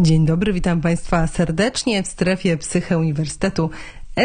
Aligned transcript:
Dzień 0.00 0.26
dobry, 0.26 0.52
witam 0.52 0.80
Państwa 0.80 1.26
serdecznie 1.26 2.02
w 2.02 2.06
strefie 2.06 2.56
Psyche 2.56 2.98
Uniwersytetu 2.98 3.70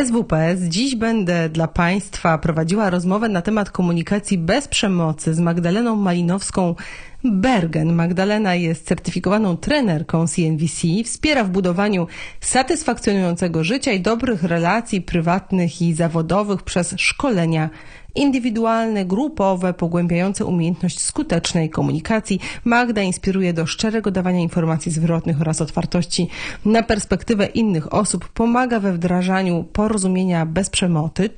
SWPS. 0.06 0.62
Dziś 0.62 0.96
będę 0.96 1.50
dla 1.50 1.68
Państwa 1.68 2.38
prowadziła 2.38 2.90
rozmowę 2.90 3.30
na 3.30 3.42
temat 3.42 3.72
komunikacji 3.72 4.38
bez 4.38 4.68
przemocy 4.68 5.34
z 5.34 5.40
Magdaleną 5.40 5.96
Malinowską 5.96 6.76
Bergen. 7.24 7.94
Magdalena 7.94 8.56
jest 8.56 8.86
certyfikowaną 8.86 9.58
trenerką 9.58 10.28
CNVC, 10.28 10.88
wspiera 11.06 11.44
w 11.44 11.50
budowaniu 11.50 12.08
satysfakcjonującego 12.42 13.64
życia 13.64 13.92
i 13.92 14.02
dobrych 14.02 14.44
relacji 14.44 15.02
prywatnych 15.02 15.82
i 15.82 15.94
zawodowych 15.94 16.64
przez 16.64 16.96
szkolenia 16.98 17.70
indywidualne, 18.16 19.06
grupowe, 19.06 19.74
pogłębiające 19.74 20.46
umiejętność 20.46 21.00
skutecznej 21.00 21.70
komunikacji. 21.70 22.40
Magda 22.66 23.02
inspiruje 23.02 23.54
do 23.54 23.66
szczerego 23.66 24.12
dawania 24.12 24.40
informacji 24.40 24.92
zwrotnych 24.92 25.42
oraz 25.42 25.62
otwartości 25.62 26.28
na 26.66 26.84
perspektywę 26.84 27.46
innych 27.46 27.94
osób, 27.94 28.28
pomaga 28.28 28.80
we 28.80 28.94
wdrażaniu 28.94 29.64
porozumienia 29.64 30.46
bez 30.46 30.70
przemocy, 30.70 31.30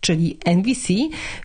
czyli 0.00 0.38
NVC, 0.44 0.88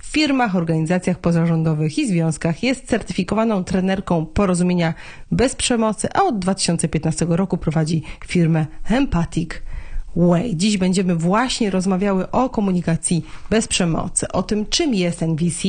w 0.02 0.06
firmach, 0.06 0.56
organizacjach 0.56 1.20
pozarządowych 1.20 1.98
i 1.98 2.08
związkach. 2.08 2.64
Jest 2.64 2.88
certyfikowaną 2.88 3.64
trenerką 3.64 4.26
porozumienia 4.26 4.94
bez 5.32 5.56
przemocy, 5.56 6.08
a 6.14 6.24
od 6.24 6.40
2015 6.40 7.26
roku 7.30 7.58
prowadzi 7.58 8.04
firmę 8.26 8.66
Empathic 8.90 9.50
Way. 10.16 10.56
Dziś 10.56 10.78
będziemy 10.78 11.16
właśnie 11.16 11.70
rozmawiały 11.70 12.32
o 12.32 12.50
komunikacji 12.50 13.26
bez 13.50 13.68
przemocy, 13.68 14.28
o 14.32 14.44
tym, 14.44 14.66
czym 14.66 14.94
jest 14.94 15.22
NVC, 15.22 15.68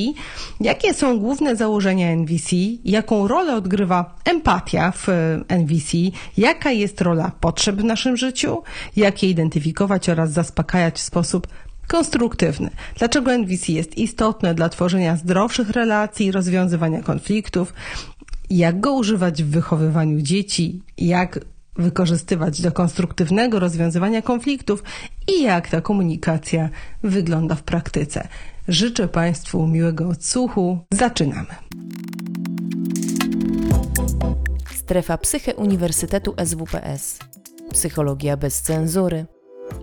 jakie 0.60 0.94
są 0.94 1.18
główne 1.18 1.56
założenia 1.56 2.10
NVC, 2.10 2.56
jaką 2.84 3.28
rolę 3.28 3.56
odgrywa 3.56 4.14
empatia 4.24 4.92
w 4.96 5.06
NVC, 5.48 5.96
jaka 6.36 6.70
jest 6.70 7.00
rola 7.00 7.32
potrzeb 7.40 7.76
w 7.76 7.84
naszym 7.84 8.16
życiu, 8.16 8.62
jak 8.96 9.22
je 9.22 9.30
identyfikować 9.30 10.08
oraz 10.08 10.30
zaspokajać 10.32 10.94
w 10.94 11.00
sposób 11.00 11.46
konstruktywny. 11.86 12.70
Dlaczego 12.98 13.32
NVC 13.32 13.72
jest 13.72 13.98
istotne 13.98 14.54
dla 14.54 14.68
tworzenia 14.68 15.16
zdrowszych 15.16 15.70
relacji, 15.70 16.32
rozwiązywania 16.32 17.02
konfliktów, 17.02 17.74
jak 18.50 18.80
go 18.80 18.92
używać 18.92 19.42
w 19.42 19.50
wychowywaniu 19.50 20.20
dzieci, 20.20 20.82
jak 20.98 21.40
wykorzystywać 21.78 22.60
do 22.60 22.72
konstruktywnego 22.72 23.58
rozwiązywania 23.58 24.22
konfliktów 24.22 24.82
i 25.28 25.42
jak 25.42 25.68
ta 25.68 25.80
komunikacja 25.80 26.68
wygląda 27.02 27.54
w 27.54 27.62
praktyce. 27.62 28.28
Życzę 28.68 29.08
Państwu 29.08 29.66
miłego 29.66 30.08
odsłuchu. 30.08 30.78
Zaczynamy. 30.92 31.54
Strefa 34.74 35.18
Psyche 35.18 35.54
Uniwersytetu 35.54 36.34
SWPS. 36.44 37.18
Psychologia 37.72 38.36
bez 38.36 38.62
cenzury. 38.62 39.26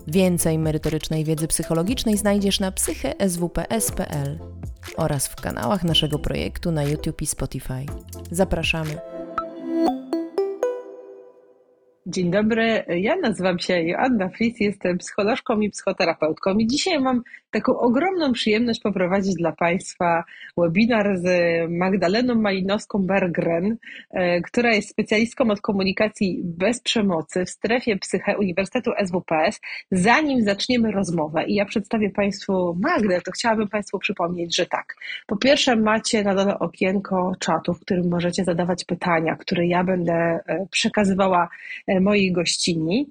Więcej 0.07 0.57
merytorycznej 0.57 1.25
wiedzy 1.25 1.47
psychologicznej 1.47 2.17
znajdziesz 2.17 2.59
na 2.59 2.71
psycheswps.pl 2.71 4.39
oraz 4.97 5.27
w 5.27 5.35
kanałach 5.35 5.83
naszego 5.83 6.19
projektu 6.19 6.71
na 6.71 6.83
YouTube 6.83 7.21
i 7.21 7.25
Spotify. 7.25 7.85
Zapraszamy. 8.31 9.12
Dzień 12.07 12.31
dobry, 12.31 12.83
ja 12.87 13.15
nazywam 13.15 13.59
się 13.59 13.81
Joanna 13.81 14.29
Flis, 14.29 14.59
jestem 14.59 14.97
psycholożką 14.97 15.59
i 15.59 15.69
psychoterapeutką 15.69 16.57
i 16.57 16.67
dzisiaj 16.67 16.99
mam 16.99 17.23
taką 17.53 17.79
ogromną 17.79 18.31
przyjemność 18.31 18.81
poprowadzić 18.81 19.35
dla 19.35 19.51
Państwa 19.51 20.23
webinar 20.57 21.17
z 21.17 21.25
Magdaleną 21.71 22.35
Malinowską-Bergren, 22.35 23.75
e, 24.11 24.41
która 24.41 24.73
jest 24.73 24.89
specjalistką 24.89 25.51
od 25.51 25.61
komunikacji 25.61 26.41
bez 26.43 26.81
przemocy 26.81 27.45
w 27.45 27.49
strefie 27.49 27.97
psyche 27.97 28.37
Uniwersytetu 28.37 28.91
SWPS. 29.05 29.61
Zanim 29.91 30.41
zaczniemy 30.41 30.91
rozmowę 30.91 31.43
i 31.43 31.55
ja 31.55 31.65
przedstawię 31.65 32.09
Państwu 32.09 32.77
Magdę, 32.81 33.21
to 33.21 33.31
chciałabym 33.31 33.67
Państwu 33.67 33.99
przypomnieć, 33.99 34.55
że 34.55 34.65
tak, 34.65 34.95
po 35.27 35.37
pierwsze 35.37 35.75
macie 35.75 36.23
na 36.23 36.35
dole 36.35 36.59
okienko 36.59 37.31
czatu, 37.39 37.73
w 37.73 37.79
którym 37.79 38.09
możecie 38.09 38.43
zadawać 38.43 38.85
pytania, 38.85 39.35
które 39.35 39.67
ja 39.67 39.83
będę 39.83 40.13
e, 40.13 40.67
przekazywała 40.71 41.49
e, 41.87 41.92
mojej 42.01 42.31
gościni 42.31 43.07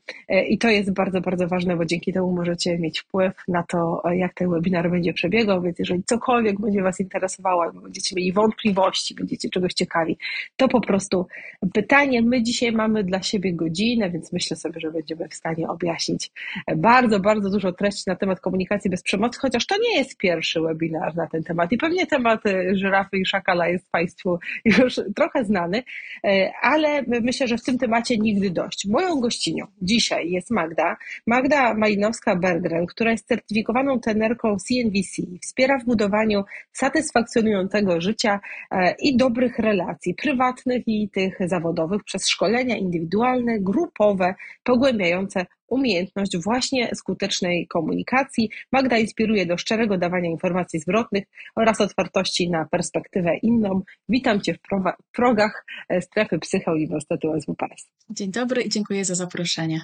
i 0.48 0.58
to 0.58 0.68
jest 0.68 0.92
bardzo, 0.94 1.20
bardzo 1.20 1.48
ważne, 1.48 1.76
bo 1.76 1.84
dzięki 1.84 2.12
temu 2.12 2.32
możecie 2.32 2.78
mieć 2.78 3.00
wpływ 3.00 3.32
na 3.48 3.62
to, 3.62 4.02
jak 4.14 4.32
jak 4.32 4.38
ten 4.38 4.50
webinar 4.50 4.90
będzie 4.90 5.12
przebiegał, 5.12 5.62
więc 5.62 5.78
jeżeli 5.78 6.02
cokolwiek 6.04 6.60
będzie 6.60 6.82
Was 6.82 7.00
interesowało, 7.00 7.72
będziecie 7.72 8.16
mieli 8.16 8.32
wątpliwości, 8.32 9.14
będziecie 9.14 9.48
czegoś 9.48 9.74
ciekawi, 9.74 10.18
to 10.56 10.68
po 10.68 10.80
prostu 10.80 11.26
pytanie. 11.74 12.22
My 12.22 12.42
dzisiaj 12.42 12.72
mamy 12.72 13.04
dla 13.04 13.22
siebie 13.22 13.54
godzinę, 13.54 14.10
więc 14.10 14.32
myślę 14.32 14.56
sobie, 14.56 14.80
że 14.80 14.90
będziemy 14.90 15.28
w 15.28 15.34
stanie 15.34 15.68
objaśnić 15.68 16.30
bardzo, 16.76 17.20
bardzo 17.20 17.50
dużo 17.50 17.72
treści 17.72 18.02
na 18.06 18.16
temat 18.16 18.40
komunikacji 18.40 18.90
bez 18.90 19.02
przemocy, 19.02 19.38
chociaż 19.40 19.66
to 19.66 19.74
nie 19.82 19.98
jest 19.98 20.16
pierwszy 20.16 20.60
webinar 20.60 21.16
na 21.16 21.26
ten 21.26 21.42
temat 21.42 21.72
i 21.72 21.78
pewnie 21.78 22.06
temat 22.06 22.46
e, 22.46 22.76
żyrafy 22.76 23.18
i 23.18 23.26
szakala 23.26 23.68
jest 23.68 23.90
Państwu 23.90 24.38
już 24.64 25.00
trochę 25.16 25.44
znany, 25.44 25.82
e, 26.24 26.52
ale 26.62 27.02
myślę, 27.08 27.48
że 27.48 27.56
w 27.56 27.62
tym 27.62 27.78
temacie 27.78 28.18
nigdy 28.18 28.50
dość. 28.50 28.71
Moją 28.88 29.20
gościnią 29.20 29.66
dzisiaj 29.82 30.30
jest 30.30 30.50
Magda, 30.50 30.96
Magda 31.26 31.74
Malinowska-Bergren, 31.74 32.86
która 32.86 33.10
jest 33.10 33.28
certyfikowaną 33.28 34.00
ten 34.00 34.22
partnerką 34.22 34.56
CNVC. 34.56 35.22
Wspiera 35.42 35.78
w 35.78 35.84
budowaniu 35.84 36.44
satysfakcjonującego 36.72 38.00
życia 38.00 38.40
e, 38.70 38.94
i 38.98 39.16
dobrych 39.16 39.58
relacji 39.58 40.14
prywatnych 40.14 40.82
i 40.86 41.08
tych 41.08 41.38
zawodowych 41.46 42.04
przez 42.04 42.28
szkolenia 42.28 42.76
indywidualne, 42.76 43.60
grupowe, 43.60 44.34
pogłębiające 44.64 45.46
umiejętność 45.72 46.36
właśnie 46.38 46.90
skutecznej 46.94 47.66
komunikacji. 47.66 48.50
Magda 48.72 48.98
inspiruje 48.98 49.46
do 49.46 49.58
szczerego 49.58 49.98
dawania 49.98 50.30
informacji 50.30 50.80
zwrotnych 50.80 51.24
oraz 51.56 51.80
otwartości 51.80 52.50
na 52.50 52.64
perspektywę 52.64 53.36
inną. 53.42 53.82
Witam 54.08 54.40
Cię 54.40 54.54
w 54.54 54.58
progach 55.12 55.64
e, 55.88 56.00
strefy 56.00 56.38
Psycha 56.38 56.72
Uniwersytetu 56.72 57.40
SWPS. 57.40 57.90
Dzień 58.10 58.30
dobry 58.30 58.62
i 58.62 58.68
dziękuję 58.68 59.04
za 59.04 59.14
zaproszenie. 59.14 59.80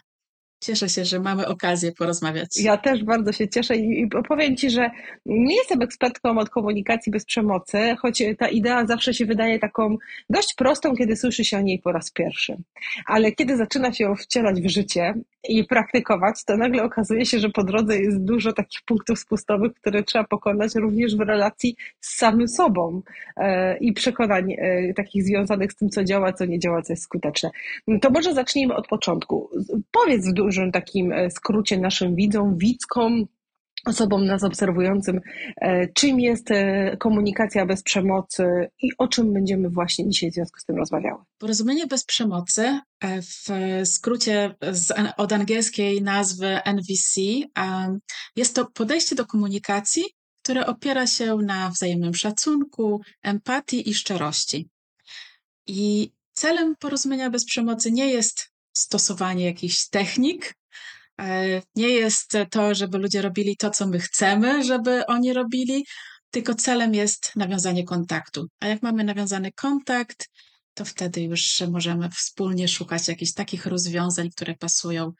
Cieszę 0.60 0.88
się, 0.88 1.04
że 1.04 1.20
mamy 1.20 1.46
okazję 1.46 1.92
porozmawiać. 1.92 2.56
Ja 2.56 2.76
też 2.76 3.04
bardzo 3.04 3.32
się 3.32 3.48
cieszę 3.48 3.76
i 3.76 4.08
powiem 4.28 4.56
Ci, 4.56 4.70
że 4.70 4.90
nie 5.26 5.56
jestem 5.56 5.82
ekspertką 5.82 6.38
od 6.38 6.50
komunikacji 6.50 7.12
bez 7.12 7.24
przemocy, 7.24 7.96
choć 7.98 8.22
ta 8.38 8.48
idea 8.48 8.86
zawsze 8.86 9.14
się 9.14 9.26
wydaje 9.26 9.58
taką 9.58 9.96
dość 10.30 10.54
prostą, 10.54 10.96
kiedy 10.96 11.16
słyszy 11.16 11.44
się 11.44 11.58
o 11.58 11.60
niej 11.60 11.78
po 11.78 11.92
raz 11.92 12.10
pierwszy. 12.10 12.56
Ale 13.06 13.32
kiedy 13.32 13.56
zaczyna 13.56 13.92
się 13.92 14.04
ją 14.04 14.16
wcielać 14.16 14.60
w 14.60 14.68
życie 14.68 15.14
i 15.48 15.64
praktykować, 15.64 16.44
to 16.44 16.56
nagle 16.56 16.82
okazuje 16.82 17.26
się, 17.26 17.38
że 17.38 17.48
po 17.48 17.64
drodze 17.64 17.98
jest 17.98 18.24
dużo 18.24 18.52
takich 18.52 18.80
punktów 18.86 19.18
spustowych, 19.18 19.74
które 19.74 20.02
trzeba 20.02 20.24
pokonać 20.24 20.74
również 20.74 21.16
w 21.16 21.20
relacji 21.20 21.76
z 22.00 22.16
samym 22.16 22.48
sobą 22.48 23.02
e, 23.36 23.78
i 23.78 23.92
przekonań 23.92 24.52
e, 24.52 24.94
takich 24.94 25.24
związanych 25.24 25.72
z 25.72 25.76
tym, 25.76 25.88
co 25.88 26.04
działa, 26.04 26.32
co 26.32 26.44
nie 26.44 26.58
działa, 26.58 26.82
co 26.82 26.92
jest 26.92 27.02
skuteczne. 27.02 27.50
To 28.00 28.10
może 28.10 28.34
zacznijmy 28.34 28.74
od 28.74 28.88
początku. 28.88 29.50
Powiedz 29.92 30.28
w 30.28 30.32
dużym 30.32 30.72
takim 30.72 31.12
e, 31.12 31.30
skrócie 31.30 31.78
naszym 31.78 32.14
widzom, 32.14 32.58
widzkom, 32.58 33.26
osobom 33.88 34.26
nas 34.26 34.44
obserwującym, 34.44 35.20
czym 35.94 36.20
jest 36.20 36.48
komunikacja 36.98 37.66
bez 37.66 37.82
przemocy 37.82 38.44
i 38.82 38.90
o 38.98 39.08
czym 39.08 39.32
będziemy 39.32 39.70
właśnie 39.70 40.08
dzisiaj 40.08 40.30
w 40.30 40.34
związku 40.34 40.60
z 40.60 40.64
tym 40.64 40.76
rozmawiały. 40.76 41.22
Porozumienie 41.38 41.86
bez 41.86 42.04
przemocy, 42.04 42.80
w 43.02 43.50
skrócie 43.84 44.54
z, 44.72 44.92
od 45.16 45.32
angielskiej 45.32 46.02
nazwy 46.02 46.58
NVC, 46.64 47.20
jest 48.36 48.54
to 48.54 48.66
podejście 48.66 49.16
do 49.16 49.26
komunikacji, 49.26 50.04
które 50.42 50.66
opiera 50.66 51.06
się 51.06 51.36
na 51.36 51.70
wzajemnym 51.70 52.14
szacunku, 52.14 53.00
empatii 53.22 53.88
i 53.88 53.94
szczerości. 53.94 54.68
I 55.66 56.12
celem 56.32 56.76
porozumienia 56.76 57.30
bez 57.30 57.44
przemocy 57.44 57.92
nie 57.92 58.10
jest 58.10 58.52
stosowanie 58.72 59.44
jakichś 59.44 59.88
technik, 59.88 60.50
e, 60.50 60.57
nie 61.76 61.88
jest 61.88 62.32
to, 62.50 62.74
żeby 62.74 62.98
ludzie 62.98 63.22
robili 63.22 63.56
to, 63.56 63.70
co 63.70 63.86
my 63.86 63.98
chcemy, 63.98 64.64
żeby 64.64 65.06
oni 65.06 65.32
robili, 65.32 65.84
tylko 66.30 66.54
celem 66.54 66.94
jest 66.94 67.36
nawiązanie 67.36 67.84
kontaktu. 67.84 68.46
A 68.60 68.66
jak 68.66 68.82
mamy 68.82 69.04
nawiązany 69.04 69.52
kontakt, 69.52 70.28
to 70.74 70.84
wtedy 70.84 71.22
już 71.22 71.62
możemy 71.70 72.10
wspólnie 72.10 72.68
szukać 72.68 73.08
jakichś 73.08 73.32
takich 73.32 73.66
rozwiązań, 73.66 74.30
które 74.30 74.54
pasują 74.54 75.12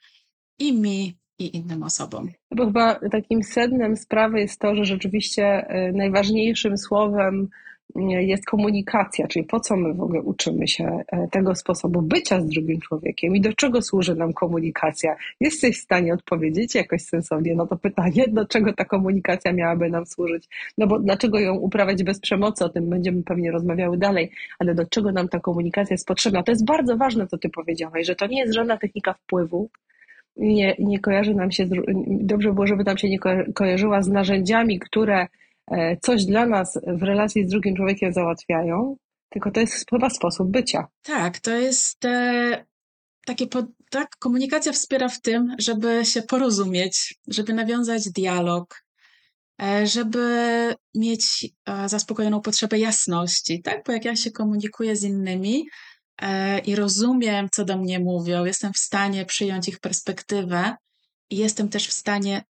i 0.59 0.73
mi, 0.73 1.17
i 1.39 1.57
innym 1.57 1.83
osobom. 1.83 2.29
Bo 2.55 2.65
chyba 2.65 2.99
takim 3.11 3.43
sednem 3.43 3.97
sprawy 3.97 4.39
jest 4.39 4.59
to, 4.59 4.75
że 4.75 4.85
rzeczywiście 4.85 5.43
e, 5.43 5.91
najważniejszym 5.91 6.77
słowem 6.77 7.47
jest 7.95 8.45
komunikacja, 8.45 9.27
czyli 9.27 9.45
po 9.45 9.59
co 9.59 9.75
my 9.75 9.93
w 9.93 10.01
ogóle 10.01 10.21
uczymy 10.21 10.67
się 10.67 10.99
e, 11.07 11.27
tego 11.27 11.55
sposobu 11.55 12.01
bycia 12.01 12.41
z 12.41 12.45
drugim 12.45 12.79
człowiekiem 12.79 13.35
i 13.35 13.41
do 13.41 13.53
czego 13.53 13.81
służy 13.81 14.15
nam 14.15 14.33
komunikacja. 14.33 15.15
Jesteś 15.39 15.77
w 15.77 15.83
stanie 15.83 16.13
odpowiedzieć 16.13 16.75
jakoś 16.75 17.01
sensownie 17.01 17.55
na 17.55 17.65
to 17.65 17.77
pytanie, 17.77 18.25
do 18.27 18.45
czego 18.45 18.73
ta 18.73 18.85
komunikacja 18.85 19.53
miałaby 19.53 19.89
nam 19.89 20.05
służyć? 20.05 20.47
No 20.77 20.87
bo 20.87 20.99
dlaczego 20.99 21.39
ją 21.39 21.55
uprawiać 21.55 22.03
bez 22.03 22.19
przemocy? 22.19 22.65
O 22.65 22.69
tym 22.69 22.89
będziemy 22.89 23.23
pewnie 23.23 23.51
rozmawiały 23.51 23.97
dalej, 23.97 24.31
ale 24.59 24.75
do 24.75 24.85
czego 24.85 25.11
nam 25.11 25.29
ta 25.29 25.39
komunikacja 25.39 25.93
jest 25.93 26.07
potrzebna? 26.07 26.43
To 26.43 26.51
jest 26.51 26.65
bardzo 26.65 26.97
ważne, 26.97 27.27
co 27.27 27.37
ty 27.37 27.49
powiedziałaś, 27.49 28.07
że 28.07 28.15
to 28.15 28.27
nie 28.27 28.39
jest 28.39 28.53
żadna 28.53 28.77
technika 28.77 29.13
wpływu, 29.13 29.69
nie, 30.37 30.75
nie 30.79 30.99
kojarzy 30.99 31.33
nam 31.33 31.51
się, 31.51 31.65
dobrze 32.07 32.53
było, 32.53 32.67
żeby 32.67 32.83
nam 32.83 32.97
się 32.97 33.09
nie 33.09 33.19
kojarzyła 33.53 34.01
z 34.01 34.07
narzędziami, 34.07 34.79
które 34.79 35.27
coś 36.01 36.25
dla 36.25 36.45
nas 36.45 36.79
w 36.87 37.03
relacji 37.03 37.47
z 37.47 37.49
drugim 37.49 37.75
człowiekiem 37.75 38.13
załatwiają, 38.13 38.95
tylko 39.29 39.51
to 39.51 39.59
jest 39.59 39.89
chyba 39.89 40.09
sposób 40.09 40.51
bycia. 40.51 40.87
Tak, 41.03 41.39
to 41.39 41.51
jest 41.51 42.05
e, 42.05 42.65
takie, 43.25 43.47
po, 43.47 43.63
tak, 43.91 44.09
komunikacja 44.19 44.71
wspiera 44.71 45.09
w 45.09 45.21
tym, 45.21 45.55
żeby 45.59 46.05
się 46.05 46.21
porozumieć, 46.21 47.15
żeby 47.27 47.53
nawiązać 47.53 48.09
dialog, 48.09 48.83
e, 49.61 49.87
żeby 49.87 50.75
mieć 50.95 51.47
e, 51.65 51.89
zaspokojoną 51.89 52.41
potrzebę 52.41 52.79
jasności, 52.79 53.61
tak? 53.61 53.83
Bo 53.85 53.91
jak 53.91 54.05
ja 54.05 54.15
się 54.15 54.31
komunikuję 54.31 54.95
z 54.95 55.03
innymi, 55.03 55.65
E, 56.21 56.59
i 56.59 56.75
rozumiem, 56.75 57.49
co 57.51 57.65
do 57.65 57.77
mnie 57.77 57.99
mówią, 57.99 58.45
jestem 58.45 58.73
w 58.73 58.77
stanie 58.77 59.25
przyjąć 59.25 59.67
ich 59.67 59.79
perspektywę 59.79 60.75
i 61.29 61.37
jestem 61.37 61.69
też 61.69 61.87
w 61.87 61.93
stanie 61.93 62.43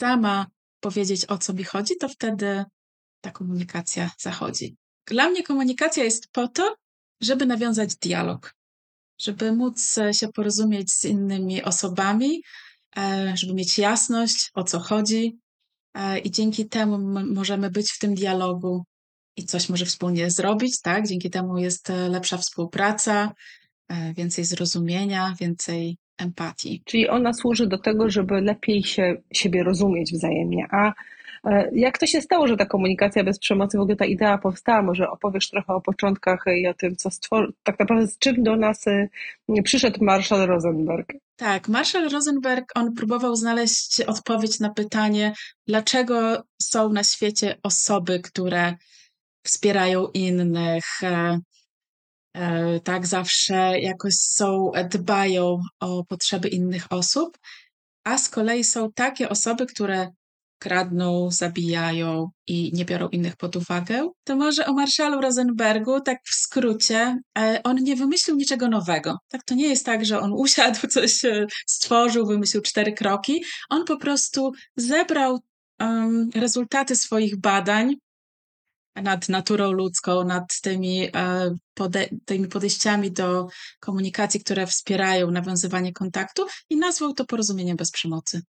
sama 0.00 0.46
powiedzieć, 0.80 1.24
o 1.28 1.38
co 1.38 1.52
mi 1.52 1.64
chodzi, 1.64 1.96
to 1.96 2.08
wtedy 2.08 2.64
ta 3.20 3.30
komunikacja 3.30 4.10
zachodzi. 4.18 4.76
Dla 5.06 5.28
mnie 5.28 5.42
komunikacja 5.42 6.04
jest 6.04 6.28
po 6.32 6.48
to, 6.48 6.76
żeby 7.20 7.46
nawiązać 7.46 7.96
dialog, 7.96 8.54
żeby 9.20 9.52
móc 9.52 9.98
się 10.12 10.28
porozumieć 10.28 10.92
z 10.92 11.04
innymi 11.04 11.62
osobami, 11.62 12.42
e, 12.96 13.32
żeby 13.36 13.54
mieć 13.54 13.78
jasność, 13.78 14.50
o 14.54 14.64
co 14.64 14.80
chodzi, 14.80 15.38
e, 15.94 16.18
i 16.18 16.30
dzięki 16.30 16.68
temu 16.68 16.98
możemy 17.34 17.70
być 17.70 17.92
w 17.92 17.98
tym 17.98 18.14
dialogu 18.14 18.84
i 19.36 19.44
coś 19.44 19.68
może 19.68 19.86
wspólnie 19.86 20.30
zrobić, 20.30 20.80
tak? 20.80 21.06
Dzięki 21.08 21.30
temu 21.30 21.58
jest 21.58 21.90
e, 21.90 22.08
lepsza 22.08 22.38
współpraca, 22.38 23.32
e, 23.88 24.14
więcej 24.14 24.44
zrozumienia, 24.44 25.34
więcej 25.40 25.98
empatii. 26.18 26.82
Czyli 26.84 27.08
ona 27.08 27.32
służy 27.32 27.66
do 27.66 27.78
tego, 27.78 28.10
żeby 28.10 28.40
lepiej 28.40 28.82
się 28.84 29.16
siebie 29.32 29.62
rozumieć 29.62 30.12
wzajemnie. 30.12 30.66
A 30.70 30.92
e, 31.44 31.70
jak 31.72 31.98
to 31.98 32.06
się 32.06 32.20
stało, 32.20 32.46
że 32.46 32.56
ta 32.56 32.66
komunikacja 32.66 33.24
bez 33.24 33.38
przemocy, 33.38 33.78
w 33.78 33.80
ogóle 33.80 33.96
ta 33.96 34.04
idea 34.04 34.38
powstała? 34.38 34.82
Może 34.82 35.10
opowiesz 35.10 35.50
trochę 35.50 35.74
o 35.74 35.80
początkach 35.80 36.44
i 36.62 36.68
o 36.68 36.74
tym, 36.74 36.96
co 36.96 37.10
stworzył, 37.10 37.52
tak 37.62 37.78
naprawdę 37.78 38.06
z 38.06 38.18
czym 38.18 38.42
do 38.42 38.56
nas 38.56 38.84
przyszedł 39.64 40.04
Marshall 40.04 40.46
Rosenberg? 40.46 41.12
Tak, 41.36 41.68
Marshall 41.68 42.08
Rosenberg, 42.08 42.72
on 42.74 42.94
próbował 42.94 43.36
znaleźć 43.36 44.00
odpowiedź 44.00 44.60
na 44.60 44.70
pytanie, 44.70 45.32
dlaczego 45.66 46.42
są 46.62 46.92
na 46.92 47.04
świecie 47.04 47.56
osoby, 47.62 48.20
które 48.20 48.74
wspierają 49.46 50.08
innych, 50.14 50.84
e, 51.02 51.06
e, 51.06 51.40
tak 52.84 53.06
zawsze 53.06 53.80
jakoś 53.80 54.14
są, 54.14 54.72
dbają 54.90 55.60
o 55.80 56.04
potrzeby 56.04 56.48
innych 56.48 56.86
osób, 56.90 57.38
a 58.04 58.18
z 58.18 58.28
kolei 58.28 58.64
są 58.64 58.92
takie 58.92 59.28
osoby, 59.28 59.66
które 59.66 60.10
kradną, 60.58 61.30
zabijają 61.30 62.30
i 62.46 62.70
nie 62.74 62.84
biorą 62.84 63.08
innych 63.08 63.36
pod 63.36 63.56
uwagę. 63.56 64.10
To 64.24 64.36
może 64.36 64.66
o 64.66 64.72
Marshallu 64.72 65.20
Rosenbergu, 65.20 66.00
tak 66.00 66.18
w 66.24 66.34
skrócie, 66.34 67.18
e, 67.38 67.60
on 67.64 67.76
nie 67.76 67.96
wymyślił 67.96 68.36
niczego 68.36 68.68
nowego. 68.68 69.18
Tak, 69.28 69.44
to 69.44 69.54
nie 69.54 69.68
jest 69.68 69.86
tak, 69.86 70.04
że 70.04 70.20
on 70.20 70.32
usiadł, 70.32 70.86
coś 70.88 71.20
stworzył, 71.66 72.26
wymyślił 72.26 72.62
cztery 72.62 72.92
kroki. 72.92 73.44
On 73.70 73.84
po 73.84 73.96
prostu 73.96 74.52
zebrał 74.76 75.38
um, 75.80 76.30
rezultaty 76.34 76.96
swoich 76.96 77.40
badań 77.40 77.94
nad 79.02 79.28
naturą 79.28 79.72
ludzką, 79.72 80.24
nad 80.24 80.60
tymi, 80.60 81.08
e, 81.16 81.54
pode 81.74 82.08
tymi 82.24 82.48
podejściami 82.48 83.12
do 83.12 83.48
komunikacji, 83.80 84.40
które 84.40 84.66
wspierają 84.66 85.30
nawiązywanie 85.30 85.92
kontaktu 85.92 86.46
i 86.70 86.76
nazwał 86.76 87.14
to 87.14 87.24
porozumieniem 87.24 87.76
bez 87.76 87.90
przemocy. 87.90 88.42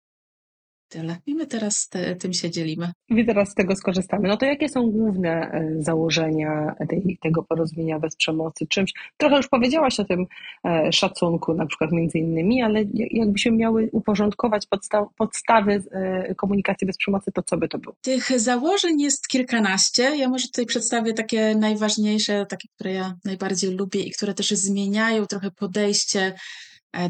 Tyle. 0.90 1.18
I 1.26 1.36
my 1.36 1.48
teraz 1.48 1.90
te, 1.90 2.16
tym 2.16 2.34
się 2.34 2.52
dzielimy. 2.52 2.92
I 3.10 3.26
teraz 3.26 3.50
z 3.50 3.54
tego 3.54 3.76
skorzystamy. 3.76 4.28
No 4.28 4.38
to 4.38 4.46
jakie 4.46 4.70
są 4.70 4.92
główne 4.92 5.30
e, 5.30 5.76
założenia 5.80 6.76
tej, 6.90 7.18
tego 7.22 7.44
porozumienia 7.44 8.00
bez 8.00 8.16
przemocy? 8.16 8.68
Czymś, 8.68 8.94
trochę 9.18 9.38
już 9.38 9.48
powiedziałaś 9.48 10.00
o 10.00 10.06
tym 10.06 10.26
e, 10.66 10.92
szacunku, 10.92 11.54
na 11.54 11.66
przykład 11.66 11.92
między 11.92 12.18
innymi, 12.18 12.62
ale 12.62 12.84
jakbyśmy 12.94 13.52
miały 13.52 13.90
uporządkować 13.92 14.66
podstaw, 14.66 15.08
podstawy 15.18 15.84
e, 15.92 16.36
komunikacji 16.36 16.88
bez 16.88 16.98
przemocy, 16.98 17.32
to 17.32 17.44
co 17.44 17.58
by 17.58 17.68
to 17.68 17.78
było? 17.78 17.96
Tych 18.02 18.40
założeń 18.40 19.02
jest 19.02 19.28
kilkanaście. 19.28 20.04
Ja 20.04 20.30
może 20.30 20.48
tutaj 20.48 20.66
przedstawię 20.66 21.14
takie 21.14 21.56
najważniejsze, 21.56 22.46
takie, 22.46 22.68
które 22.76 22.94
ja 22.94 23.16
najbardziej 23.26 23.72
lubię 23.72 24.02
i 24.02 24.12
które 24.12 24.34
też 24.34 24.50
zmieniają 24.50 25.26
trochę 25.26 25.52
podejście 25.52 26.34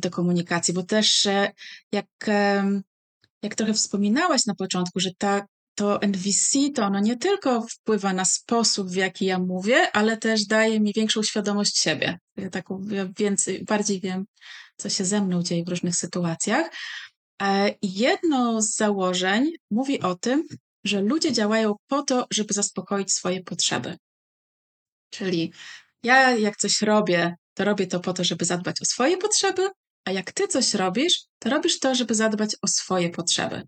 do 0.02 0.10
komunikacji, 0.10 0.74
bo 0.74 0.84
też 0.84 1.28
jak 1.92 2.06
jak 3.42 3.56
trochę 3.56 3.74
wspominałaś 3.74 4.46
na 4.46 4.56
początku, 4.56 5.00
że 5.00 5.10
ta, 5.18 5.46
to 5.76 6.02
NVC 6.02 6.58
to 6.76 6.86
ono 6.86 7.00
nie 7.00 7.18
tylko 7.18 7.62
wpływa 7.62 8.14
na 8.14 8.26
sposób, 8.26 8.90
w 8.90 8.96
jaki 8.96 9.26
ja 9.26 9.40
mówię, 9.40 9.92
ale 9.92 10.18
też 10.18 10.46
daje 10.46 10.80
mi 10.80 10.94
większą 10.94 11.24
świadomość 11.24 11.78
siebie. 11.78 12.20
Ja 12.38 12.50
taką 12.50 12.82
więcej, 13.18 13.64
bardziej 13.64 14.02
wiem, 14.02 14.26
co 14.78 14.90
się 14.90 15.06
ze 15.06 15.22
mną 15.22 15.44
dzieje 15.44 15.64
w 15.64 15.70
różnych 15.70 15.96
sytuacjach. 15.96 16.70
E, 17.42 17.76
jedno 17.82 18.62
z 18.62 18.76
założeń 18.76 19.52
mówi 19.72 20.02
o 20.02 20.16
tym, 20.16 20.44
że 20.84 21.02
ludzie 21.02 21.34
działają 21.34 21.76
po 21.88 22.04
to, 22.04 22.28
żeby 22.32 22.54
zaspokoić 22.54 23.14
swoje 23.14 23.44
potrzeby. 23.44 23.98
Czyli 25.10 25.54
ja, 26.04 26.36
jak 26.36 26.58
coś 26.58 26.82
robię, 26.82 27.36
to 27.54 27.66
robię 27.66 27.88
to 27.88 28.00
po 28.00 28.14
to, 28.14 28.24
żeby 28.24 28.46
zadbać 28.46 28.82
o 28.82 28.86
swoje 28.86 29.18
potrzeby, 29.18 29.70
a 30.08 30.12
jak 30.12 30.32
ty 30.32 30.48
coś 30.48 30.74
robisz, 30.74 31.24
to 31.40 31.50
robisz 31.50 31.80
to, 31.80 31.96
żeby 31.96 32.16
zadbać 32.16 32.56
o 32.62 32.68
swoje 32.68 33.10
potrzeby. 33.10 33.68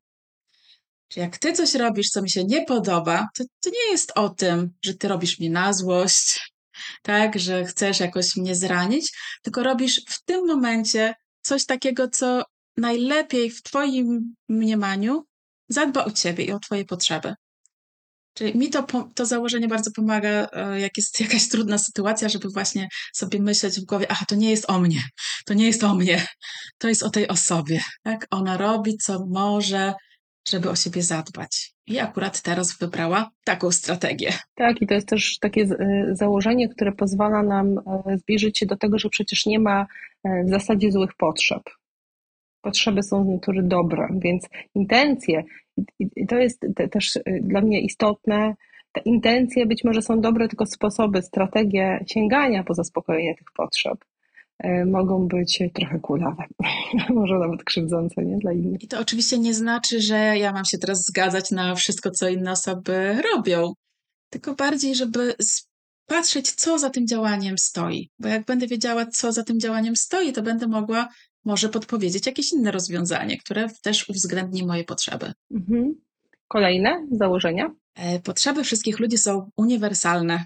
Czy 1.07 1.19
jak 1.19 1.37
ty 1.37 1.53
coś 1.53 1.75
robisz, 1.75 2.09
co 2.09 2.21
mi 2.21 2.29
się 2.29 2.43
nie 2.43 2.65
podoba, 2.65 3.27
to, 3.37 3.43
to 3.59 3.69
nie 3.69 3.91
jest 3.91 4.11
o 4.15 4.29
tym, 4.29 4.73
że 4.85 4.93
ty 4.93 5.07
robisz 5.07 5.39
mnie 5.39 5.49
na 5.49 5.73
złość, 5.73 6.53
tak, 7.01 7.39
że 7.39 7.65
chcesz 7.65 7.99
jakoś 7.99 8.35
mnie 8.35 8.55
zranić, 8.55 9.11
tylko 9.41 9.63
robisz 9.63 10.01
w 10.07 10.23
tym 10.23 10.47
momencie 10.47 11.13
coś 11.41 11.65
takiego, 11.65 12.07
co 12.07 12.43
najlepiej 12.77 13.51
w 13.51 13.63
twoim 13.63 14.35
mniemaniu 14.49 15.25
zadba 15.69 16.05
o 16.05 16.11
ciebie 16.11 16.43
i 16.43 16.51
o 16.51 16.59
twoje 16.59 16.85
potrzeby. 16.85 17.33
Czyli 18.39 18.57
mi 18.57 18.69
to, 18.69 18.85
to 19.15 19.25
założenie 19.25 19.67
bardzo 19.67 19.91
pomaga, 19.91 20.47
e, 20.53 20.79
jak 20.79 20.97
jest 20.97 21.19
jakaś 21.21 21.49
trudna 21.49 21.77
sytuacja, 21.77 22.29
żeby 22.29 22.49
właśnie 22.49 22.87
sobie 23.13 23.39
myśleć 23.39 23.79
w 23.79 23.85
głowie, 23.85 24.05
aha, 24.09 24.25
to 24.27 24.35
nie 24.35 24.49
jest 24.49 24.69
o 24.69 24.79
mnie, 24.79 25.01
to 25.45 25.53
nie 25.53 25.67
jest 25.67 25.83
o 25.83 25.95
mnie, 25.95 26.25
to 26.77 26.89
jest 26.89 27.03
o 27.03 27.09
tej 27.09 27.27
osobie. 27.27 27.79
Tak? 28.03 28.27
Ona 28.31 28.57
robi, 28.57 28.97
co 28.97 29.25
może, 29.29 29.93
żeby 30.47 30.69
o 30.69 30.75
siebie 30.75 31.01
zadbać. 31.01 31.73
I 31.87 31.99
akurat 31.99 32.41
teraz 32.41 32.77
wybrała 32.77 33.29
taką 33.43 33.71
strategię. 33.71 34.33
Tak, 34.55 34.81
i 34.81 34.87
to 34.87 34.93
jest 34.93 35.07
też 35.07 35.37
takie 35.39 35.61
e, 35.61 36.05
założenie, 36.11 36.69
które 36.69 36.91
pozwala 36.91 37.43
nam 37.43 37.77
e, 37.77 38.17
zbliżyć 38.17 38.59
się 38.59 38.65
do 38.65 38.77
tego, 38.77 38.99
że 38.99 39.09
przecież 39.09 39.45
nie 39.45 39.59
ma 39.59 39.85
w 40.45 40.49
zasadzie 40.49 40.91
złych 40.91 41.11
potrzeb. 41.17 41.63
Potrzeby 42.61 43.03
są 43.03 43.25
z 43.25 43.27
natury 43.27 43.63
dobre, 43.63 44.07
więc 44.21 44.47
intencje 44.75 45.43
i 45.99 46.27
to 46.27 46.37
jest 46.37 46.65
też 46.91 47.15
y, 47.15 47.21
dla 47.41 47.61
mnie 47.61 47.81
istotne. 47.81 48.55
Te 48.91 49.01
intencje 49.01 49.65
być 49.65 49.83
może 49.83 50.01
są 50.01 50.21
dobre, 50.21 50.47
tylko 50.47 50.65
sposoby, 50.65 51.21
strategie 51.21 52.05
sięgania 52.07 52.63
po 52.63 52.73
zaspokojenie 52.73 53.35
tych 53.35 53.47
potrzeb 53.55 54.05
y, 54.65 54.85
mogą 54.85 55.27
być 55.27 55.63
trochę 55.73 55.99
kulawe, 55.99 56.43
może 57.09 57.39
nawet 57.39 57.63
krzywdzące 57.63 58.25
nie? 58.25 58.37
dla 58.37 58.53
innych. 58.53 58.83
I 58.83 58.87
to 58.87 58.99
oczywiście 58.99 59.39
nie 59.39 59.53
znaczy, 59.53 60.01
że 60.01 60.17
ja 60.17 60.53
mam 60.53 60.65
się 60.65 60.77
teraz 60.77 61.01
zgadzać 61.01 61.51
na 61.51 61.75
wszystko, 61.75 62.11
co 62.11 62.29
inne 62.29 62.51
osoby 62.51 63.21
robią, 63.33 63.73
tylko 64.29 64.55
bardziej, 64.55 64.95
żeby 64.95 65.35
patrzeć, 66.05 66.51
co 66.51 66.79
za 66.79 66.89
tym 66.89 67.07
działaniem 67.07 67.57
stoi. 67.57 68.09
Bo 68.19 68.27
jak 68.27 68.45
będę 68.45 68.67
wiedziała, 68.67 69.05
co 69.05 69.31
za 69.31 69.43
tym 69.43 69.59
działaniem 69.59 69.95
stoi, 69.95 70.33
to 70.33 70.41
będę 70.41 70.67
mogła 70.67 71.07
może 71.45 71.69
podpowiedzieć 71.69 72.25
jakieś 72.25 72.51
inne 72.51 72.71
rozwiązanie, 72.71 73.37
które 73.37 73.67
też 73.81 74.09
uwzględni 74.09 74.65
moje 74.65 74.83
potrzeby. 74.83 75.33
Mhm. 75.51 75.95
Kolejne 76.47 77.07
założenia? 77.11 77.69
E, 77.95 78.19
potrzeby 78.19 78.63
wszystkich 78.63 78.99
ludzi 78.99 79.17
są 79.17 79.51
uniwersalne. 79.57 80.45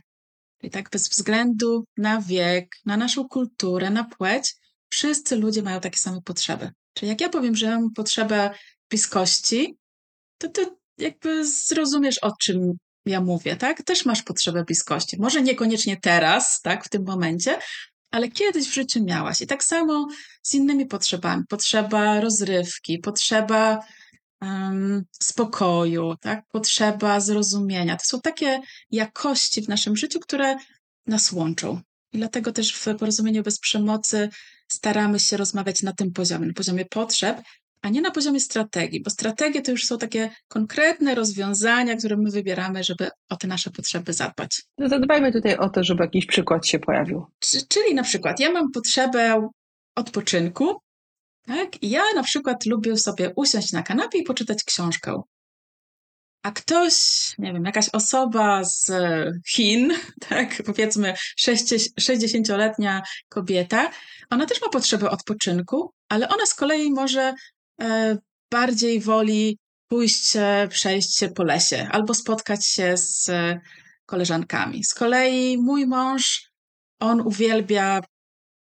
Czyli 0.61 0.71
tak 0.71 0.89
bez 0.89 1.09
względu 1.09 1.85
na 1.97 2.21
wiek, 2.21 2.75
na 2.85 2.97
naszą 2.97 3.27
kulturę, 3.27 3.89
na 3.89 4.03
płeć, 4.03 4.55
wszyscy 4.89 5.35
ludzie 5.35 5.61
mają 5.61 5.79
takie 5.79 5.97
same 5.97 6.21
potrzeby. 6.21 6.71
Czyli 6.93 7.09
jak 7.09 7.21
ja 7.21 7.29
powiem, 7.29 7.55
że 7.55 7.69
mam 7.69 7.93
potrzebę 7.93 8.51
bliskości, 8.89 9.77
to 10.37 10.47
ty 10.47 10.65
jakby 10.97 11.45
zrozumiesz, 11.45 12.17
o 12.17 12.31
czym 12.41 12.77
ja 13.05 13.21
mówię, 13.21 13.55
tak? 13.55 13.83
Też 13.83 14.05
masz 14.05 14.23
potrzebę 14.23 14.63
bliskości. 14.63 15.17
Może 15.19 15.41
niekoniecznie 15.41 15.97
teraz, 16.01 16.61
tak, 16.61 16.85
w 16.85 16.89
tym 16.89 17.03
momencie, 17.05 17.59
ale 18.13 18.29
kiedyś 18.29 18.69
w 18.69 18.73
życiu 18.73 19.03
miałaś. 19.03 19.41
I 19.41 19.47
tak 19.47 19.63
samo 19.63 20.07
z 20.43 20.53
innymi 20.53 20.85
potrzebami. 20.85 21.43
Potrzeba 21.49 22.21
rozrywki, 22.21 22.99
potrzeba 22.99 23.79
um, 24.41 25.03
spokoju, 25.11 26.15
tak? 26.21 26.45
potrzeba 26.51 27.19
zrozumienia. 27.19 27.97
To 27.97 28.05
są 28.05 28.21
takie 28.21 28.61
jakości 28.91 29.61
w 29.61 29.69
naszym 29.69 29.97
życiu, 29.97 30.19
które 30.19 30.55
nas 31.07 31.31
łączą. 31.31 31.81
I 32.13 32.17
dlatego 32.17 32.51
też 32.51 32.73
w 32.73 32.97
porozumieniu 32.97 33.43
bez 33.43 33.59
przemocy 33.59 34.29
staramy 34.67 35.19
się 35.19 35.37
rozmawiać 35.37 35.81
na 35.81 35.93
tym 35.93 36.11
poziomie, 36.11 36.47
na 36.47 36.53
poziomie 36.53 36.85
potrzeb, 36.85 37.41
a 37.83 37.89
nie 37.89 38.01
na 38.01 38.11
poziomie 38.11 38.39
strategii, 38.39 39.01
bo 39.01 39.09
strategie 39.09 39.61
to 39.61 39.71
już 39.71 39.85
są 39.85 39.97
takie 39.97 40.29
konkretne 40.47 41.15
rozwiązania, 41.15 41.95
które 41.95 42.17
my 42.17 42.31
wybieramy, 42.31 42.83
żeby 42.83 43.09
o 43.29 43.35
te 43.35 43.47
nasze 43.47 43.71
potrzeby 43.71 44.13
zadbać. 44.13 44.63
No 44.77 44.89
zadbajmy 44.89 45.31
tutaj 45.31 45.57
o 45.57 45.69
to, 45.69 45.83
żeby 45.83 46.03
jakiś 46.03 46.25
przykład 46.25 46.67
się 46.67 46.79
pojawił. 46.79 47.25
Czyli 47.67 47.95
na 47.95 48.03
przykład 48.03 48.39
ja 48.39 48.51
mam 48.51 48.71
potrzebę 48.71 49.49
odpoczynku, 49.95 50.79
tak? 51.45 51.83
I 51.83 51.89
ja 51.89 52.01
na 52.15 52.23
przykład 52.23 52.65
lubię 52.65 52.97
sobie 52.97 53.33
usiąść 53.35 53.71
na 53.71 53.83
kanapie 53.83 54.19
i 54.19 54.23
poczytać 54.23 54.63
książkę. 54.63 55.21
A 56.43 56.51
ktoś, 56.51 56.93
nie 57.37 57.53
wiem, 57.53 57.65
jakaś 57.65 57.89
osoba 57.93 58.63
z 58.63 58.91
Chin, 59.47 59.93
tak, 60.29 60.63
powiedzmy 60.65 61.13
60-letnia 62.01 63.01
kobieta, 63.29 63.91
ona 64.29 64.45
też 64.45 64.61
ma 64.61 64.69
potrzebę 64.69 65.09
odpoczynku, 65.09 65.93
ale 66.09 66.29
ona 66.29 66.45
z 66.45 66.53
kolei 66.53 66.91
może 66.91 67.33
bardziej 68.51 68.99
woli 68.99 69.57
pójść, 69.87 70.33
przejść 70.69 71.17
się 71.17 71.29
po 71.29 71.43
lesie 71.43 71.87
albo 71.91 72.13
spotkać 72.13 72.65
się 72.65 72.97
z 72.97 73.31
koleżankami. 74.05 74.83
Z 74.83 74.93
kolei 74.93 75.57
mój 75.57 75.87
mąż, 75.87 76.51
on 76.99 77.21
uwielbia 77.21 78.01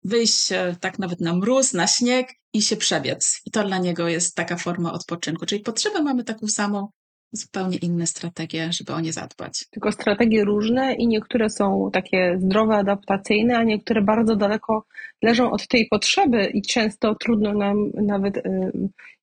wyjść 0.05 0.49
tak 0.81 0.99
nawet 0.99 1.21
na 1.21 1.35
mróz, 1.35 1.73
na 1.73 1.87
śnieg 1.87 2.29
i 2.53 2.63
się 2.63 2.77
przebiec. 2.77 3.41
I 3.47 3.51
to 3.51 3.65
dla 3.65 3.79
niego 3.79 4.09
jest 4.09 4.35
taka 4.35 4.57
forma 4.57 4.93
odpoczynku. 4.93 5.47
Czyli 5.47 5.61
potrzebę 5.61 6.03
mamy 6.03 6.25
taką 6.25 6.47
samą, 6.47 6.89
zupełnie 7.33 7.77
inne 7.77 8.07
strategie, 8.07 8.73
żeby 8.73 8.93
o 8.93 9.01
nie 9.01 9.13
zadbać. 9.13 9.65
Tylko 9.71 9.93
strategie 9.93 10.45
różne 10.45 10.95
i 10.95 11.07
niektóre 11.07 11.51
są 11.51 11.91
takie 11.93 12.39
zdrowe, 12.41 12.77
adaptacyjne, 12.77 13.59
a 13.59 13.63
niektóre 13.65 14.03
bardzo 14.03 14.37
daleko 14.37 14.85
leżą 15.23 15.51
od 15.51 15.69
tej 15.69 15.87
potrzeby 15.91 16.47
i 16.55 16.63
często 16.63 17.15
trudno 17.15 17.53
nam 17.53 17.91
nawet 17.95 18.43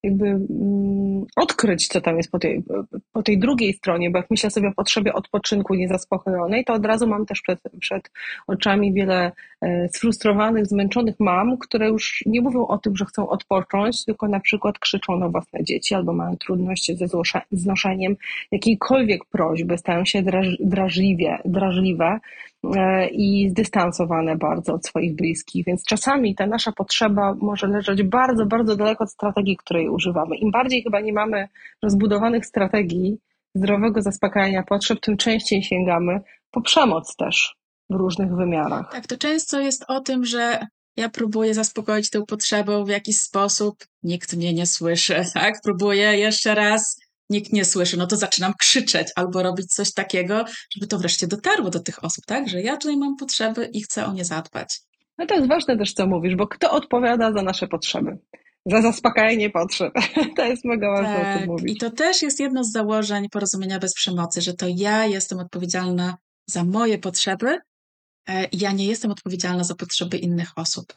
jakby 0.03 0.39
odkryć, 1.35 1.87
co 1.87 2.01
tam 2.01 2.17
jest 2.17 2.31
po 2.31 2.39
tej, 2.39 2.63
po 3.11 3.23
tej 3.23 3.39
drugiej 3.39 3.73
stronie, 3.73 4.09
bo 4.11 4.17
jak 4.17 4.31
myślę 4.31 4.51
sobie 4.51 4.67
o 4.67 4.73
potrzebie 4.73 5.13
odpoczynku 5.13 5.75
niezaspokojonej, 5.75 6.65
to 6.65 6.73
od 6.73 6.85
razu 6.85 7.07
mam 7.07 7.25
też 7.25 7.41
przed, 7.41 7.59
przed 7.79 8.11
oczami 8.47 8.93
wiele 8.93 9.31
e, 9.61 9.89
sfrustrowanych, 9.89 10.65
zmęczonych 10.65 11.15
mam, 11.19 11.57
które 11.57 11.87
już 11.87 12.23
nie 12.25 12.41
mówią 12.41 12.67
o 12.67 12.77
tym, 12.77 12.95
że 12.95 13.05
chcą 13.05 13.29
odpocząć, 13.29 14.05
tylko 14.05 14.27
na 14.27 14.39
przykład 14.39 14.79
krzyczą 14.79 15.17
na 15.17 15.29
własne 15.29 15.63
dzieci 15.63 15.95
albo 15.95 16.13
mają 16.13 16.37
trudności 16.37 16.95
ze 16.95 17.07
znoszeniem 17.51 18.15
jakiejkolwiek 18.51 19.25
prośby, 19.25 19.77
stają 19.77 20.05
się 20.05 20.23
drażliwie, 20.59 21.37
drażliwe 21.45 22.19
i 23.11 23.49
zdystansowane 23.49 24.35
bardzo 24.35 24.73
od 24.73 24.85
swoich 24.85 25.15
bliskich. 25.15 25.65
Więc 25.65 25.83
czasami 25.83 26.35
ta 26.35 26.47
nasza 26.47 26.71
potrzeba 26.71 27.35
może 27.41 27.67
leżeć 27.67 28.03
bardzo, 28.03 28.45
bardzo 28.45 28.75
daleko 28.75 29.03
od 29.03 29.11
strategii, 29.11 29.57
której 29.57 29.89
używamy. 29.89 30.35
Im 30.35 30.51
bardziej 30.51 30.83
chyba 30.83 30.99
nie 30.99 31.13
mamy 31.13 31.47
rozbudowanych 31.83 32.45
strategii 32.45 33.17
zdrowego 33.55 34.01
zaspokajania 34.01 34.63
potrzeb, 34.63 34.99
tym 34.99 35.17
częściej 35.17 35.63
sięgamy 35.63 36.21
po 36.51 36.61
przemoc 36.61 37.15
też 37.15 37.55
w 37.89 37.95
różnych 37.95 38.35
wymiarach. 38.35 38.91
Tak, 38.91 39.07
to 39.07 39.17
często 39.17 39.59
jest 39.59 39.85
o 39.87 39.99
tym, 39.99 40.25
że 40.25 40.59
ja 40.97 41.09
próbuję 41.09 41.53
zaspokoić 41.53 42.09
tę 42.09 42.25
potrzebę 42.25 42.85
w 42.85 42.89
jakiś 42.89 43.21
sposób, 43.21 43.75
nikt 44.03 44.35
mnie 44.35 44.53
nie 44.53 44.65
słyszy, 44.65 45.21
tak? 45.33 45.53
Próbuję 45.63 46.17
jeszcze 46.17 46.55
raz, 46.55 46.99
nikt 47.29 47.53
nie 47.53 47.65
słyszy, 47.65 47.97
no 47.97 48.07
to 48.07 48.17
zaczynam 48.17 48.53
krzyczeć 48.59 49.07
albo 49.15 49.43
robić 49.43 49.73
coś 49.73 49.93
takiego, 49.93 50.45
żeby 50.75 50.87
to 50.87 50.97
wreszcie 50.97 51.27
dotarło 51.27 51.69
do 51.69 51.79
tych 51.79 52.03
osób, 52.03 52.25
tak? 52.25 52.49
Że 52.49 52.61
ja 52.61 52.77
tutaj 52.77 52.97
mam 52.97 53.15
potrzeby 53.15 53.69
i 53.73 53.81
chcę 53.81 54.05
o 54.05 54.13
nie 54.13 54.25
zadbać. 54.25 54.79
No 55.17 55.25
to 55.25 55.35
jest 55.35 55.47
ważne 55.47 55.77
też, 55.77 55.93
co 55.93 56.07
mówisz, 56.07 56.35
bo 56.35 56.47
kto 56.47 56.71
odpowiada 56.71 57.33
za 57.33 57.41
nasze 57.41 57.67
potrzeby? 57.67 58.17
Za 58.65 58.81
zaspokajanie 58.81 59.49
potrzeb. 59.49 59.93
To 60.37 60.45
jest 60.45 60.65
mega 60.65 60.91
ważne, 60.91 61.15
tak, 61.15 61.35
o 61.35 61.39
tym 61.39 61.47
mówić. 61.47 61.75
I 61.75 61.77
to 61.77 61.91
też 61.91 62.21
jest 62.21 62.39
jedno 62.39 62.63
z 62.63 62.71
założeń 62.71 63.29
porozumienia 63.29 63.79
bez 63.79 63.93
przemocy, 63.93 64.41
że 64.41 64.53
to 64.53 64.65
ja 64.69 65.05
jestem 65.05 65.39
odpowiedzialna 65.39 66.17
za 66.47 66.63
moje 66.63 66.97
potrzeby, 66.97 67.57
e, 68.29 68.47
ja 68.51 68.71
nie 68.71 68.85
jestem 68.85 69.11
odpowiedzialna 69.11 69.63
za 69.63 69.75
potrzeby 69.75 70.17
innych 70.17 70.51
osób. 70.55 70.93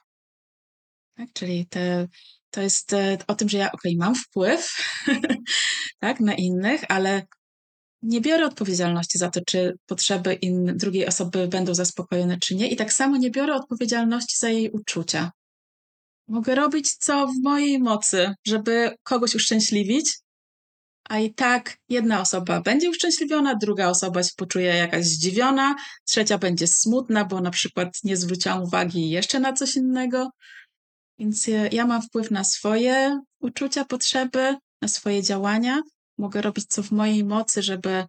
Tak? 1.17 1.29
Czyli 1.33 1.67
te, 1.67 2.09
to 2.53 2.61
jest 2.61 2.93
e, 2.93 3.19
o 3.27 3.35
tym, 3.35 3.49
że 3.49 3.59
ja, 3.59 3.73
okej, 3.73 3.97
okay, 3.97 4.07
mam 4.07 4.15
wpływ 4.15 4.77
tak, 6.01 6.21
na 6.21 6.35
innych, 6.35 6.85
ale 6.89 7.23
nie 8.03 8.21
biorę 8.21 8.47
odpowiedzialności 8.47 9.19
za 9.19 9.31
to, 9.31 9.41
czy 9.47 9.77
potrzeby 9.87 10.35
in, 10.35 10.77
drugiej 10.77 11.07
osoby 11.07 11.49
będą 11.49 11.75
zaspokojone, 11.75 12.39
czy 12.39 12.55
nie. 12.55 12.69
I 12.69 12.77
tak 12.77 12.93
samo 12.93 13.17
nie 13.17 13.31
biorę 13.31 13.55
odpowiedzialności 13.55 14.37
za 14.39 14.49
jej 14.49 14.71
uczucia. 14.71 15.31
Mogę 16.29 16.55
robić 16.55 16.95
co 16.97 17.27
w 17.27 17.43
mojej 17.43 17.79
mocy, 17.79 18.35
żeby 18.47 18.91
kogoś 19.03 19.35
uszczęśliwić, 19.35 20.19
a 21.09 21.19
i 21.19 21.35
tak 21.35 21.77
jedna 21.89 22.21
osoba 22.21 22.61
będzie 22.61 22.91
uszczęśliwiona, 22.91 23.55
druga 23.55 23.89
osoba 23.89 24.23
się 24.23 24.31
poczuje 24.37 24.67
jakaś 24.67 25.05
zdziwiona, 25.05 25.75
trzecia 26.05 26.39
będzie 26.39 26.67
smutna, 26.67 27.25
bo 27.25 27.41
na 27.41 27.51
przykład 27.51 27.89
nie 28.05 28.17
zwróciła 28.17 28.61
uwagi 28.61 29.11
jeszcze 29.11 29.41
na 29.41 29.53
coś 29.53 29.77
innego. 29.77 30.31
Więc 31.23 31.51
ja 31.73 31.87
mam 31.87 32.03
wpływ 32.03 32.31
na 32.31 32.45
swoje 32.45 33.21
uczucia, 33.41 33.85
potrzeby, 33.85 34.57
na 34.83 34.89
swoje 34.89 35.23
działania. 35.23 35.83
Mogę 36.19 36.43
robić 36.43 36.67
co 36.67 36.83
w 36.83 36.91
mojej 36.91 37.25
mocy, 37.25 37.63
żeby 37.63 38.05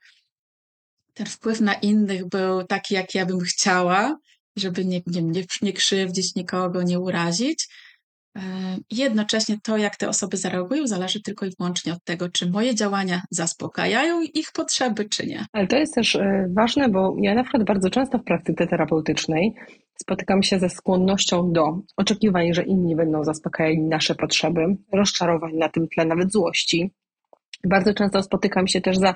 ten 1.13 1.25
wpływ 1.25 1.61
na 1.61 1.73
innych 1.73 2.29
był 2.29 2.63
taki, 2.63 2.93
jak 2.93 3.15
ja 3.15 3.25
bym 3.25 3.39
chciała, 3.39 4.17
żeby 4.57 4.85
nie, 4.85 5.01
nie, 5.07 5.21
nie, 5.21 5.43
nie 5.61 5.73
krzywdzić 5.73 6.35
nikogo, 6.35 6.83
nie 6.83 6.99
urazić. 6.99 7.67
E, 8.37 8.41
jednocześnie 8.91 9.57
to, 9.63 9.77
jak 9.77 9.95
te 9.95 10.09
osoby 10.09 10.37
zareagują, 10.37 10.87
zależy 10.87 11.21
tylko 11.21 11.45
i 11.45 11.51
wyłącznie 11.59 11.93
od 11.93 12.03
tego, 12.03 12.29
czy 12.29 12.49
moje 12.49 12.75
działania 12.75 13.21
zaspokajają 13.31 14.21
ich 14.21 14.51
potrzeby, 14.51 15.09
czy 15.09 15.27
nie. 15.27 15.45
Ale 15.51 15.67
to 15.67 15.75
jest 15.75 15.95
też 15.95 16.15
e, 16.15 16.47
ważne, 16.55 16.89
bo 16.89 17.15
ja 17.21 17.35
na 17.35 17.43
przykład 17.43 17.63
bardzo 17.63 17.89
często 17.89 18.17
w 18.17 18.23
praktyce 18.23 18.67
terapeutycznej 18.67 19.53
spotykam 20.01 20.43
się 20.43 20.59
ze 20.59 20.69
skłonnością 20.69 21.51
do 21.51 21.79
oczekiwań, 21.97 22.53
że 22.53 22.63
inni 22.63 22.95
będą 22.95 23.23
zaspokajali 23.23 23.81
nasze 23.81 24.15
potrzeby, 24.15 24.61
rozczarowań 24.93 25.53
na 25.55 25.69
tym 25.69 25.87
tle, 25.87 26.05
nawet 26.05 26.31
złości, 26.31 26.91
bardzo 27.63 27.93
często 27.93 28.23
spotykam 28.23 28.67
się 28.67 28.81
też 28.81 28.97
za, 28.97 29.13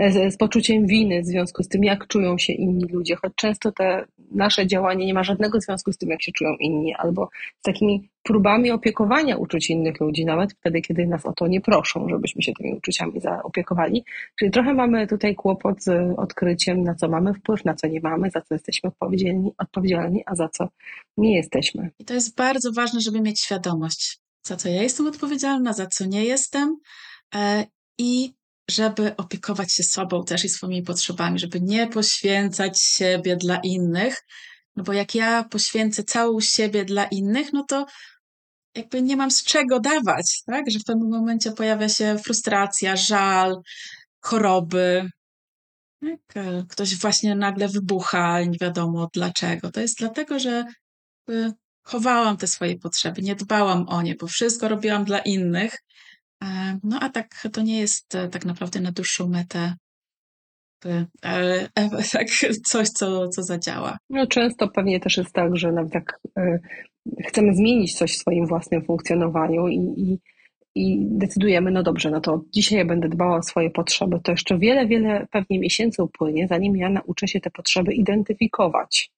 z, 0.00 0.34
z, 0.34 0.36
poczuciem 0.36 0.86
winy 0.86 1.22
w 1.22 1.26
związku 1.26 1.62
z 1.62 1.68
tym, 1.68 1.84
jak 1.84 2.06
czują 2.06 2.38
się 2.38 2.52
inni 2.52 2.84
ludzie, 2.84 3.16
choć 3.16 3.32
często 3.34 3.72
te 3.72 4.04
nasze 4.30 4.66
działanie 4.66 5.06
nie 5.06 5.14
ma 5.14 5.24
żadnego 5.24 5.60
związku 5.60 5.92
z 5.92 5.98
tym, 5.98 6.10
jak 6.10 6.22
się 6.22 6.32
czują 6.32 6.50
inni, 6.60 6.94
albo 6.94 7.28
z 7.58 7.62
takimi 7.62 8.08
próbami 8.22 8.70
opiekowania 8.70 9.36
uczuć 9.36 9.70
innych 9.70 10.00
ludzi, 10.00 10.24
nawet 10.24 10.52
wtedy, 10.52 10.80
kiedy 10.80 11.06
nas 11.06 11.26
o 11.26 11.32
to 11.32 11.46
nie 11.46 11.60
proszą, 11.60 12.08
żebyśmy 12.08 12.42
się 12.42 12.52
tymi 12.52 12.74
uczuciami 12.74 13.20
zaopiekowali. 13.20 14.04
Czyli 14.38 14.50
trochę 14.50 14.74
mamy 14.74 15.06
tutaj 15.06 15.34
kłopot 15.34 15.82
z 15.82 16.18
odkryciem, 16.18 16.82
na 16.82 16.94
co 16.94 17.08
mamy 17.08 17.34
wpływ, 17.34 17.64
na 17.64 17.74
co 17.74 17.86
nie 17.86 18.00
mamy, 18.00 18.30
za 18.30 18.40
co 18.40 18.54
jesteśmy 18.54 18.88
odpowiedzialni, 18.88 19.52
odpowiedzialni 19.58 20.22
a 20.26 20.34
za 20.34 20.48
co 20.48 20.68
nie 21.16 21.36
jesteśmy. 21.36 21.90
I 21.98 22.04
to 22.04 22.14
jest 22.14 22.36
bardzo 22.36 22.72
ważne, 22.72 23.00
żeby 23.00 23.20
mieć 23.20 23.40
świadomość, 23.40 24.18
za 24.46 24.56
co 24.56 24.68
ja 24.68 24.82
jestem 24.82 25.06
odpowiedzialna, 25.06 25.72
za 25.72 25.86
co 25.86 26.06
nie 26.06 26.24
jestem 26.24 26.76
e, 27.34 27.64
i 27.98 28.34
żeby 28.70 29.16
opiekować 29.16 29.72
się 29.72 29.82
sobą 29.82 30.24
też 30.24 30.44
i 30.44 30.48
swoimi 30.48 30.82
potrzebami, 30.82 31.38
żeby 31.38 31.60
nie 31.60 31.86
poświęcać 31.86 32.80
siebie 32.82 33.36
dla 33.36 33.60
innych, 33.64 34.22
no 34.76 34.84
bo 34.84 34.92
jak 34.92 35.14
ja 35.14 35.44
poświęcę 35.44 36.04
całą 36.04 36.40
siebie 36.40 36.84
dla 36.84 37.04
innych, 37.04 37.52
no 37.52 37.64
to 37.68 37.86
jakby 38.74 39.02
nie 39.02 39.16
mam 39.16 39.30
z 39.30 39.44
czego 39.44 39.80
dawać, 39.80 40.42
tak? 40.46 40.70
Że 40.70 40.78
w 40.78 40.84
pewnym 40.84 41.10
momencie 41.10 41.52
pojawia 41.52 41.88
się 41.88 42.18
frustracja, 42.24 42.96
żal, 42.96 43.56
choroby. 44.20 45.10
Tak? 46.26 46.66
Ktoś 46.68 46.96
właśnie 46.96 47.34
nagle 47.34 47.68
wybucha, 47.68 48.42
nie 48.42 48.58
wiadomo 48.60 49.08
dlaczego. 49.14 49.70
To 49.70 49.80
jest 49.80 49.98
dlatego, 49.98 50.38
że 50.38 50.64
chowałam 51.82 52.36
te 52.36 52.46
swoje 52.46 52.78
potrzeby, 52.78 53.22
nie 53.22 53.36
dbałam 53.36 53.88
o 53.88 54.02
nie, 54.02 54.14
bo 54.14 54.26
wszystko 54.26 54.68
robiłam 54.68 55.04
dla 55.04 55.18
innych, 55.18 55.78
E, 55.80 56.07
no 56.84 56.98
a 57.00 57.08
tak 57.08 57.48
to 57.52 57.62
nie 57.62 57.80
jest 57.80 58.14
e, 58.14 58.28
tak 58.28 58.44
naprawdę 58.44 58.80
na 58.80 58.92
dłuższą 58.92 59.28
metę 59.28 59.74
e, 61.24 61.68
tak, 62.12 62.28
coś, 62.66 62.88
co, 62.88 63.28
co 63.28 63.42
zadziała. 63.42 63.98
No 64.10 64.26
często 64.26 64.68
pewnie 64.68 65.00
też 65.00 65.16
jest 65.16 65.32
tak, 65.32 65.56
że 65.56 65.72
nawet 65.72 65.94
jak 65.94 66.20
chcemy 67.26 67.54
zmienić 67.54 67.98
coś 67.98 68.12
w 68.12 68.18
swoim 68.18 68.46
własnym 68.46 68.84
funkcjonowaniu 68.84 69.68
i, 69.68 69.78
i 69.96 70.18
i 70.78 71.06
decydujemy, 71.10 71.70
no 71.70 71.82
dobrze, 71.82 72.10
no 72.10 72.20
to 72.20 72.44
dzisiaj 72.54 72.84
będę 72.84 73.08
dbała 73.08 73.36
o 73.36 73.42
swoje 73.42 73.70
potrzeby, 73.70 74.20
to 74.22 74.32
jeszcze 74.32 74.58
wiele, 74.58 74.86
wiele 74.86 75.26
pewnie 75.30 75.58
miesięcy 75.58 76.02
upłynie, 76.02 76.48
zanim 76.48 76.76
ja 76.76 76.90
nauczę 76.90 77.28
się 77.28 77.40
te 77.40 77.50
potrzeby 77.50 77.94
identyfikować. 77.94 79.10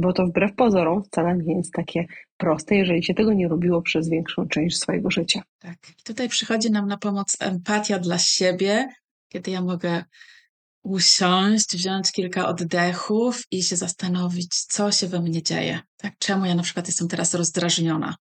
Bo 0.00 0.12
to 0.12 0.26
wbrew 0.26 0.54
pozorom 0.54 1.04
wcale 1.04 1.36
nie 1.36 1.56
jest 1.56 1.72
takie 1.72 2.06
proste, 2.36 2.76
jeżeli 2.76 3.04
się 3.04 3.14
tego 3.14 3.32
nie 3.32 3.48
robiło 3.48 3.82
przez 3.82 4.08
większą 4.08 4.48
część 4.48 4.78
swojego 4.78 5.10
życia. 5.10 5.42
Tak. 5.58 5.76
I 5.98 6.02
tutaj 6.02 6.28
przychodzi 6.28 6.70
nam 6.70 6.88
na 6.88 6.96
pomoc 6.96 7.36
empatia 7.40 7.98
dla 7.98 8.18
siebie, 8.18 8.88
kiedy 9.28 9.50
ja 9.50 9.62
mogę 9.62 10.04
usiąść, 10.82 11.76
wziąć 11.76 12.12
kilka 12.12 12.48
oddechów 12.48 13.42
i 13.50 13.62
się 13.62 13.76
zastanowić, 13.76 14.64
co 14.64 14.92
się 14.92 15.06
we 15.06 15.20
mnie 15.20 15.42
dzieje. 15.42 15.80
Tak, 15.96 16.12
czemu 16.18 16.44
ja 16.44 16.54
na 16.54 16.62
przykład 16.62 16.86
jestem 16.86 17.08
teraz 17.08 17.34
rozdrażniona? 17.34 18.16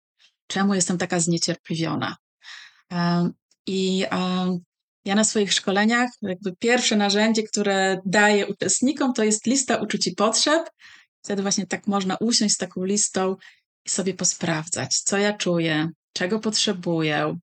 Czemu 0.47 0.75
jestem 0.75 0.99
taka 0.99 1.21
zniecierpliwiona? 1.21 2.17
Um, 2.91 3.33
I 3.67 4.05
um, 4.13 4.59
ja 5.05 5.15
na 5.15 5.25
swoich 5.25 5.53
szkoleniach, 5.53 6.11
jakby 6.23 6.57
pierwsze 6.57 6.97
narzędzie, 6.97 7.43
które 7.43 8.01
daję 8.07 8.47
uczestnikom, 8.47 9.13
to 9.13 9.25
jest 9.25 9.47
lista 9.47 9.77
uczuć 9.77 10.07
i 10.07 10.15
potrzeb. 10.15 10.71
Wtedy 11.27 11.43
właśnie 11.43 11.67
tak 11.67 11.87
można 11.87 12.17
usiąść 12.21 12.55
z 12.55 12.59
taką 12.59 12.85
listą 12.85 13.37
i 13.85 13.91
sobie 13.91 14.15
posprawdzać, 14.15 14.99
co 14.99 15.19
ja 15.19 15.33
czuję, 15.33 15.91
czego 16.13 16.41
potrzebuję, 16.41 17.39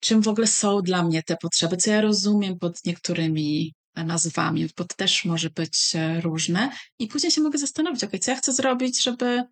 czym 0.00 0.22
w 0.22 0.28
ogóle 0.28 0.46
są 0.46 0.82
dla 0.82 1.02
mnie 1.02 1.22
te 1.22 1.36
potrzeby, 1.36 1.76
co 1.76 1.90
ja 1.90 2.00
rozumiem 2.00 2.58
pod 2.58 2.84
niektórymi 2.86 3.74
nazwami, 3.96 4.66
bo 4.78 4.84
to 4.84 4.94
też 4.96 5.24
może 5.24 5.50
być 5.50 5.92
e, 5.94 6.20
różne. 6.20 6.70
I 6.98 7.06
później 7.06 7.32
się 7.32 7.40
mogę 7.40 7.58
zastanowić, 7.58 8.04
ok, 8.04 8.10
co 8.20 8.30
ja 8.30 8.36
chcę 8.36 8.52
zrobić, 8.52 9.02
żeby 9.02 9.42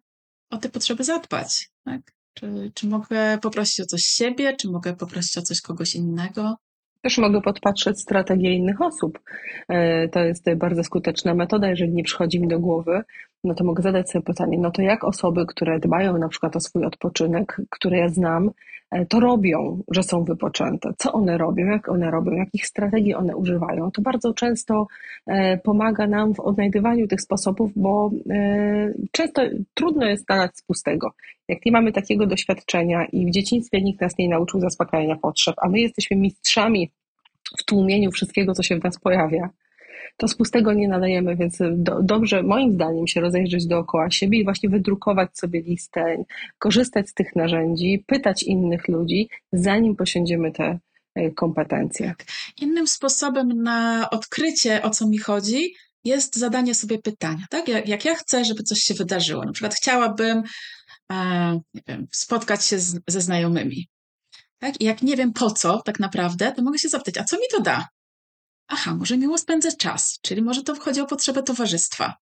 o 0.50 0.56
te 0.58 0.68
potrzeby 0.68 1.04
zadbać. 1.04 1.70
Tak? 1.84 2.00
Czy, 2.34 2.72
czy 2.74 2.86
mogę 2.86 3.38
poprosić 3.42 3.80
o 3.80 3.84
coś 3.84 4.02
siebie, 4.02 4.56
czy 4.56 4.70
mogę 4.70 4.96
poprosić 4.96 5.38
o 5.38 5.42
coś 5.42 5.60
kogoś 5.60 5.94
innego? 5.94 6.56
Też 7.02 7.18
mogę 7.18 7.40
podpatrzeć 7.40 8.00
strategię 8.00 8.54
innych 8.54 8.80
osób. 8.80 9.18
E, 9.68 10.08
to 10.08 10.20
jest 10.20 10.44
bardzo 10.56 10.84
skuteczna 10.84 11.34
metoda. 11.34 11.68
Jeżeli 11.68 11.92
nie 11.92 12.04
przychodzi 12.04 12.40
mi 12.40 12.48
do 12.48 12.58
głowy, 12.58 13.02
no 13.44 13.54
to 13.54 13.64
mogę 13.64 13.82
zadać 13.82 14.10
sobie 14.10 14.22
pytanie, 14.22 14.58
no 14.58 14.70
to 14.70 14.82
jak 14.82 15.04
osoby, 15.04 15.46
które 15.46 15.80
dbają 15.80 16.18
na 16.18 16.28
przykład 16.28 16.56
o 16.56 16.60
swój 16.60 16.84
odpoczynek, 16.84 17.60
które 17.70 17.98
ja 17.98 18.08
znam, 18.08 18.50
e, 18.90 19.06
to 19.06 19.20
robią, 19.20 19.82
że 19.90 20.02
są 20.02 20.24
wypoczęte. 20.24 20.90
Co 20.98 21.12
one 21.12 21.38
robią, 21.38 21.66
jak 21.66 21.88
one 21.88 22.10
robią, 22.10 22.32
jakich 22.32 22.66
strategii 22.66 23.14
one 23.14 23.36
używają. 23.36 23.90
To 23.90 24.02
bardzo 24.02 24.34
często 24.34 24.86
e, 25.26 25.58
pomaga 25.58 26.06
nam 26.06 26.34
w 26.34 26.40
odnajdywaniu 26.40 27.06
tych 27.08 27.20
sposobów, 27.20 27.72
bo 27.76 28.10
często 29.12 29.42
trudno 29.74 30.06
jest 30.06 30.24
znaleźć 30.26 30.56
z 30.56 30.62
pustego. 30.62 31.10
Jak 31.48 31.66
nie 31.66 31.72
mamy 31.72 31.92
takiego 31.92 32.26
doświadczenia 32.26 33.04
i 33.12 33.26
w 33.26 33.30
dzieciństwie 33.30 33.82
nikt 33.82 34.00
nas 34.00 34.18
nie 34.18 34.28
nauczył 34.28 34.60
zaspokajania 34.60 35.16
potrzeb, 35.16 35.54
a 35.58 35.68
my 35.68 35.80
jesteśmy 35.80 36.16
mistrzami 36.16 36.90
w 37.58 37.64
tłumieniu 37.64 38.10
wszystkiego, 38.10 38.52
co 38.54 38.62
się 38.62 38.76
w 38.76 38.84
nas 38.84 39.00
pojawia, 39.00 39.50
to 40.16 40.28
z 40.28 40.34
pustego 40.34 40.72
nie 40.72 40.88
nadajemy, 40.88 41.36
więc 41.36 41.58
do, 41.70 42.02
dobrze, 42.02 42.42
moim 42.42 42.72
zdaniem, 42.72 43.06
się 43.06 43.20
rozejrzeć 43.20 43.66
dookoła 43.66 44.10
siebie 44.10 44.38
i 44.38 44.44
właśnie 44.44 44.68
wydrukować 44.68 45.38
sobie 45.38 45.62
listę, 45.62 46.24
korzystać 46.58 47.08
z 47.08 47.14
tych 47.14 47.36
narzędzi, 47.36 48.04
pytać 48.06 48.42
innych 48.42 48.88
ludzi, 48.88 49.28
zanim 49.52 49.96
posiądziemy 49.96 50.52
te 50.52 50.78
e, 51.14 51.30
kompetencje. 51.30 52.06
Tak. 52.06 52.26
Innym 52.60 52.86
sposobem 52.86 53.62
na 53.62 54.10
odkrycie, 54.10 54.82
o 54.82 54.90
co 54.90 55.08
mi 55.08 55.18
chodzi, 55.18 55.74
jest 56.04 56.36
zadanie 56.36 56.74
sobie 56.74 56.98
pytania. 56.98 57.46
Tak? 57.50 57.68
Jak, 57.68 57.88
jak 57.88 58.04
ja 58.04 58.14
chcę, 58.14 58.44
żeby 58.44 58.62
coś 58.62 58.78
się 58.78 58.94
wydarzyło, 58.94 59.44
na 59.44 59.52
przykład 59.52 59.74
chciałabym 59.74 60.42
e, 61.12 61.60
wiem, 61.88 62.06
spotkać 62.12 62.64
się 62.64 62.78
z, 62.78 63.00
ze 63.08 63.20
znajomymi. 63.20 63.88
Tak? 64.58 64.80
I 64.80 64.84
jak 64.84 65.02
nie 65.02 65.16
wiem 65.16 65.32
po 65.32 65.50
co 65.50 65.82
tak 65.82 66.00
naprawdę, 66.00 66.52
to 66.52 66.62
mogę 66.62 66.78
się 66.78 66.88
zapytać, 66.88 67.18
a 67.18 67.24
co 67.24 67.36
mi 67.36 67.46
to 67.50 67.60
da? 67.60 67.88
Aha, 68.72 68.94
może 68.94 69.18
miło 69.18 69.38
spędzę 69.38 69.72
czas, 69.72 70.18
czyli 70.22 70.42
może 70.42 70.62
to 70.62 70.80
chodzi 70.80 71.00
o 71.00 71.06
potrzebę 71.06 71.42
towarzystwa. 71.42 72.14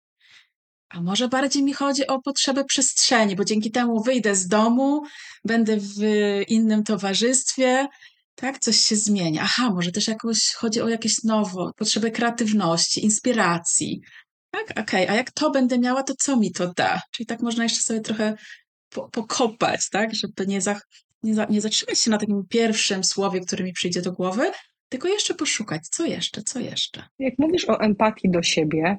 A 0.88 1.00
może 1.00 1.28
bardziej 1.28 1.62
mi 1.62 1.72
chodzi 1.72 2.06
o 2.06 2.22
potrzebę 2.22 2.64
przestrzeni, 2.64 3.36
bo 3.36 3.44
dzięki 3.44 3.70
temu 3.70 4.02
wyjdę 4.02 4.34
z 4.34 4.48
domu, 4.48 5.02
będę 5.44 5.76
w 5.80 6.00
innym 6.48 6.84
towarzystwie, 6.84 7.88
tak, 8.34 8.58
coś 8.58 8.80
się 8.80 8.96
zmienia. 8.96 9.42
Aha, 9.44 9.70
może 9.74 9.92
też 9.92 10.08
jakoś 10.08 10.52
chodzi 10.52 10.80
o 10.80 10.88
jakieś 10.88 11.24
nowo, 11.24 11.72
potrzebę 11.76 12.10
kreatywności, 12.10 13.04
inspiracji. 13.04 14.00
Tak, 14.50 14.70
okej, 14.70 14.82
okay. 14.82 15.10
a 15.10 15.14
jak 15.14 15.30
to 15.30 15.50
będę 15.50 15.78
miała, 15.78 16.02
to 16.02 16.14
co 16.18 16.36
mi 16.36 16.52
to 16.52 16.72
da? 16.74 17.00
Czyli 17.10 17.26
tak 17.26 17.40
można 17.40 17.62
jeszcze 17.62 17.80
sobie 17.80 18.00
trochę 18.00 18.34
po, 18.88 19.08
pokopać, 19.08 19.88
tak, 19.90 20.14
żeby 20.14 20.46
nie, 20.46 20.60
za, 20.60 20.80
nie, 21.22 21.34
za, 21.34 21.44
nie 21.44 21.60
zatrzymać 21.60 21.98
się 21.98 22.10
na 22.10 22.18
takim 22.18 22.42
pierwszym 22.48 23.04
słowie, 23.04 23.40
które 23.40 23.64
mi 23.64 23.72
przyjdzie 23.72 24.02
do 24.02 24.12
głowy, 24.12 24.52
tylko 24.88 25.08
jeszcze 25.08 25.34
poszukać, 25.34 25.88
co 25.88 26.06
jeszcze, 26.06 26.42
co 26.42 26.60
jeszcze. 26.60 27.02
Jak 27.18 27.34
mówisz 27.38 27.68
o 27.68 27.80
empatii 27.80 28.30
do 28.30 28.42
siebie, 28.42 28.98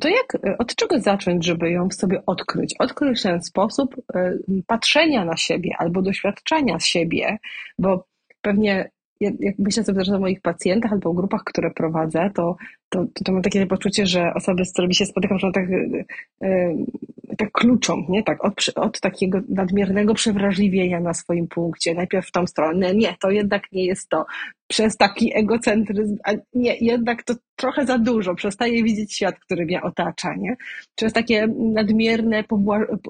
to 0.00 0.08
jak, 0.08 0.58
od 0.58 0.74
czego 0.74 1.00
zacząć, 1.00 1.46
żeby 1.46 1.70
ją 1.70 1.88
w 1.88 1.94
sobie 1.94 2.22
odkryć? 2.26 2.74
Odkryć 2.78 3.22
ten 3.22 3.42
sposób 3.42 3.96
e, 4.14 4.38
patrzenia 4.66 5.24
na 5.24 5.36
siebie 5.36 5.70
albo 5.78 6.02
doświadczenia 6.02 6.80
siebie, 6.80 7.38
bo 7.78 8.04
pewnie 8.42 8.90
jak 9.20 9.58
myślę 9.58 9.84
sobie 9.84 9.98
też 9.98 10.08
o 10.08 10.18
moich 10.18 10.40
pacjentach 10.40 10.92
albo 10.92 11.10
o 11.10 11.14
grupach, 11.14 11.44
które 11.44 11.70
prowadzę, 11.70 12.30
to, 12.34 12.56
to, 12.90 13.06
to 13.24 13.32
mam 13.32 13.42
takie 13.42 13.66
poczucie, 13.66 14.06
że 14.06 14.34
osoby, 14.34 14.64
z 14.64 14.72
którymi 14.72 14.94
się 14.94 15.06
spotykam, 15.06 15.40
są 15.40 15.52
tak, 15.52 15.64
e, 16.42 16.74
tak 17.38 17.52
kluczą, 17.52 18.06
nie? 18.08 18.22
Tak, 18.22 18.44
od, 18.44 18.54
od 18.74 19.00
takiego 19.00 19.40
nadmiernego 19.48 20.14
przewrażliwienia 20.14 21.00
na 21.00 21.14
swoim 21.14 21.48
punkcie. 21.48 21.94
Najpierw 21.94 22.26
w 22.26 22.32
tą 22.32 22.46
stronę, 22.46 22.94
nie, 22.94 23.16
to 23.20 23.30
jednak 23.30 23.72
nie 23.72 23.84
jest 23.84 24.08
to 24.08 24.26
przez 24.70 24.96
taki 24.96 25.38
egocentryzm, 25.38 26.16
a 26.24 26.30
nie, 26.54 26.76
jednak 26.80 27.22
to 27.22 27.34
trochę 27.56 27.86
za 27.86 27.98
dużo, 27.98 28.34
przestaję 28.34 28.82
widzieć 28.82 29.14
świat, 29.14 29.38
który 29.38 29.64
mnie 29.64 29.82
otacza, 29.82 30.34
nie? 30.34 30.56
Przez 30.94 31.12
takie 31.12 31.46
nadmierne 31.58 32.44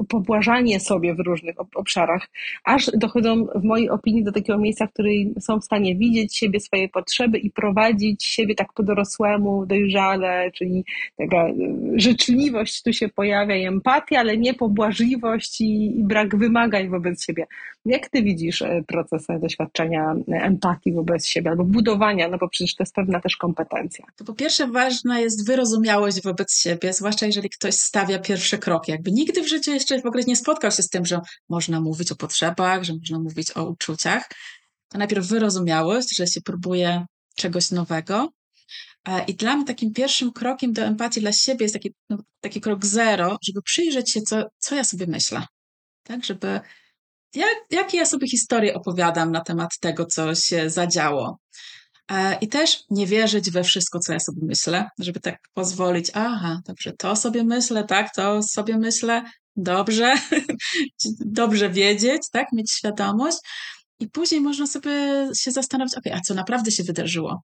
pobłażanie 0.08 0.80
sobie 0.80 1.14
w 1.14 1.20
różnych 1.20 1.56
obszarach, 1.74 2.28
aż 2.64 2.90
dochodzą 2.94 3.46
w 3.54 3.64
mojej 3.64 3.90
opinii 3.90 4.24
do 4.24 4.32
takiego 4.32 4.58
miejsca, 4.58 4.86
w 4.86 4.92
którym 4.92 5.34
są 5.40 5.60
w 5.60 5.64
stanie 5.64 5.96
widzieć 5.96 6.36
siebie, 6.36 6.60
swoje 6.60 6.88
potrzeby 6.88 7.38
i 7.38 7.50
prowadzić 7.50 8.24
siebie 8.24 8.54
tak 8.54 8.72
po 8.72 8.82
dorosłemu, 8.82 9.66
dojrzale, 9.70 10.50
czyli 10.54 10.84
taka 11.16 11.48
y, 11.48 11.52
życzliwość 11.96 12.82
tu 12.82 12.92
się 12.92 13.08
pojawia 13.08 13.56
i 13.56 13.64
empatia, 13.64 14.18
ale 14.20 14.36
nie 14.36 14.54
pobłażliwość 14.54 15.60
i, 15.60 15.98
i 15.98 16.04
brak 16.04 16.36
wymagań 16.36 16.88
wobec 16.88 17.24
siebie. 17.24 17.46
Jak 17.84 18.08
ty 18.08 18.22
widzisz 18.22 18.62
e, 18.62 18.82
proces 18.86 19.26
doświadczenia 19.40 20.14
empatii 20.28 20.92
wobec 20.92 21.26
siebie 21.26 21.50
albo 21.50 21.64
budowania, 21.64 22.28
no 22.28 22.38
bo 22.38 22.48
przecież 22.48 22.74
to 22.74 22.82
jest 22.82 22.94
pewna 22.94 23.20
też 23.20 23.36
kompetencja. 23.36 24.04
To 24.16 24.24
po 24.24 24.34
pierwsze 24.34 24.66
ważna 24.66 25.20
jest 25.20 25.46
wyrozumiałość 25.46 26.22
wobec 26.22 26.60
siebie, 26.60 26.92
zwłaszcza 26.92 27.26
jeżeli 27.26 27.50
ktoś 27.50 27.74
stawia 27.74 28.18
pierwszy 28.18 28.58
krok. 28.58 28.88
Jakby 28.88 29.12
nigdy 29.12 29.42
w 29.42 29.48
życiu 29.48 29.70
jeszcze 29.70 30.00
w 30.00 30.06
ogóle 30.06 30.24
nie 30.26 30.36
spotkał 30.36 30.70
się 30.70 30.82
z 30.82 30.88
tym, 30.88 31.06
że 31.06 31.20
można 31.48 31.80
mówić 31.80 32.12
o 32.12 32.16
potrzebach, 32.16 32.84
że 32.84 32.92
można 32.92 33.18
mówić 33.18 33.56
o 33.56 33.64
uczuciach. 33.64 34.28
To 34.88 34.98
najpierw 34.98 35.26
wyrozumiałość, 35.26 36.16
że 36.16 36.26
się 36.26 36.40
próbuje 36.40 37.06
czegoś 37.36 37.70
nowego. 37.70 38.32
E, 39.08 39.24
I 39.24 39.34
dla 39.34 39.56
mnie 39.56 39.66
takim 39.66 39.92
pierwszym 39.92 40.32
krokiem 40.32 40.72
do 40.72 40.82
empatii 40.82 41.20
dla 41.20 41.32
siebie 41.32 41.64
jest 41.64 41.74
taki, 41.74 41.94
no, 42.10 42.18
taki 42.40 42.60
krok 42.60 42.86
zero, 42.86 43.38
żeby 43.42 43.62
przyjrzeć 43.62 44.12
się, 44.12 44.20
co, 44.20 44.44
co 44.58 44.74
ja 44.74 44.84
sobie 44.84 45.06
myślę. 45.06 45.46
Tak, 46.02 46.24
żeby 46.24 46.60
jak, 47.34 47.56
jakie 47.70 47.98
ja 47.98 48.06
sobie 48.06 48.28
historie 48.28 48.74
opowiadam 48.74 49.32
na 49.32 49.40
temat 49.40 49.78
tego, 49.80 50.06
co 50.06 50.34
się 50.34 50.70
zadziało. 50.70 51.38
E, 52.10 52.38
I 52.40 52.48
też 52.48 52.84
nie 52.90 53.06
wierzyć 53.06 53.50
we 53.50 53.64
wszystko, 53.64 53.98
co 53.98 54.12
ja 54.12 54.20
sobie 54.20 54.40
myślę, 54.42 54.88
żeby 54.98 55.20
tak 55.20 55.38
pozwolić, 55.54 56.10
aha, 56.14 56.60
dobrze, 56.66 56.92
to 56.92 57.16
sobie 57.16 57.44
myślę, 57.44 57.84
tak, 57.84 58.14
to 58.14 58.42
sobie 58.42 58.78
myślę, 58.78 59.22
dobrze, 59.56 60.14
dobrze 61.40 61.70
wiedzieć, 61.70 62.22
tak, 62.32 62.46
mieć 62.52 62.72
świadomość. 62.72 63.38
I 64.00 64.08
później 64.08 64.40
można 64.40 64.66
sobie 64.66 64.90
się 65.36 65.50
zastanowić, 65.50 65.94
ok, 65.94 66.04
a 66.12 66.20
co 66.20 66.34
naprawdę 66.34 66.70
się 66.70 66.82
wydarzyło? 66.82 67.42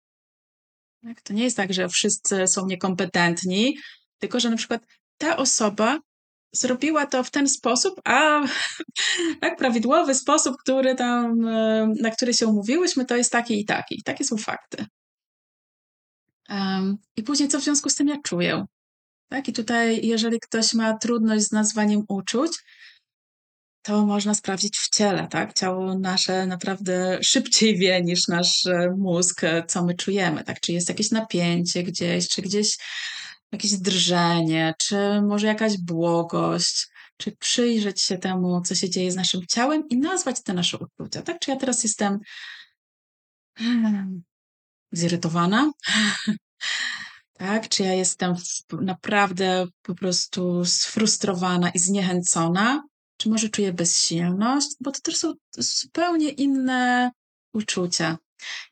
Tak? 1.06 1.22
To 1.22 1.32
nie 1.32 1.44
jest 1.44 1.56
tak, 1.56 1.72
że 1.72 1.88
wszyscy 1.88 2.46
są 2.46 2.66
niekompetentni, 2.66 3.78
tylko 4.18 4.40
że 4.40 4.50
na 4.50 4.56
przykład 4.56 4.86
ta 5.18 5.36
osoba 5.36 5.98
zrobiła 6.52 7.06
to 7.06 7.24
w 7.24 7.30
ten 7.30 7.48
sposób, 7.48 8.00
a 8.04 8.46
tak, 9.40 9.56
prawidłowy 9.56 10.14
sposób, 10.14 10.56
który 10.56 10.94
tam, 10.94 11.48
e, 11.48 11.88
na 12.00 12.10
który 12.10 12.34
się 12.34 12.46
umówiłyśmy, 12.46 13.04
to 13.04 13.16
jest 13.16 13.32
taki 13.32 13.60
i 13.60 13.64
taki. 13.64 14.02
Takie 14.02 14.24
są 14.24 14.36
fakty. 14.36 14.86
Um, 16.48 16.96
I 17.16 17.22
później, 17.22 17.48
co 17.48 17.60
w 17.60 17.62
związku 17.64 17.90
z 17.90 17.94
tym 17.94 18.08
ja 18.08 18.16
czuję? 18.22 18.64
Tak, 19.28 19.48
i 19.48 19.52
tutaj, 19.52 20.06
jeżeli 20.06 20.40
ktoś 20.40 20.74
ma 20.74 20.98
trudność 20.98 21.44
z 21.44 21.52
nazwaniem 21.52 22.04
uczuć, 22.08 22.52
to 23.86 24.06
można 24.06 24.34
sprawdzić 24.34 24.78
w 24.78 24.88
ciele, 24.88 25.28
tak? 25.28 25.54
Ciało 25.54 25.98
nasze 25.98 26.46
naprawdę 26.46 27.18
szybciej 27.22 27.78
wie 27.78 28.02
niż 28.02 28.28
nasz 28.28 28.66
e, 28.66 28.94
mózg, 28.98 29.44
e, 29.44 29.64
co 29.66 29.84
my 29.84 29.94
czujemy, 29.94 30.44
tak? 30.44 30.60
Czy 30.60 30.72
jest 30.72 30.88
jakieś 30.88 31.10
napięcie 31.10 31.82
gdzieś, 31.82 32.28
czy 32.28 32.42
gdzieś 32.42 32.78
jakieś 33.52 33.72
drżenie, 33.72 34.74
czy 34.78 35.22
może 35.22 35.46
jakaś 35.46 35.78
błogość, 35.78 36.88
czy 37.16 37.36
przyjrzeć 37.36 38.02
się 38.02 38.18
temu, 38.18 38.60
co 38.60 38.74
się 38.74 38.90
dzieje 38.90 39.12
z 39.12 39.16
naszym 39.16 39.40
ciałem 39.50 39.88
i 39.88 39.98
nazwać 39.98 40.42
te 40.42 40.54
nasze 40.54 40.78
uczucia, 40.78 41.22
tak? 41.22 41.38
Czy 41.38 41.50
ja 41.50 41.56
teraz 41.56 41.82
jestem 41.82 42.18
zirytowana? 44.92 45.72
tak? 47.38 47.68
Czy 47.68 47.82
ja 47.82 47.92
jestem 47.92 48.34
naprawdę 48.80 49.66
po 49.82 49.94
prostu 49.94 50.64
sfrustrowana 50.64 51.70
i 51.70 51.78
zniechęcona? 51.78 52.82
Czy 53.16 53.28
może 53.28 53.48
czuję 53.48 53.72
bezsilność? 53.72 54.68
Bo 54.80 54.92
to 54.92 55.00
też 55.00 55.16
są 55.16 55.34
zupełnie 55.58 56.28
inne 56.28 57.10
uczucia. 57.52 58.18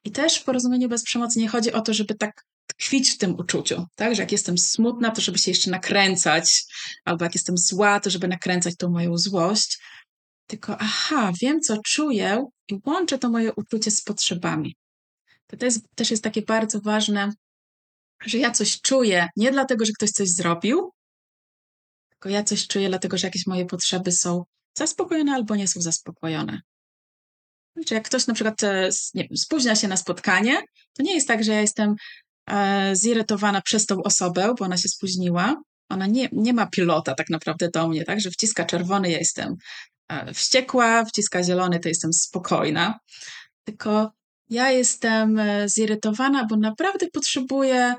I 0.05 0.11
też 0.11 0.39
w 0.39 0.45
porozumieniu 0.45 0.89
bez 0.89 1.03
przemocy 1.03 1.39
nie 1.39 1.49
chodzi 1.49 1.73
o 1.73 1.81
to, 1.81 1.95
żeby 1.95 2.15
tak 2.15 2.45
tkwić 2.67 3.11
w 3.11 3.19
tym 3.19 3.39
uczuciu, 3.39 3.87
tak? 3.95 4.15
Że 4.15 4.23
jak 4.23 4.33
jestem 4.33 4.59
smutna, 4.59 5.11
to 5.11 5.21
żeby 5.21 5.39
się 5.39 5.51
jeszcze 5.51 5.71
nakręcać, 5.71 6.65
albo 7.05 7.25
jak 7.25 7.35
jestem 7.35 7.59
zła, 7.59 8.01
to 8.01 8.11
żeby 8.11 8.29
nakręcać 8.29 8.77
tą 8.77 8.91
moją 8.91 9.19
złość. 9.19 9.79
Tylko, 10.47 10.77
aha, 10.79 11.33
wiem, 11.43 11.61
co 11.61 11.77
czuję 11.85 12.47
i 12.69 12.81
łączę 12.87 13.19
to 13.19 13.31
moje 13.31 13.53
uczucie 13.55 13.91
z 13.91 14.03
potrzebami. 14.03 14.77
To 15.47 15.65
jest, 15.65 15.87
też 15.95 16.11
jest 16.11 16.25
takie 16.25 16.43
bardzo 16.43 16.81
ważne, 16.81 17.33
że 18.25 18.39
ja 18.39 18.51
coś 18.51 18.81
czuję 18.81 19.29
nie 19.37 19.53
dlatego, 19.53 19.85
że 19.85 19.93
ktoś 19.93 20.11
coś 20.11 20.29
zrobił, 20.29 20.91
tylko 22.25 22.35
ja 22.35 22.45
coś 22.45 22.67
czuję 22.67 22.89
dlatego, 22.89 23.19
że 23.19 23.27
jakieś 23.27 23.47
moje 23.47 23.67
potrzeby 23.67 24.13
są 24.13 24.45
zaspokojone 24.79 25.33
albo 25.33 25.57
nie 25.57 25.69
są 25.69 25.81
zaspokojone. 25.81 26.61
Czy 27.87 27.95
jak 27.95 28.05
ktoś 28.05 28.27
na 28.27 28.35
przykład 28.35 28.63
e, 28.63 28.89
nie 29.15 29.29
spóźnia 29.37 29.77
się 29.77 29.89
na 29.89 29.97
spotkanie, 29.97 30.63
to 30.93 31.03
nie 31.03 31.15
jest 31.15 31.29
tak, 31.29 31.45
że 31.45 31.53
ja 31.53 31.61
jestem 31.61 31.95
e, 32.51 32.97
zirytowana 32.97 33.63
przez 33.63 33.87
tą 33.87 34.03
osobę, 34.03 34.55
bo 34.59 34.65
ona 34.65 34.77
się 34.77 34.89
spóźniła. 34.89 35.63
Ona 35.89 36.07
nie, 36.07 36.29
nie 36.33 36.53
ma 36.53 36.67
pilota 36.67 37.15
tak 37.15 37.31
naprawdę 37.31 37.69
do 37.69 37.89
mnie, 37.89 38.05
tak? 38.05 38.21
Że 38.21 38.31
wciska 38.31 38.65
czerwony, 38.65 39.11
ja 39.11 39.19
jestem 39.19 39.57
e, 40.09 40.35
wściekła, 40.35 41.05
wciska 41.05 41.43
zielony, 41.43 41.81
to 41.81 41.89
jestem 41.89 42.13
spokojna. 42.13 42.99
Tylko 43.65 44.13
ja 44.51 44.71
jestem 44.71 45.39
e, 45.39 45.69
zirytowana, 45.69 46.47
bo 46.47 46.57
naprawdę 46.57 47.07
potrzebuję 47.13 47.95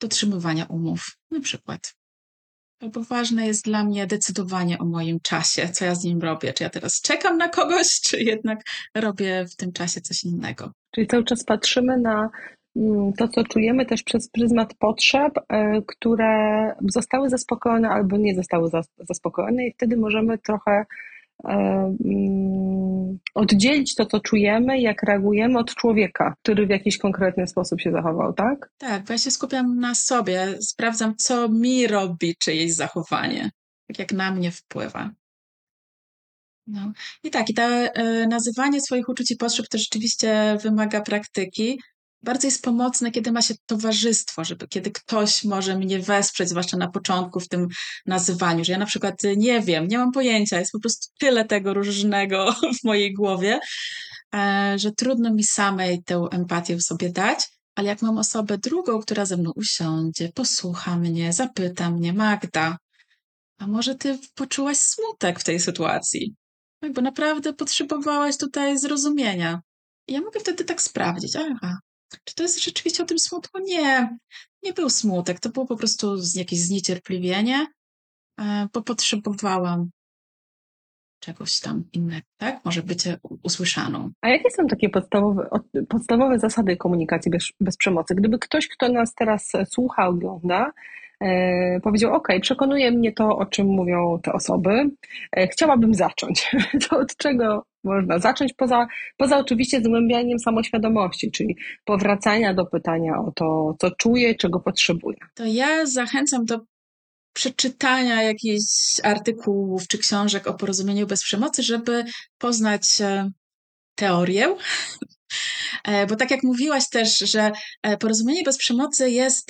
dotrzymywania 0.00 0.64
umów, 0.64 1.16
na 1.30 1.40
przykład. 1.40 1.99
Bo 2.88 3.02
ważne 3.02 3.46
jest 3.46 3.64
dla 3.64 3.84
mnie 3.84 4.06
decydowanie 4.06 4.78
o 4.78 4.84
moim 4.84 5.20
czasie, 5.20 5.68
co 5.68 5.84
ja 5.84 5.94
z 5.94 6.04
nim 6.04 6.20
robię. 6.20 6.52
Czy 6.52 6.62
ja 6.64 6.70
teraz 6.70 7.00
czekam 7.00 7.36
na 7.36 7.48
kogoś, 7.48 8.00
czy 8.00 8.22
jednak 8.22 8.60
robię 8.94 9.46
w 9.52 9.56
tym 9.56 9.72
czasie 9.72 10.00
coś 10.00 10.24
innego. 10.24 10.72
Czyli 10.94 11.06
cały 11.06 11.24
czas 11.24 11.44
patrzymy 11.44 11.98
na 11.98 12.30
mm, 12.76 13.12
to, 13.12 13.28
co 13.28 13.44
czujemy 13.44 13.86
też 13.86 14.02
przez 14.02 14.30
pryzmat 14.30 14.74
potrzeb, 14.74 15.32
e, 15.48 15.82
które 15.86 16.74
zostały 16.88 17.28
zaspokojone 17.28 17.88
albo 17.88 18.16
nie 18.16 18.34
zostały 18.34 18.70
zaspokojone, 19.08 19.66
i 19.66 19.72
wtedy 19.72 19.96
możemy 19.96 20.38
trochę 20.38 20.84
oddzielić 23.34 23.94
to, 23.94 24.06
co 24.06 24.20
czujemy, 24.20 24.80
jak 24.80 25.02
reagujemy 25.02 25.58
od 25.58 25.74
człowieka, 25.74 26.34
który 26.42 26.66
w 26.66 26.70
jakiś 26.70 26.98
konkretny 26.98 27.46
sposób 27.46 27.80
się 27.80 27.92
zachował, 27.92 28.32
tak? 28.32 28.70
Tak, 28.78 29.04
bo 29.04 29.12
ja 29.12 29.18
się 29.18 29.30
skupiam 29.30 29.80
na 29.80 29.94
sobie, 29.94 30.58
sprawdzam, 30.60 31.16
co 31.16 31.48
mi 31.48 31.86
robi 31.86 32.36
czyjeś 32.36 32.74
zachowanie, 32.74 33.50
tak 33.86 33.98
jak 33.98 34.12
na 34.12 34.30
mnie 34.30 34.50
wpływa. 34.50 35.10
No. 36.66 36.92
I 37.22 37.30
tak, 37.30 37.50
i 37.50 37.54
to 37.54 37.62
e, 37.62 38.26
nazywanie 38.26 38.80
swoich 38.80 39.08
uczuć 39.08 39.30
i 39.30 39.36
potrzeb 39.36 39.68
to 39.68 39.78
rzeczywiście 39.78 40.58
wymaga 40.62 41.00
praktyki, 41.00 41.80
bardzo 42.22 42.46
jest 42.46 42.64
pomocne, 42.64 43.10
kiedy 43.10 43.32
ma 43.32 43.42
się 43.42 43.54
towarzystwo, 43.66 44.44
żeby 44.44 44.68
kiedy 44.68 44.90
ktoś 44.90 45.44
może 45.44 45.76
mnie 45.76 45.98
wesprzeć, 45.98 46.48
zwłaszcza 46.48 46.76
na 46.76 46.90
początku 46.90 47.40
w 47.40 47.48
tym 47.48 47.68
nazywaniu, 48.06 48.64
że 48.64 48.72
ja 48.72 48.78
na 48.78 48.86
przykład 48.86 49.14
nie 49.36 49.60
wiem, 49.60 49.88
nie 49.88 49.98
mam 49.98 50.12
pojęcia, 50.12 50.58
jest 50.58 50.72
po 50.72 50.80
prostu 50.80 51.06
tyle 51.18 51.44
tego 51.44 51.74
różnego 51.74 52.52
w 52.80 52.84
mojej 52.84 53.14
głowie, 53.14 53.60
e, 54.34 54.74
że 54.78 54.92
trudno 54.92 55.34
mi 55.34 55.44
samej 55.44 56.02
tę 56.02 56.26
empatię 56.30 56.80
sobie 56.80 57.10
dać, 57.10 57.48
ale 57.74 57.88
jak 57.88 58.02
mam 58.02 58.18
osobę 58.18 58.58
drugą, 58.58 59.00
która 59.00 59.26
ze 59.26 59.36
mną 59.36 59.52
usiądzie, 59.56 60.32
posłucha 60.34 60.96
mnie, 60.96 61.32
zapyta 61.32 61.90
mnie, 61.90 62.12
Magda, 62.12 62.76
a 63.58 63.66
może 63.66 63.94
ty 63.94 64.18
poczułaś 64.34 64.78
smutek 64.78 65.40
w 65.40 65.44
tej 65.44 65.60
sytuacji? 65.60 66.34
Bo 66.94 67.00
naprawdę 67.00 67.52
potrzebowałaś 67.52 68.36
tutaj 68.36 68.78
zrozumienia. 68.78 69.60
I 70.08 70.12
ja 70.12 70.20
mogę 70.20 70.40
wtedy 70.40 70.64
tak 70.64 70.82
sprawdzić, 70.82 71.36
aha, 71.36 71.78
czy 72.24 72.34
to 72.34 72.42
jest 72.42 72.64
rzeczywiście 72.64 73.02
o 73.02 73.06
tym 73.06 73.18
smutku? 73.18 73.58
Nie, 73.58 74.18
nie 74.62 74.72
był 74.72 74.90
smutek. 74.90 75.40
To 75.40 75.48
było 75.48 75.66
po 75.66 75.76
prostu 75.76 76.16
jakieś 76.34 76.60
zniecierpliwienie, 76.60 77.66
e, 78.40 78.68
bo 78.72 78.82
potrzebowałam 78.82 79.90
czegoś 81.20 81.60
tam 81.60 81.84
innego, 81.92 82.26
tak? 82.36 82.64
Może 82.64 82.82
bycie 82.82 83.18
usłyszaną. 83.42 84.10
A 84.20 84.28
jakie 84.28 84.50
są 84.50 84.66
takie 84.66 84.88
podstawowe, 84.88 85.48
podstawowe 85.88 86.38
zasady 86.38 86.76
komunikacji 86.76 87.30
bez, 87.30 87.52
bez 87.60 87.76
przemocy? 87.76 88.14
Gdyby 88.14 88.38
ktoś, 88.38 88.68
kto 88.68 88.88
nas 88.88 89.14
teraz 89.14 89.52
słucha, 89.70 90.06
ogląda, 90.06 90.72
e, 91.20 91.80
powiedział: 91.80 92.14
OK, 92.14 92.28
przekonuje 92.42 92.90
mnie 92.90 93.12
to, 93.12 93.36
o 93.36 93.46
czym 93.46 93.66
mówią 93.66 94.18
te 94.22 94.32
osoby, 94.32 94.90
e, 95.36 95.48
chciałabym 95.48 95.94
zacząć. 95.94 96.50
To 96.88 96.98
od 96.98 97.16
czego 97.16 97.69
można 97.84 98.18
zacząć 98.18 98.52
poza, 98.52 98.86
poza 99.16 99.38
oczywiście 99.38 99.80
zgłębianiem 99.80 100.38
samoświadomości, 100.38 101.30
czyli 101.30 101.56
powracania 101.84 102.54
do 102.54 102.66
pytania 102.66 103.18
o 103.18 103.32
to, 103.36 103.74
co 103.78 103.90
czuję, 103.90 104.34
czego 104.34 104.60
potrzebuję. 104.60 105.18
To 105.34 105.44
ja 105.46 105.86
zachęcam 105.86 106.44
do 106.44 106.60
przeczytania 107.32 108.22
jakichś 108.22 109.00
artykułów 109.02 109.88
czy 109.88 109.98
książek 109.98 110.46
o 110.46 110.54
porozumieniu 110.54 111.06
bez 111.06 111.22
przemocy, 111.22 111.62
żeby 111.62 112.04
poznać 112.38 113.00
e, 113.00 113.30
teorię. 113.94 114.56
E, 115.84 116.06
bo 116.06 116.16
tak 116.16 116.30
jak 116.30 116.42
mówiłaś 116.42 116.88
też, 116.88 117.18
że 117.18 117.52
e, 117.82 117.96
porozumienie 117.96 118.42
bez 118.42 118.58
przemocy 118.58 119.10
jest 119.10 119.48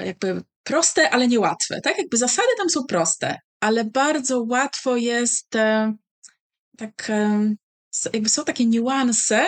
jakby 0.00 0.42
proste, 0.62 1.10
ale 1.10 1.28
niełatwe. 1.28 1.80
Tak 1.80 1.98
jakby 1.98 2.16
zasady 2.16 2.48
tam 2.58 2.70
są 2.70 2.84
proste, 2.84 3.38
ale 3.60 3.84
bardzo 3.84 4.42
łatwo 4.42 4.96
jest 4.96 5.56
tak 6.76 7.12
jakby 8.12 8.28
są 8.28 8.44
takie 8.44 8.66
niuanse, 8.66 9.46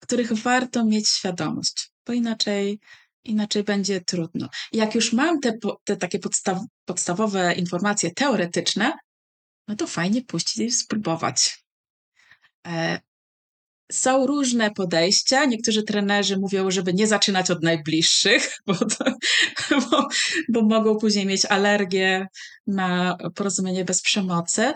których 0.00 0.32
warto 0.32 0.84
mieć 0.84 1.08
świadomość, 1.08 1.90
bo 2.06 2.12
inaczej, 2.12 2.80
inaczej 3.24 3.64
będzie 3.64 4.00
trudno. 4.00 4.48
jak 4.72 4.94
już 4.94 5.12
mam 5.12 5.40
te, 5.40 5.58
te 5.84 5.96
takie 5.96 6.18
podstaw, 6.18 6.58
podstawowe 6.84 7.54
informacje 7.54 8.10
teoretyczne, 8.10 8.92
no 9.68 9.76
to 9.76 9.86
fajnie 9.86 10.22
pójść 10.22 10.58
i 10.58 10.70
spróbować. 10.70 11.64
E, 12.66 13.00
są 13.92 14.26
różne 14.26 14.70
podejścia. 14.70 15.44
Niektórzy 15.44 15.82
trenerzy 15.82 16.38
mówią, 16.38 16.70
żeby 16.70 16.94
nie 16.94 17.06
zaczynać 17.06 17.50
od 17.50 17.62
najbliższych, 17.62 18.56
bo, 18.66 18.74
to, 18.74 19.04
bo, 19.90 20.08
bo 20.48 20.62
mogą 20.62 20.98
później 20.98 21.26
mieć 21.26 21.44
alergię 21.44 22.26
na 22.66 23.16
porozumienie 23.34 23.84
bez 23.84 24.02
przemocy. 24.02 24.72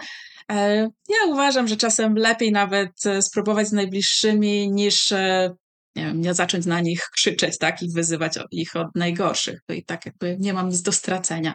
E, 0.50 0.90
ja 1.08 1.26
uważam, 1.28 1.68
że 1.68 1.76
czasem 1.76 2.14
lepiej 2.14 2.52
nawet 2.52 3.06
e, 3.06 3.22
spróbować 3.22 3.68
z 3.68 3.72
najbliższymi 3.72 4.70
niż 4.70 5.12
e, 5.12 5.54
nie 5.96 6.04
wiem, 6.04 6.20
nie 6.20 6.34
zacząć 6.34 6.66
na 6.66 6.80
nich 6.80 7.00
krzyczeć, 7.12 7.58
tak, 7.58 7.82
i 7.82 7.92
wyzywać 7.92 8.38
ich 8.50 8.76
od 8.76 8.94
najgorszych. 8.94 9.60
To 9.66 9.74
i 9.74 9.84
tak 9.84 10.06
jakby 10.06 10.36
nie 10.40 10.52
mam 10.52 10.68
nic 10.68 10.82
do 10.82 10.92
stracenia. 10.92 11.54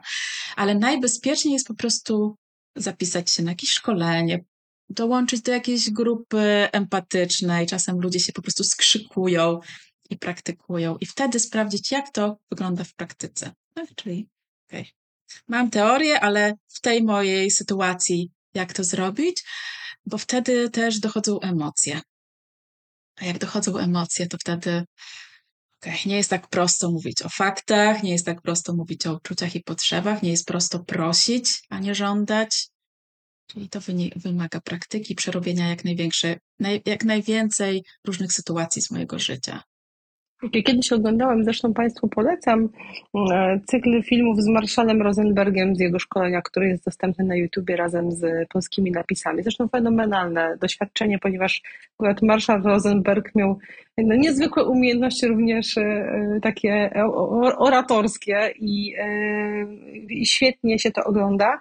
Ale 0.55 0.75
najbezpieczniej 0.75 1.53
jest 1.53 1.67
po 1.67 1.75
prostu 1.75 2.35
zapisać 2.75 3.31
się 3.31 3.43
na 3.43 3.51
jakieś 3.51 3.69
szkolenie, 3.69 4.43
dołączyć 4.89 5.41
do 5.41 5.51
jakiejś 5.51 5.89
grupy 5.89 6.67
empatycznej. 6.71 7.67
Czasem 7.67 7.99
ludzie 8.01 8.19
się 8.19 8.33
po 8.33 8.41
prostu 8.41 8.63
skrzykują 8.63 9.59
i 10.09 10.17
praktykują, 10.17 10.97
i 10.97 11.05
wtedy 11.05 11.39
sprawdzić, 11.39 11.91
jak 11.91 12.11
to 12.11 12.37
wygląda 12.51 12.83
w 12.83 12.93
praktyce. 12.93 13.51
Tak, 13.73 13.95
czyli 13.95 14.27
okay. 14.69 14.85
mam 15.47 15.69
teorię, 15.69 16.19
ale 16.19 16.53
w 16.67 16.81
tej 16.81 17.03
mojej 17.03 17.51
sytuacji 17.51 18.31
jak 18.53 18.73
to 18.73 18.83
zrobić, 18.83 19.43
bo 20.05 20.17
wtedy 20.17 20.69
też 20.69 20.99
dochodzą 20.99 21.39
emocje. 21.39 22.01
A 23.15 23.25
jak 23.25 23.37
dochodzą 23.37 23.77
emocje, 23.77 24.27
to 24.27 24.37
wtedy 24.37 24.85
okay, 25.81 25.97
nie 26.05 26.17
jest 26.17 26.29
tak 26.29 26.47
prosto 26.47 26.91
mówić 26.91 27.21
o 27.21 27.29
faktach, 27.29 28.03
nie 28.03 28.11
jest 28.11 28.25
tak 28.25 28.41
prosto 28.41 28.73
mówić 28.73 29.07
o 29.07 29.13
uczuciach 29.13 29.55
i 29.55 29.63
potrzebach, 29.63 30.23
nie 30.23 30.31
jest 30.31 30.47
prosto 30.47 30.79
prosić, 30.79 31.61
a 31.69 31.79
nie 31.79 31.95
żądać. 31.95 32.69
Czyli 33.47 33.69
to 33.69 33.79
wymaga 34.15 34.61
praktyki, 34.61 35.15
przerobienia 35.15 35.69
jak, 35.69 35.85
największe, 35.85 36.39
jak 36.85 37.03
najwięcej 37.03 37.83
różnych 38.05 38.33
sytuacji 38.33 38.81
z 38.81 38.91
mojego 38.91 39.19
życia. 39.19 39.63
Kiedyś 40.65 40.91
oglądałem, 40.91 41.43
zresztą 41.43 41.73
Państwu 41.73 42.07
polecam, 42.07 42.69
e, 43.31 43.59
cykl 43.65 44.03
filmów 44.03 44.41
z 44.41 44.47
Marszalem 44.47 45.01
Rosenbergiem 45.01 45.75
z 45.75 45.79
jego 45.79 45.99
szkolenia, 45.99 46.41
który 46.41 46.67
jest 46.67 46.85
dostępny 46.85 47.25
na 47.25 47.35
YouTubie 47.35 47.75
razem 47.75 48.11
z 48.11 48.49
polskimi 48.49 48.91
napisami. 48.91 49.43
Zresztą 49.43 49.67
fenomenalne 49.67 50.57
doświadczenie, 50.61 51.19
ponieważ 51.19 51.61
akurat 51.93 52.21
Marszal 52.21 52.63
Rosenberg 52.63 53.35
miał 53.35 53.57
no, 53.97 54.15
niezwykłe 54.15 54.65
umiejętności 54.65 55.27
również 55.27 55.77
e, 55.77 56.39
takie 56.41 56.89
oratorskie 57.57 58.37
e, 58.37 58.53
i 60.09 60.25
świetnie 60.25 60.79
się 60.79 60.91
to 60.91 61.03
ogląda. 61.03 61.59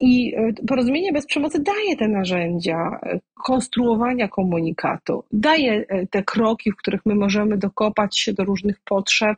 I 0.00 0.34
porozumienie 0.68 1.12
bez 1.12 1.26
przemocy 1.26 1.62
daje 1.62 1.96
te 1.96 2.08
narzędzia 2.08 3.00
konstruowania 3.44 4.28
komunikatu, 4.28 5.24
daje 5.32 5.84
te 6.10 6.22
kroki, 6.22 6.72
w 6.72 6.76
których 6.76 7.06
my 7.06 7.14
możemy 7.14 7.58
dokopać 7.58 8.18
się 8.18 8.32
do 8.32 8.44
różnych 8.44 8.80
potrzeb, 8.84 9.36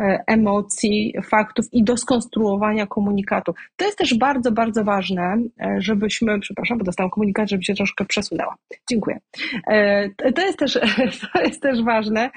E, 0.00 0.24
emocji, 0.26 1.14
faktów 1.24 1.66
i 1.72 1.84
do 1.84 1.96
skonstruowania 1.96 2.86
komunikatu. 2.86 3.54
To 3.76 3.84
jest 3.84 3.98
też 3.98 4.18
bardzo, 4.18 4.52
bardzo 4.52 4.84
ważne, 4.84 5.38
e, 5.60 5.76
żebyśmy, 5.78 6.40
przepraszam, 6.40 6.78
bo 6.78 6.84
dostałam 6.84 7.10
komunikat, 7.10 7.50
żeby 7.50 7.64
się 7.64 7.74
troszkę 7.74 8.04
przesunęła. 8.04 8.56
Dziękuję. 8.90 9.20
E, 9.66 10.32
to 10.32 10.42
jest 10.42 10.58
też, 10.58 10.78
to 11.32 11.42
jest 11.42 11.62
też 11.62 11.82
ważne, 11.82 12.30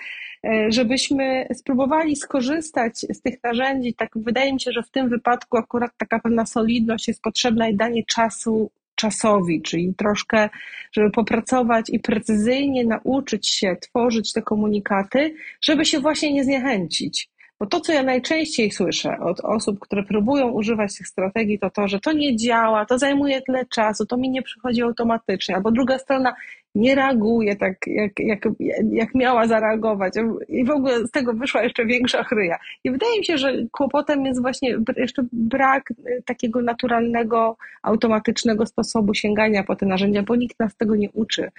żebyśmy 0.69 1.47
spróbowali 1.53 2.15
skorzystać 2.15 2.99
z 2.99 3.21
tych 3.21 3.43
narzędzi. 3.43 3.93
Tak 3.93 4.09
wydaje 4.15 4.53
mi 4.53 4.61
się, 4.61 4.71
że 4.71 4.83
w 4.83 4.91
tym 4.91 5.09
wypadku 5.09 5.57
akurat 5.57 5.91
taka 5.97 6.19
pewna 6.19 6.45
solidność 6.45 7.07
jest 7.07 7.21
potrzebna 7.21 7.69
i 7.69 7.75
danie 7.75 8.03
czasu 8.05 8.71
czasowi, 8.95 9.61
czyli 9.61 9.93
troszkę, 9.97 10.49
żeby 10.91 11.11
popracować 11.11 11.89
i 11.89 11.99
precyzyjnie 11.99 12.85
nauczyć 12.85 13.49
się 13.49 13.75
tworzyć 13.81 14.33
te 14.33 14.41
komunikaty, 14.41 15.35
żeby 15.61 15.85
się 15.85 15.99
właśnie 15.99 16.33
nie 16.33 16.43
zniechęcić. 16.43 17.29
Bo 17.59 17.65
to, 17.65 17.79
co 17.79 17.93
ja 17.93 18.03
najczęściej 18.03 18.71
słyszę 18.71 19.19
od 19.19 19.39
osób, 19.39 19.79
które 19.79 20.03
próbują 20.03 20.49
używać 20.49 20.97
tych 20.97 21.07
strategii, 21.07 21.59
to 21.59 21.69
to, 21.69 21.87
że 21.87 21.99
to 21.99 22.13
nie 22.13 22.35
działa, 22.35 22.85
to 22.85 22.97
zajmuje 22.97 23.41
tyle 23.41 23.65
czasu, 23.65 24.05
to 24.05 24.17
mi 24.17 24.29
nie 24.29 24.41
przychodzi 24.41 24.81
automatycznie, 24.81 25.55
albo 25.55 25.71
druga 25.71 25.99
strona 25.99 26.35
nie 26.75 26.95
reaguje 26.95 27.55
tak, 27.55 27.77
jak, 27.87 28.11
jak, 28.19 28.47
jak 28.91 29.15
miała 29.15 29.47
zareagować. 29.47 30.13
I 30.47 30.65
w 30.65 30.69
ogóle 30.69 31.07
z 31.07 31.11
tego 31.11 31.33
wyszła 31.33 31.63
jeszcze 31.63 31.85
większa 31.85 32.23
chryja. 32.23 32.59
I 32.83 32.91
wydaje 32.91 33.19
mi 33.19 33.25
się, 33.25 33.37
że 33.37 33.53
kłopotem 33.71 34.25
jest 34.25 34.41
właśnie 34.41 34.77
jeszcze 34.97 35.25
brak 35.31 35.93
takiego 36.25 36.61
naturalnego, 36.61 37.57
automatycznego 37.83 38.65
sposobu 38.65 39.13
sięgania 39.13 39.63
po 39.63 39.75
te 39.75 39.85
narzędzia, 39.85 40.23
bo 40.23 40.35
nikt 40.35 40.59
nas 40.59 40.75
tego 40.75 40.95
nie 40.95 41.11
uczy 41.11 41.51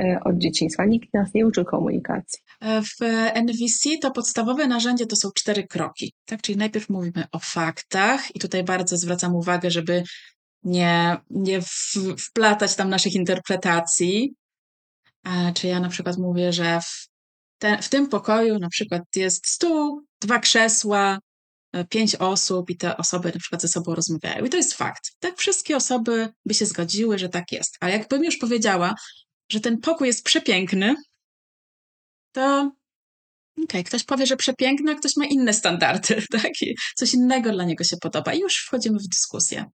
y, 0.00 0.18
od 0.24 0.38
dzieciństwa, 0.38 0.84
nikt 0.84 1.14
nas 1.14 1.34
nie 1.34 1.46
uczy 1.46 1.64
komunikacji. 1.64 2.40
E, 2.60 2.82
w 2.82 2.96
NVC 3.34 3.98
to 4.02 4.10
podstawowe 4.10 4.66
narzędzie 4.66 5.06
to 5.06 5.16
są 5.16 5.28
cztery 5.34 5.66
kroki. 5.66 6.12
Tak? 6.24 6.42
Czyli 6.42 6.58
najpierw 6.58 6.88
mówimy 6.88 7.24
o 7.32 7.38
faktach, 7.38 8.36
i 8.36 8.38
tutaj 8.38 8.64
bardzo 8.64 8.96
zwracam 8.96 9.34
uwagę, 9.34 9.70
żeby 9.70 10.02
nie, 10.64 11.16
nie 11.30 11.60
wplatać 12.18 12.76
tam 12.76 12.90
naszych 12.90 13.14
interpretacji, 13.14 14.34
czy 15.54 15.66
ja 15.66 15.80
na 15.80 15.88
przykład 15.88 16.16
mówię, 16.18 16.52
że 16.52 16.80
w, 16.80 17.08
te, 17.58 17.82
w 17.82 17.88
tym 17.88 18.08
pokoju 18.08 18.58
na 18.58 18.68
przykład 18.68 19.02
jest 19.16 19.46
stół, 19.46 20.02
dwa 20.20 20.38
krzesła, 20.38 21.18
e, 21.72 21.84
pięć 21.84 22.14
osób 22.14 22.70
i 22.70 22.76
te 22.76 22.96
osoby 22.96 23.30
na 23.34 23.40
przykład 23.40 23.62
ze 23.62 23.68
sobą 23.68 23.94
rozmawiają. 23.94 24.44
I 24.44 24.48
to 24.48 24.56
jest 24.56 24.74
fakt. 24.74 25.10
Tak 25.20 25.36
wszystkie 25.38 25.76
osoby 25.76 26.28
by 26.46 26.54
się 26.54 26.66
zgodziły, 26.66 27.18
że 27.18 27.28
tak 27.28 27.52
jest. 27.52 27.76
Ale 27.80 27.92
jakbym 27.92 28.24
już 28.24 28.36
powiedziała, 28.36 28.94
że 29.52 29.60
ten 29.60 29.78
pokój 29.78 30.06
jest 30.06 30.24
przepiękny, 30.24 30.94
to 32.32 32.72
okej, 33.64 33.64
okay, 33.64 33.84
ktoś 33.84 34.04
powie, 34.04 34.26
że 34.26 34.36
przepiękny, 34.36 34.92
a 34.92 34.94
ktoś 34.94 35.16
ma 35.16 35.26
inne 35.26 35.54
standardy, 35.54 36.22
tak? 36.42 36.62
I 36.62 36.76
coś 36.96 37.14
innego 37.14 37.52
dla 37.52 37.64
niego 37.64 37.84
się 37.84 37.96
podoba. 37.96 38.34
I 38.34 38.40
już 38.40 38.56
wchodzimy 38.56 38.98
w 38.98 39.08
dyskusję. 39.08 39.64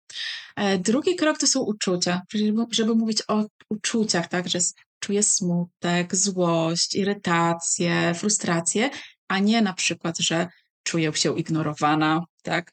E, 0.57 0.79
drugi 0.79 1.17
krok 1.17 1.38
to 1.38 1.47
są 1.47 1.61
uczucia, 1.61 2.21
żeby, 2.35 2.64
żeby 2.71 2.95
mówić 2.95 3.23
o 3.29 3.45
uczuciach, 3.71 4.29
tak? 4.29 4.49
Że 4.49 4.59
czuję 5.05 5.23
smutek, 5.23 6.17
złość, 6.17 6.95
irytację, 6.95 8.14
frustrację, 8.14 8.90
a 9.29 9.38
nie 9.38 9.62
na 9.62 9.73
przykład, 9.73 10.19
że 10.19 10.49
czuję 10.83 11.12
się 11.14 11.38
ignorowana, 11.38 12.25
tak? 12.43 12.73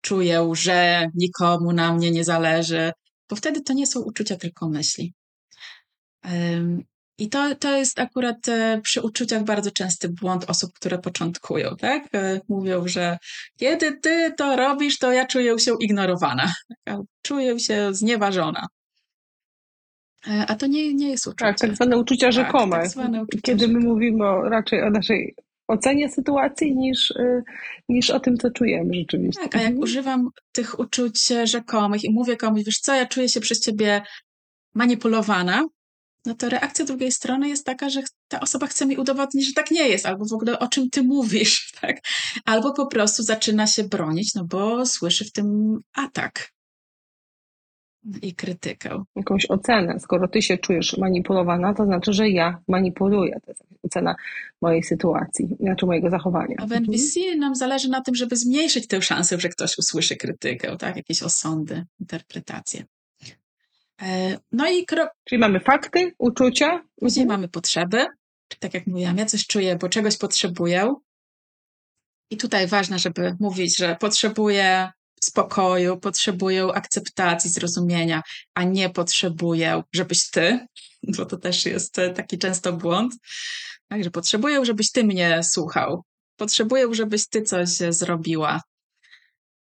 Czuję, 0.00 0.50
że 0.52 1.06
nikomu 1.14 1.72
na 1.72 1.92
mnie 1.92 2.10
nie 2.10 2.24
zależy, 2.24 2.92
bo 3.30 3.36
wtedy 3.36 3.60
to 3.60 3.72
nie 3.72 3.86
są 3.86 4.00
uczucia, 4.00 4.36
tylko 4.36 4.68
myśli. 4.68 5.14
I 7.18 7.28
to, 7.28 7.54
to 7.54 7.76
jest 7.76 7.98
akurat 7.98 8.48
e, 8.48 8.80
przy 8.82 9.02
uczuciach 9.02 9.44
bardzo 9.44 9.70
częsty 9.70 10.08
błąd 10.08 10.50
osób, 10.50 10.72
które 10.72 10.98
początkują, 10.98 11.76
tak? 11.76 12.14
E, 12.14 12.40
mówią, 12.48 12.88
że 12.88 13.18
kiedy 13.58 14.00
ty 14.00 14.32
to 14.36 14.56
robisz, 14.56 14.98
to 14.98 15.12
ja 15.12 15.26
czuję 15.26 15.58
się 15.58 15.76
ignorowana, 15.80 16.52
czuję 17.26 17.60
się 17.60 17.94
znieważona. 17.94 18.66
E, 20.28 20.46
a 20.48 20.54
to 20.54 20.66
nie, 20.66 20.94
nie 20.94 21.08
jest 21.10 21.26
uczucie. 21.26 21.44
Tak, 21.44 21.58
tak 21.58 21.76
zwane 21.76 21.98
uczucia 21.98 22.26
tak, 22.26 22.32
rzekome. 22.32 22.76
Tak 22.76 22.88
zwane 22.88 23.22
uczucia 23.22 23.42
kiedy 23.42 23.60
rzekome. 23.60 23.80
my 23.80 23.86
mówimy 23.86 24.24
o, 24.24 24.42
raczej 24.42 24.82
o 24.82 24.90
naszej 24.90 25.34
ocenie 25.68 26.08
sytuacji 26.08 26.76
niż, 26.76 27.10
y, 27.10 27.42
niż 27.88 28.10
o 28.10 28.20
tym, 28.20 28.36
co 28.36 28.50
czujemy 28.50 28.94
rzeczywiście. 28.94 29.42
Tak, 29.42 29.56
a 29.56 29.58
jak 29.58 29.66
mhm. 29.66 29.82
używam 29.82 30.28
tych 30.52 30.78
uczuć 30.78 31.26
rzekomych 31.44 32.04
i 32.04 32.12
mówię 32.12 32.36
komuś, 32.36 32.64
wiesz 32.64 32.78
co, 32.78 32.94
ja 32.94 33.06
czuję 33.06 33.28
się 33.28 33.40
przez 33.40 33.60
ciebie 33.60 34.02
manipulowana, 34.74 35.66
no 36.26 36.34
to 36.34 36.48
reakcja 36.48 36.84
drugiej 36.84 37.12
strony 37.12 37.48
jest 37.48 37.66
taka, 37.66 37.90
że 37.90 38.02
ta 38.28 38.40
osoba 38.40 38.66
chce 38.66 38.86
mi 38.86 38.96
udowodnić, 38.96 39.46
że 39.46 39.52
tak 39.52 39.70
nie 39.70 39.88
jest, 39.88 40.06
albo 40.06 40.24
w 40.24 40.32
ogóle 40.32 40.58
o 40.58 40.68
czym 40.68 40.90
ty 40.90 41.02
mówisz, 41.02 41.70
tak? 41.80 42.00
Albo 42.44 42.72
po 42.72 42.86
prostu 42.86 43.22
zaczyna 43.22 43.66
się 43.66 43.84
bronić, 43.84 44.34
no 44.34 44.44
bo 44.44 44.86
słyszy 44.86 45.24
w 45.24 45.32
tym 45.32 45.78
atak 45.94 46.52
i 48.22 48.34
krytykę. 48.34 49.04
Jakąś 49.16 49.46
ocenę. 49.46 50.00
Skoro 50.00 50.28
ty 50.28 50.42
się 50.42 50.58
czujesz 50.58 50.98
manipulowana, 50.98 51.74
to 51.74 51.84
znaczy, 51.84 52.12
że 52.12 52.28
ja 52.28 52.58
manipuluję. 52.68 53.40
To 53.44 53.50
jest 53.50 53.64
ocena 53.82 54.14
mojej 54.62 54.82
sytuacji, 54.82 55.48
znaczy 55.60 55.86
mojego 55.86 56.10
zachowania. 56.10 56.56
A 56.58 56.66
w 56.66 56.72
NVC 56.72 57.20
mhm. 57.20 57.38
nam 57.38 57.54
zależy 57.54 57.88
na 57.88 58.00
tym, 58.00 58.14
żeby 58.14 58.36
zmniejszyć 58.36 58.86
tę 58.86 59.02
szansę, 59.02 59.40
że 59.40 59.48
ktoś 59.48 59.78
usłyszy 59.78 60.16
krytykę, 60.16 60.76
tak? 60.76 60.96
jakieś 60.96 61.22
osądy, 61.22 61.84
interpretacje. 62.00 62.84
E, 64.02 64.38
no 64.52 64.70
i 64.70 64.86
krok. 64.86 65.10
Czyli 65.24 65.38
mamy 65.38 65.60
fakty, 65.60 66.12
uczucia. 66.18 66.84
Później 66.96 67.22
mhm. 67.22 67.40
mamy 67.40 67.48
potrzeby. 67.48 68.06
Tak 68.58 68.74
jak 68.74 68.86
mówiłam, 68.86 69.16
ja 69.16 69.26
coś 69.26 69.46
czuję, 69.46 69.76
bo 69.76 69.88
czegoś 69.88 70.16
potrzebuję. 70.16 70.94
I 72.30 72.36
tutaj 72.36 72.66
ważne, 72.66 72.98
żeby 72.98 73.36
mówić, 73.40 73.76
że 73.76 73.96
potrzebuję 74.00 74.92
spokoju, 75.24 75.96
potrzebuję 75.96 76.64
akceptacji, 76.64 77.50
zrozumienia, 77.50 78.22
a 78.54 78.64
nie 78.64 78.90
potrzebuję, 78.90 79.82
żebyś 79.92 80.30
ty, 80.30 80.66
bo 81.16 81.26
to 81.26 81.36
też 81.36 81.66
jest 81.66 81.96
taki 82.14 82.38
często 82.38 82.72
błąd, 82.72 83.14
także 83.88 84.10
potrzebuję, 84.10 84.64
żebyś 84.64 84.90
ty 84.90 85.04
mnie 85.04 85.42
słuchał, 85.42 86.04
potrzebuję, 86.36 86.94
żebyś 86.94 87.28
ty 87.28 87.42
coś 87.42 87.68
zrobiła. 87.68 88.60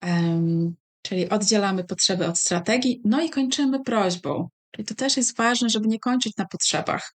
Um, 0.04 0.76
czyli 1.02 1.30
oddzielamy 1.30 1.84
potrzeby 1.84 2.28
od 2.28 2.40
strategii, 2.40 3.02
no 3.06 3.22
i 3.22 3.30
kończymy 3.30 3.84
prośbą. 3.84 4.50
Czyli 4.72 4.86
to 4.86 4.96
też 4.96 5.18
jest 5.18 5.38
ważne, 5.38 5.70
żeby 5.70 5.88
nie 5.88 6.00
kończyć 6.00 6.38
na 6.38 6.46
potrzebach. 6.46 7.14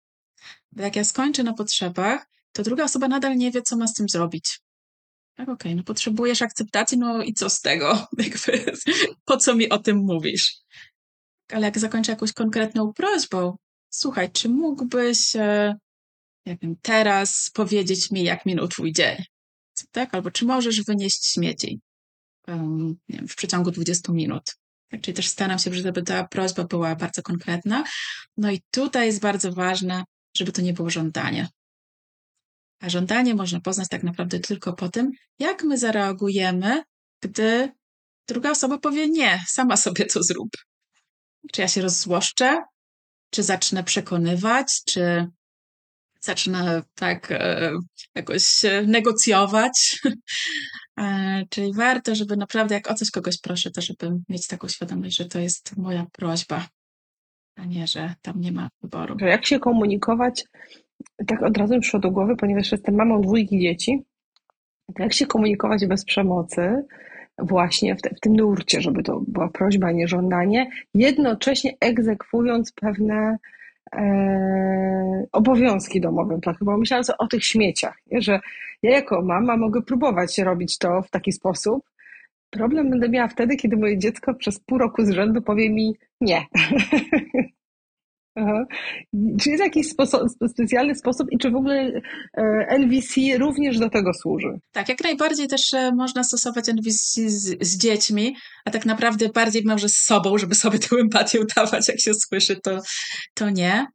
Bo 0.72 0.84
jak 0.84 0.96
ja 0.96 1.04
skończę 1.04 1.43
na 1.43 1.54
potrzebach, 1.54 2.26
to 2.52 2.63
druga 2.63 2.84
osoba 2.84 3.08
nadal 3.08 3.38
nie 3.38 3.52
wie, 3.52 3.62
co 3.62 3.78
ma 3.78 3.88
z 3.88 3.93
tym 3.93 4.10
zrobić. 4.10 4.60
Tak, 5.36 5.50
okej, 5.50 5.76
no 5.76 5.84
potrzebujesz 5.84 6.41
akceptacji, 6.41 6.98
no 6.98 7.24
i 7.24 7.34
co 7.34 7.50
z 7.50 7.62
tego? 7.62 8.08
Jakby, 8.17 8.72
po 9.26 9.38
co 9.38 9.56
mi 9.56 9.69
o 9.69 9.78
tym 9.80 9.98
mówisz? 9.98 10.58
Ale 11.52 11.65
jak 11.65 11.80
zakończę 11.80 12.12
jakąś 12.12 12.34
konkretną 12.34 12.93
prośbą, 12.93 13.58
słuchaj, 13.89 14.32
czy 14.32 14.50
mógłbyś, 14.50 15.36
e, 15.36 15.76
nie 16.46 16.58
wiem, 16.62 16.76
teraz 16.82 17.50
powiedzieć 17.54 18.12
mi, 18.12 18.24
jak 18.24 18.46
minął 18.46 18.67
twój 18.67 18.93
dzień? 18.93 19.17
Tak? 19.91 20.15
Albo 20.15 20.32
czy 20.32 20.46
możesz 20.46 20.84
wynieść 20.84 21.26
śmieci 21.26 21.80
um, 22.48 22.96
nie 23.10 23.17
wiem, 23.17 23.28
w 23.28 23.36
przeciągu 23.36 23.72
20 23.72 24.13
minut? 24.13 24.43
Tak, 24.89 25.02
czyli 25.02 25.15
też 25.15 25.28
staram 25.28 25.60
się, 25.60 25.74
żeby 25.74 26.04
ta 26.04 26.28
prośba 26.28 26.63
była 26.63 26.96
bardzo 26.96 27.22
konkretna. 27.22 27.84
No 28.38 28.52
i 28.52 28.62
tutaj 28.72 29.08
jest 29.08 29.22
bardzo 29.22 29.54
ważne, 29.54 30.04
żeby 30.38 30.52
to 30.52 30.62
nie 30.62 30.74
było 30.74 30.89
żądanie. 30.89 31.48
A 32.84 32.89
żądanie 32.89 33.36
można 33.36 33.60
poznać 33.60 33.89
tak 33.89 34.04
naprawdę 34.04 34.39
tylko 34.39 34.74
po 34.74 34.89
tym, 34.89 35.12
jak 35.39 35.63
my 35.63 35.78
zareagujemy, 35.78 36.84
gdy 37.22 37.72
druga 38.28 38.52
osoba 38.52 38.78
powie 38.78 39.10
nie, 39.10 39.43
sama 39.48 39.78
sobie 39.78 40.06
to 40.06 40.24
zrób. 40.24 40.50
Czy 41.52 41.62
ja 41.62 41.67
się 41.67 41.82
rozzłoszczę, 41.82 42.62
czy 43.30 43.43
zacznę 43.43 43.84
przekonywać, 43.84 44.82
czy 44.86 45.28
zacznę 46.22 46.84
tak 46.96 47.32
e, 47.32 47.72
jakoś 48.15 48.62
negocjować. 48.88 50.02
e, 51.00 51.43
czyli 51.50 51.74
warto, 51.74 52.15
żeby 52.15 52.38
naprawdę 52.38 52.76
jak 52.76 52.91
o 52.91 52.93
coś 52.93 53.12
kogoś 53.12 53.41
proszę, 53.41 53.72
to 53.72 53.82
żeby 53.82 54.12
mieć 54.30 54.48
taką 54.48 54.67
świadomość, 54.67 55.17
że 55.17 55.26
to 55.26 55.39
jest 55.39 55.78
moja 55.78 56.06
prośba, 56.12 56.67
a 57.56 57.65
nie, 57.65 57.88
że 57.88 58.15
tam 58.22 58.41
nie 58.41 58.52
ma 58.52 58.69
wyboru. 58.82 59.17
Jak 59.19 59.46
się 59.46 59.60
komunikować 59.60 60.43
tak 61.27 61.43
od 61.43 61.57
razu 61.57 61.73
mi 61.73 61.79
przyszło 61.79 61.99
do 61.99 62.11
głowy, 62.11 62.35
ponieważ 62.35 62.71
jestem 62.71 62.95
mamą 62.95 63.21
dwójki 63.21 63.59
dzieci, 63.59 64.03
jak 64.99 65.13
się 65.13 65.25
komunikować 65.25 65.85
bez 65.85 66.05
przemocy, 66.05 66.83
właśnie 67.37 67.95
w, 67.95 68.01
te, 68.01 68.09
w 68.15 68.19
tym 68.19 68.35
nurcie, 68.35 68.81
żeby 68.81 69.03
to 69.03 69.21
była 69.27 69.49
prośba, 69.49 69.91
nie 69.91 70.07
żądanie, 70.07 70.69
jednocześnie 70.93 71.73
egzekwując 71.79 72.71
pewne 72.71 73.37
e, 73.95 75.25
obowiązki 75.31 76.01
domowe. 76.01 76.39
Tak, 76.41 76.57
chyba 76.59 76.77
myślałam 76.77 77.03
o 77.19 77.27
tych 77.27 77.45
śmieciach, 77.45 77.97
nie? 78.11 78.21
że 78.21 78.39
ja 78.83 78.91
jako 78.91 79.21
mama 79.21 79.57
mogę 79.57 79.81
próbować 79.81 80.37
robić 80.37 80.77
to 80.77 81.01
w 81.01 81.09
taki 81.09 81.31
sposób, 81.31 81.83
Problem 82.53 82.89
będę 82.89 83.09
miała 83.09 83.27
wtedy, 83.27 83.55
kiedy 83.55 83.77
moje 83.77 83.97
dziecko 83.97 84.33
przez 84.33 84.59
pół 84.59 84.77
roku 84.77 85.05
z 85.05 85.09
rzędu 85.09 85.41
powie 85.41 85.69
mi 85.69 85.95
nie. 86.21 86.45
Aha. 88.36 88.65
Czy 89.41 89.50
jest 89.50 89.63
jakiś 89.63 89.88
specjalny 90.50 90.96
sposób 90.96 91.28
i 91.32 91.38
czy 91.38 91.52
w 91.52 91.56
ogóle 91.56 92.02
e, 92.38 92.41
NVC 92.80 93.38
również 93.38 93.80
do 93.80 93.89
tego 93.89 94.13
służy? 94.13 94.60
Tak, 94.72 94.89
jak 94.89 95.04
najbardziej 95.04 95.48
też 95.48 95.74
e, 95.74 95.91
można 95.96 96.24
stosować 96.24 96.69
NVC 96.69 97.30
z, 97.30 97.67
z 97.67 97.78
dziećmi, 97.78 98.36
a 98.65 98.72
tak 98.72 98.86
naprawdę 98.86 99.30
bardziej 99.30 99.63
może 99.65 99.89
z 99.89 99.96
sobą, 99.96 100.38
żeby 100.38 100.56
sobie 100.56 100.80
tę 100.80 100.96
empatię 100.96 101.39
udawać, 101.41 101.88
jak 101.88 102.02
się 102.02 102.13
słyszy, 102.13 102.56
to, 102.63 102.80
to 103.34 103.50
nie. 103.50 103.88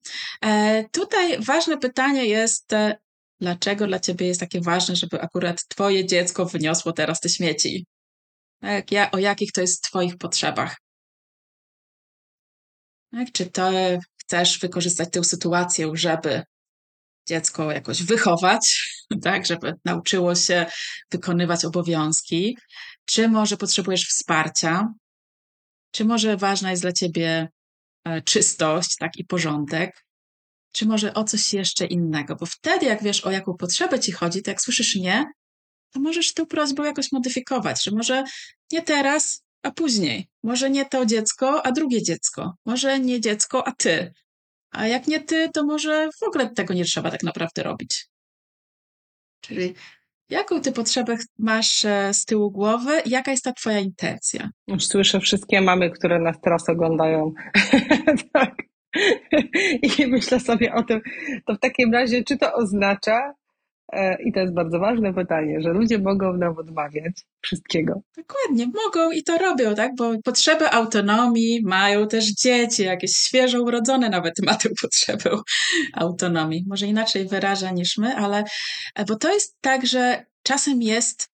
E, 0.44 0.84
tutaj 0.92 1.38
ważne 1.40 1.78
pytanie 1.78 2.26
jest, 2.26 2.72
e, 2.72 2.96
dlaczego 3.40 3.86
dla 3.86 4.00
ciebie 4.00 4.26
jest 4.26 4.40
takie 4.40 4.60
ważne, 4.60 4.96
żeby 4.96 5.20
akurat 5.20 5.68
twoje 5.68 6.06
dziecko 6.06 6.46
wyniosło 6.46 6.92
teraz 6.92 7.20
te 7.20 7.28
śmieci? 7.28 7.86
Tak, 8.60 8.92
ja, 8.92 9.10
o 9.10 9.18
jakich 9.18 9.52
to 9.52 9.60
jest 9.60 9.82
twoich 9.82 10.18
potrzebach? 10.18 10.76
Tak, 13.12 13.32
czy 13.32 13.46
to 13.46 13.70
chcesz 14.28 14.58
wykorzystać 14.58 15.08
tę 15.12 15.24
sytuację, 15.24 15.90
żeby 15.94 16.42
dziecko 17.28 17.72
jakoś 17.72 18.02
wychować, 18.02 18.92
tak, 19.22 19.46
żeby 19.46 19.74
nauczyło 19.84 20.34
się 20.34 20.66
wykonywać 21.10 21.64
obowiązki, 21.64 22.58
czy 23.04 23.28
może 23.28 23.56
potrzebujesz 23.56 24.08
wsparcia, 24.08 24.92
czy 25.90 26.04
może 26.04 26.36
ważna 26.36 26.70
jest 26.70 26.82
dla 26.82 26.92
ciebie 26.92 27.48
e, 28.04 28.22
czystość, 28.22 28.96
tak, 28.96 29.16
i 29.16 29.24
porządek, 29.24 30.04
czy 30.72 30.86
może 30.86 31.14
o 31.14 31.24
coś 31.24 31.52
jeszcze 31.52 31.86
innego, 31.86 32.36
bo 32.36 32.46
wtedy, 32.46 32.86
jak 32.86 33.02
wiesz, 33.02 33.20
o 33.24 33.30
jaką 33.30 33.54
potrzebę 33.54 34.00
ci 34.00 34.12
chodzi, 34.12 34.42
to 34.42 34.50
jak 34.50 34.60
słyszysz 34.60 34.96
nie, 34.96 35.24
to 35.90 36.00
możesz 36.00 36.34
tę 36.34 36.46
prośbę 36.46 36.86
jakoś 36.86 37.12
modyfikować, 37.12 37.84
że 37.84 37.90
może 37.90 38.24
nie 38.72 38.82
teraz, 38.82 39.42
a 39.62 39.70
później. 39.70 40.28
Może 40.42 40.70
nie 40.70 40.84
to 40.86 41.06
dziecko, 41.06 41.66
a 41.66 41.72
drugie 41.72 42.02
dziecko. 42.02 42.54
Może 42.66 43.00
nie 43.00 43.20
dziecko, 43.20 43.66
a 43.66 43.72
ty. 43.72 44.12
A 44.70 44.86
jak 44.86 45.06
nie 45.06 45.20
ty, 45.20 45.48
to 45.54 45.64
może 45.64 46.08
w 46.20 46.22
ogóle 46.22 46.50
tego 46.50 46.74
nie 46.74 46.84
trzeba 46.84 47.10
tak 47.10 47.22
naprawdę 47.22 47.62
robić. 47.62 48.08
Czyli 49.40 49.74
jaką 50.30 50.60
ty 50.60 50.72
potrzebę 50.72 51.16
masz 51.38 51.84
e, 51.84 52.14
z 52.14 52.24
tyłu 52.24 52.50
głowy 52.50 53.02
jaka 53.06 53.30
jest 53.30 53.44
ta 53.44 53.52
twoja 53.52 53.78
intencja? 53.78 54.50
Już 54.66 54.86
słyszę 54.86 55.20
wszystkie 55.20 55.60
mamy, 55.60 55.90
które 55.90 56.18
nas 56.18 56.36
teraz 56.42 56.68
oglądają. 56.68 57.32
tak. 58.32 58.54
I 59.82 60.06
myślę 60.06 60.40
sobie 60.40 60.74
o 60.74 60.82
tym, 60.82 61.00
to 61.46 61.54
w 61.54 61.60
takim 61.60 61.92
razie, 61.92 62.24
czy 62.24 62.38
to 62.38 62.54
oznacza, 62.54 63.34
I 64.24 64.32
to 64.32 64.40
jest 64.40 64.54
bardzo 64.54 64.78
ważne 64.78 65.14
pytanie, 65.14 65.60
że 65.60 65.68
ludzie 65.68 65.98
mogą 65.98 66.36
nam 66.36 66.58
odmawiać 66.58 67.12
wszystkiego. 67.40 68.02
Dokładnie, 68.16 68.66
mogą 68.84 69.10
i 69.10 69.22
to 69.22 69.38
robią, 69.38 69.74
tak? 69.74 69.92
Bo 69.96 70.12
potrzebę 70.24 70.70
autonomii 70.70 71.62
mają 71.64 72.08
też 72.08 72.24
dzieci, 72.34 72.82
jakieś 72.82 73.16
świeżo 73.16 73.62
urodzone 73.62 74.08
nawet 74.08 74.34
ma 74.46 74.54
tę 74.54 74.68
potrzebę 74.82 75.30
autonomii. 75.94 76.64
Może 76.66 76.86
inaczej 76.86 77.28
wyraża 77.28 77.70
niż 77.70 77.98
my, 77.98 78.16
ale 78.16 78.44
e, 78.94 79.04
bo 79.04 79.16
to 79.16 79.32
jest 79.32 79.56
tak, 79.60 79.86
że 79.86 80.26
czasem 80.42 80.82
jest, 80.82 81.30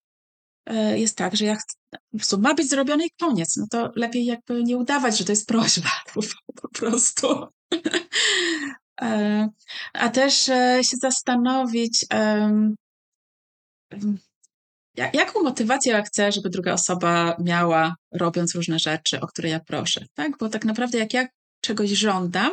e, 0.65 0.99
jest 0.99 1.17
tak, 1.17 1.35
że 1.35 1.45
jak 1.45 1.59
ma 2.37 2.53
być 2.53 2.69
zrobione 2.69 3.05
i 3.05 3.11
koniec, 3.19 3.57
no 3.57 3.65
to 3.71 3.91
lepiej 3.95 4.25
jakby 4.25 4.63
nie 4.63 4.77
udawać, 4.77 5.17
że 5.17 5.25
to 5.25 5.31
jest 5.31 5.47
prośba 5.47 5.89
po 6.61 6.69
prostu. 6.69 7.47
A 9.93 10.09
też 10.09 10.49
e, 10.49 10.79
się 10.83 10.97
zastanowić, 11.01 12.05
jaką 15.13 15.43
motywację 15.43 15.91
ja 15.93 16.01
chcę, 16.01 16.31
żeby 16.31 16.49
druga 16.49 16.73
osoba 16.73 17.37
miała, 17.39 17.95
robiąc 18.11 18.55
różne 18.55 18.79
rzeczy, 18.79 19.21
o 19.21 19.27
które 19.27 19.49
ja 19.49 19.59
proszę. 19.59 20.05
Tak? 20.13 20.37
Bo 20.39 20.49
tak 20.49 20.65
naprawdę, 20.65 20.97
jak 20.97 21.13
ja 21.13 21.27
czegoś 21.61 21.89
żądam, 21.89 22.51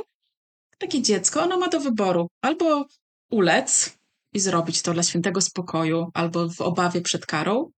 takie 0.78 1.02
dziecko, 1.02 1.42
ono 1.42 1.58
ma 1.58 1.68
do 1.68 1.80
wyboru 1.80 2.28
albo 2.42 2.86
ulec 3.30 3.98
i 4.32 4.40
zrobić 4.40 4.82
to 4.82 4.92
dla 4.92 5.02
świętego 5.02 5.40
spokoju, 5.40 6.10
albo 6.14 6.48
w 6.48 6.60
obawie 6.60 7.00
przed 7.00 7.26
karą, 7.26 7.70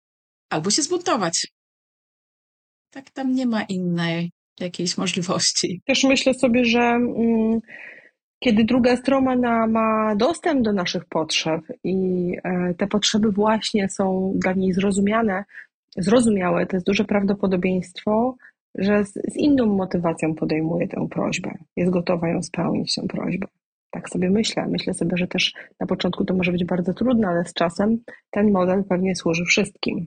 albo 0.51 0.71
się 0.71 0.83
zbuntować. 0.83 1.47
Tak, 2.91 3.11
tam 3.11 3.35
nie 3.35 3.47
ma 3.47 3.63
innej 3.63 4.31
jakiejś 4.61 4.99
możliwości. 4.99 5.81
Też 5.87 6.05
myślę 6.05 6.35
sobie, 6.35 6.65
że. 6.65 6.81
Mm, 6.81 7.61
kiedy 8.43 8.65
druga 8.65 8.97
strona 8.97 9.67
ma 9.67 10.17
dostęp 10.17 10.63
do 10.63 10.73
naszych 10.73 11.05
potrzeb 11.05 11.61
i 11.85 12.37
e, 12.45 12.75
te 12.75 12.87
potrzeby 12.87 13.33
właśnie 13.33 13.89
są 13.89 14.33
dla 14.35 14.53
niej 14.53 14.73
zrozumiane, 14.73 15.45
zrozumiałe, 15.97 16.67
to 16.67 16.77
jest 16.77 16.87
duże 16.87 17.05
prawdopodobieństwo, 17.05 18.37
że 18.75 19.05
z, 19.05 19.13
z 19.13 19.37
inną 19.37 19.67
motywacją 19.67 20.35
podejmuje 20.35 20.89
tę 20.89 21.09
prośbę, 21.11 21.51
jest 21.77 21.93
gotowa 21.93 22.29
ją 22.29 22.43
spełnić, 22.43 22.95
tę 22.95 23.03
prośbę. 23.09 23.47
Tak 23.91 24.09
sobie 24.09 24.31
myślę. 24.31 24.67
Myślę 24.69 24.95
sobie, 24.95 25.17
że 25.17 25.27
też 25.27 25.55
na 25.81 25.87
początku 25.87 26.25
to 26.25 26.35
może 26.35 26.53
być 26.53 26.65
bardzo 26.65 26.95
trudne, 26.95 27.29
ale 27.29 27.45
z 27.45 27.55
czasem 27.55 27.99
ten 28.31 28.53
model 28.53 28.85
pewnie 28.85 29.17
służy 29.17 29.45
wszystkim 29.45 30.07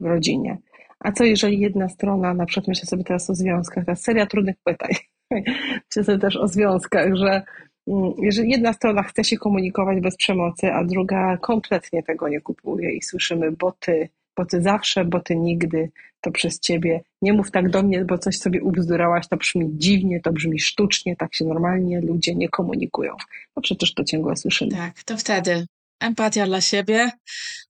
w 0.00 0.06
rodzinie. 0.06 0.58
A 1.00 1.12
co 1.12 1.24
jeżeli 1.24 1.60
jedna 1.60 1.88
strona, 1.88 2.34
na 2.34 2.46
przykład 2.46 2.68
myślę 2.68 2.86
sobie 2.86 3.04
teraz 3.04 3.30
o 3.30 3.34
związkach, 3.34 3.84
ta 3.84 3.94
seria 3.94 4.26
trudnych 4.26 4.56
pytań, 4.64 4.90
sobie 6.04 6.18
też 6.18 6.36
o 6.36 6.48
związkach, 6.48 7.14
że 7.14 7.42
mm, 7.88 8.12
jeżeli 8.18 8.50
jedna 8.50 8.72
strona 8.72 9.02
chce 9.02 9.24
się 9.24 9.36
komunikować 9.36 10.00
bez 10.00 10.16
przemocy, 10.16 10.66
a 10.66 10.84
druga 10.84 11.36
kompletnie 11.36 12.02
tego 12.02 12.28
nie 12.28 12.40
kupuje 12.40 12.92
i 12.92 13.02
słyszymy, 13.02 13.52
bo 13.52 13.72
ty, 13.72 14.08
bo 14.36 14.46
ty 14.46 14.62
zawsze, 14.62 15.04
bo 15.04 15.20
ty 15.20 15.36
nigdy, 15.36 15.90
to 16.20 16.30
przez 16.30 16.60
ciebie, 16.60 17.00
nie 17.22 17.32
mów 17.32 17.50
tak 17.50 17.70
do 17.70 17.82
mnie, 17.82 18.04
bo 18.04 18.18
coś 18.18 18.38
sobie 18.38 18.62
ubzdurałaś, 18.62 19.28
to 19.28 19.36
brzmi 19.36 19.70
dziwnie, 19.70 20.20
to 20.20 20.32
brzmi 20.32 20.60
sztucznie, 20.60 21.16
tak 21.16 21.34
się 21.34 21.44
normalnie 21.44 22.00
ludzie 22.00 22.34
nie 22.34 22.48
komunikują. 22.48 23.12
No 23.56 23.62
przecież 23.62 23.94
to 23.94 24.04
ciągle 24.04 24.36
słyszymy. 24.36 24.70
Tak, 24.70 25.02
to 25.04 25.16
wtedy 25.16 25.66
empatia 26.00 26.46
dla 26.46 26.60
siebie, 26.60 27.10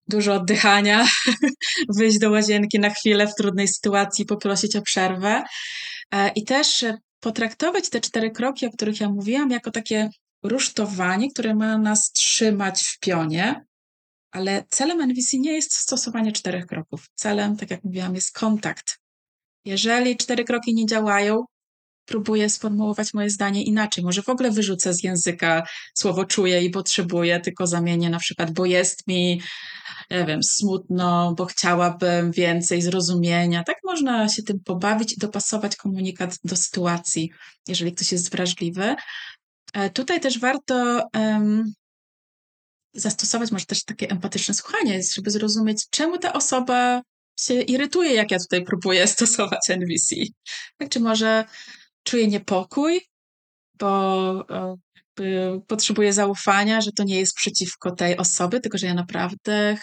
dużo 0.08 0.34
oddychania, 0.34 1.04
wyjść 1.98 2.18
do 2.18 2.30
łazienki 2.30 2.78
na 2.78 2.90
chwilę 2.90 3.26
w 3.26 3.34
trudnej 3.34 3.68
sytuacji, 3.68 4.26
poprosić 4.26 4.76
o 4.76 4.82
przerwę 4.82 5.42
e, 6.14 6.30
i 6.34 6.44
też 6.44 6.84
potraktować 7.20 7.90
te 7.90 8.00
cztery 8.00 8.30
kroki, 8.30 8.66
o 8.66 8.70
których 8.70 9.00
ja 9.00 9.08
mówiłam, 9.08 9.50
jako 9.50 9.70
takie 9.70 10.10
rusztowanie, 10.42 11.30
które 11.30 11.54
ma 11.54 11.78
nas 11.78 12.12
trzymać 12.12 12.82
w 12.82 12.98
pionie, 12.98 13.64
ale 14.30 14.64
celem 14.70 15.00
NVC 15.00 15.38
nie 15.38 15.52
jest 15.52 15.74
stosowanie 15.74 16.32
czterech 16.32 16.66
kroków. 16.66 17.06
Celem, 17.14 17.56
tak 17.56 17.70
jak 17.70 17.84
mówiłam, 17.84 18.14
jest 18.14 18.32
kontakt. 18.32 18.98
Jeżeli 19.64 20.16
cztery 20.16 20.44
kroki 20.44 20.74
nie 20.74 20.86
działają, 20.86 21.44
próbuję 22.06 22.50
sformułować 22.50 23.14
moje 23.14 23.30
zdanie 23.30 23.64
inaczej. 23.64 24.04
Może 24.04 24.22
w 24.22 24.28
ogóle 24.28 24.50
wyrzucę 24.50 24.94
z 24.94 25.04
języka 25.04 25.62
słowo 25.94 26.24
czuję 26.24 26.64
i 26.64 26.70
potrzebuję, 26.70 27.40
tylko 27.40 27.66
zamienię 27.66 28.10
na 28.10 28.18
przykład, 28.18 28.50
bo 28.52 28.66
jest 28.66 29.06
mi, 29.06 29.40
nie 30.10 30.24
wiem, 30.24 30.42
smutno, 30.42 31.34
bo 31.38 31.46
chciałabym 31.46 32.32
więcej 32.32 32.82
zrozumienia. 32.82 33.64
Tak 33.64 33.76
można 33.84 34.28
się 34.28 34.42
tym 34.42 34.60
pobawić 34.60 35.12
i 35.12 35.18
dopasować 35.18 35.76
komunikat 35.76 36.38
do 36.44 36.56
sytuacji, 36.56 37.30
jeżeli 37.68 37.92
ktoś 37.92 38.12
jest 38.12 38.30
wrażliwy. 38.30 38.94
E, 39.72 39.90
tutaj 39.90 40.20
też 40.20 40.38
warto 40.38 41.02
um, 41.14 41.72
zastosować 42.94 43.50
może 43.50 43.66
też 43.66 43.84
takie 43.84 44.10
empatyczne 44.10 44.54
słuchanie, 44.54 45.00
żeby 45.14 45.30
zrozumieć, 45.30 45.86
czemu 45.90 46.18
ta 46.18 46.32
osoba 46.32 47.02
się 47.40 47.54
irytuje, 47.60 48.14
jak 48.14 48.30
ja 48.30 48.38
tutaj 48.38 48.64
próbuję 48.64 49.06
stosować 49.16 49.70
NVC. 49.70 50.16
Tak, 50.78 50.88
czy 50.88 51.00
może 51.00 51.44
czuję 52.06 52.28
niepokój, 52.28 53.00
bo 53.78 54.32
e, 54.50 55.60
potrzebuję 55.66 56.12
zaufania, 56.12 56.80
że 56.80 56.92
to 56.92 57.04
nie 57.04 57.18
jest 57.18 57.36
przeciwko 57.36 57.90
tej 57.90 58.16
osoby, 58.16 58.60
tylko 58.60 58.78
że 58.78 58.86
ja 58.86 58.94
naprawdę 58.94 59.76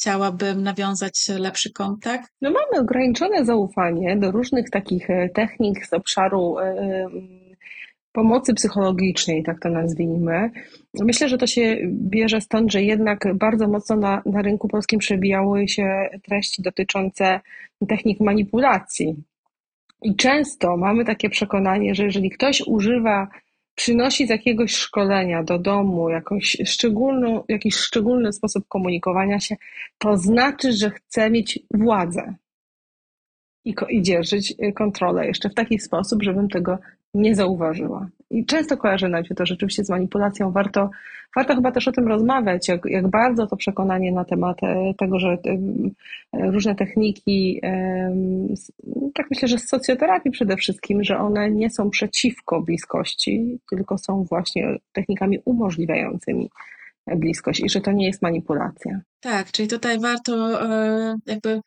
chciałabym 0.00 0.62
nawiązać 0.62 1.28
lepszy 1.38 1.72
kontakt. 1.72 2.30
No 2.40 2.50
mamy 2.50 2.82
ograniczone 2.82 3.44
zaufanie 3.44 4.16
do 4.16 4.30
różnych 4.30 4.70
takich 4.70 5.10
e, 5.10 5.28
technik 5.28 5.86
z 5.86 5.92
obszaru 5.92 6.58
e, 6.58 7.06
pomocy 8.12 8.54
psychologicznej, 8.54 9.42
tak 9.42 9.60
to 9.60 9.68
nazwijmy. 9.68 10.50
Myślę, 10.94 11.28
że 11.28 11.38
to 11.38 11.46
się 11.46 11.76
bierze 11.86 12.40
stąd, 12.40 12.72
że 12.72 12.82
jednak 12.82 13.18
bardzo 13.34 13.68
mocno 13.68 13.96
na, 13.96 14.22
na 14.26 14.42
rynku 14.42 14.68
polskim 14.68 14.98
przebijały 14.98 15.68
się 15.68 16.08
treści 16.22 16.62
dotyczące 16.62 17.40
technik 17.88 18.20
manipulacji. 18.20 19.16
I 20.02 20.16
często 20.16 20.76
mamy 20.76 21.04
takie 21.04 21.30
przekonanie, 21.30 21.94
że 21.94 22.04
jeżeli 22.04 22.30
ktoś 22.30 22.62
używa, 22.66 23.28
przynosi 23.74 24.26
z 24.26 24.30
jakiegoś 24.30 24.72
szkolenia 24.74 25.42
do 25.42 25.58
domu 25.58 26.08
jakąś 26.08 26.56
szczególną, 26.64 27.44
jakiś 27.48 27.74
szczególny 27.74 28.32
sposób 28.32 28.68
komunikowania 28.68 29.40
się, 29.40 29.56
to 29.98 30.16
znaczy, 30.16 30.72
że 30.72 30.90
chce 30.90 31.30
mieć 31.30 31.58
władzę. 31.74 32.34
I, 33.64 33.74
i 33.88 34.02
dzierżyć 34.02 34.54
y, 34.62 34.72
kontrolę 34.72 35.26
jeszcze 35.26 35.48
w 35.48 35.54
taki 35.54 35.78
sposób, 35.78 36.22
żebym 36.22 36.48
tego 36.48 36.78
nie 37.14 37.34
zauważyła. 37.34 38.08
I 38.30 38.46
często 38.46 38.76
kojarzy 38.76 39.08
nam 39.08 39.24
się 39.24 39.34
to 39.34 39.46
rzeczywiście 39.46 39.84
z 39.84 39.90
manipulacją. 39.90 40.52
Warto, 40.52 40.90
warto 41.36 41.54
chyba 41.54 41.72
też 41.72 41.88
o 41.88 41.92
tym 41.92 42.08
rozmawiać, 42.08 42.68
jak, 42.68 42.80
jak 42.84 43.08
bardzo 43.08 43.46
to 43.46 43.56
przekonanie 43.56 44.12
na 44.12 44.24
temat 44.24 44.62
e, 44.62 44.94
tego, 44.98 45.18
że 45.18 45.28
e, 45.28 46.50
różne 46.50 46.74
techniki, 46.74 47.60
tak 49.14 49.26
myślę, 49.30 49.48
że 49.48 49.58
z 49.58 49.68
socjoterapii 49.68 50.30
przede 50.30 50.56
wszystkim, 50.56 51.04
że 51.04 51.18
one 51.18 51.50
nie 51.50 51.70
są 51.70 51.90
przeciwko 51.90 52.60
bliskości, 52.60 53.58
tylko 53.70 53.98
są 53.98 54.24
właśnie 54.24 54.76
technikami 54.92 55.38
umożliwiającymi 55.44 56.50
bliskość 57.06 57.60
i 57.60 57.68
że 57.68 57.80
to 57.80 57.92
nie 57.92 58.06
jest 58.06 58.22
manipulacja. 58.22 59.00
Tak, 59.20 59.52
czyli 59.52 59.68
tutaj 59.68 60.00
warto 60.00 60.62
e, 60.62 61.16
jakby 61.26 61.60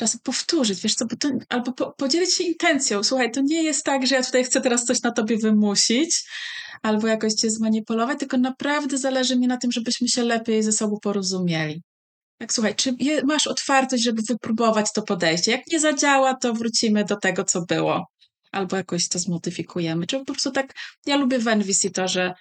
czasem 0.00 0.20
powtórzyć, 0.22 0.80
wiesz 0.80 0.94
co, 0.94 1.06
bo 1.06 1.16
to, 1.16 1.28
albo 1.48 1.72
po, 1.72 1.92
podzielić 1.92 2.34
się 2.34 2.44
intencją. 2.44 3.04
Słuchaj, 3.04 3.30
to 3.30 3.40
nie 3.40 3.62
jest 3.62 3.84
tak, 3.84 4.06
że 4.06 4.14
ja 4.14 4.22
tutaj 4.22 4.44
chcę 4.44 4.60
teraz 4.60 4.84
coś 4.84 5.02
na 5.02 5.10
tobie 5.10 5.38
wymusić, 5.38 6.24
albo 6.82 7.06
jakoś 7.06 7.34
cię 7.34 7.50
zmanipulować, 7.50 8.18
tylko 8.18 8.38
naprawdę 8.38 8.98
zależy 8.98 9.36
mi 9.36 9.46
na 9.46 9.56
tym, 9.56 9.72
żebyśmy 9.72 10.08
się 10.08 10.22
lepiej 10.22 10.62
ze 10.62 10.72
sobą 10.72 10.96
porozumieli. 11.02 11.82
Tak, 12.38 12.52
słuchaj, 12.52 12.74
czy 12.74 12.94
je, 12.98 13.22
masz 13.24 13.46
otwartość, 13.46 14.02
żeby 14.02 14.22
wypróbować 14.28 14.92
to 14.92 15.02
podejście? 15.02 15.50
Jak 15.50 15.60
nie 15.72 15.80
zadziała, 15.80 16.34
to 16.34 16.54
wrócimy 16.54 17.04
do 17.04 17.16
tego, 17.16 17.44
co 17.44 17.62
było. 17.62 18.06
Albo 18.52 18.76
jakoś 18.76 19.08
to 19.08 19.18
zmodyfikujemy. 19.18 20.06
Czy 20.06 20.18
po 20.18 20.24
prostu 20.24 20.50
tak, 20.50 20.74
ja 21.06 21.16
lubię 21.16 21.38
w 21.38 21.48
NVC 21.48 21.90
to, 21.90 22.08
że 22.08 22.34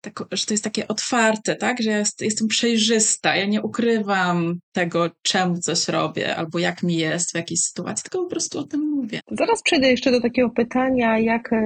tak, 0.00 0.24
że 0.32 0.46
to 0.46 0.54
jest 0.54 0.64
takie 0.64 0.88
otwarte, 0.88 1.56
tak? 1.56 1.82
Że 1.82 1.90
ja 1.90 1.98
jest, 1.98 2.22
jestem 2.22 2.48
przejrzysta, 2.48 3.36
ja 3.36 3.46
nie 3.46 3.62
ukrywam 3.62 4.60
tego, 4.72 5.10
czemu 5.22 5.58
coś 5.58 5.88
robię, 5.88 6.36
albo 6.36 6.58
jak 6.58 6.82
mi 6.82 6.96
jest 6.96 7.32
w 7.32 7.34
jakiejś 7.34 7.60
sytuacji, 7.60 8.02
tylko 8.02 8.24
po 8.24 8.30
prostu 8.30 8.58
o 8.58 8.62
tym 8.62 8.80
mówię. 8.80 9.20
Zaraz 9.30 9.62
przejdę 9.62 9.90
jeszcze 9.90 10.10
do 10.10 10.20
takiego 10.20 10.50
pytania, 10.50 11.18
jak 11.18 11.52
e, 11.52 11.56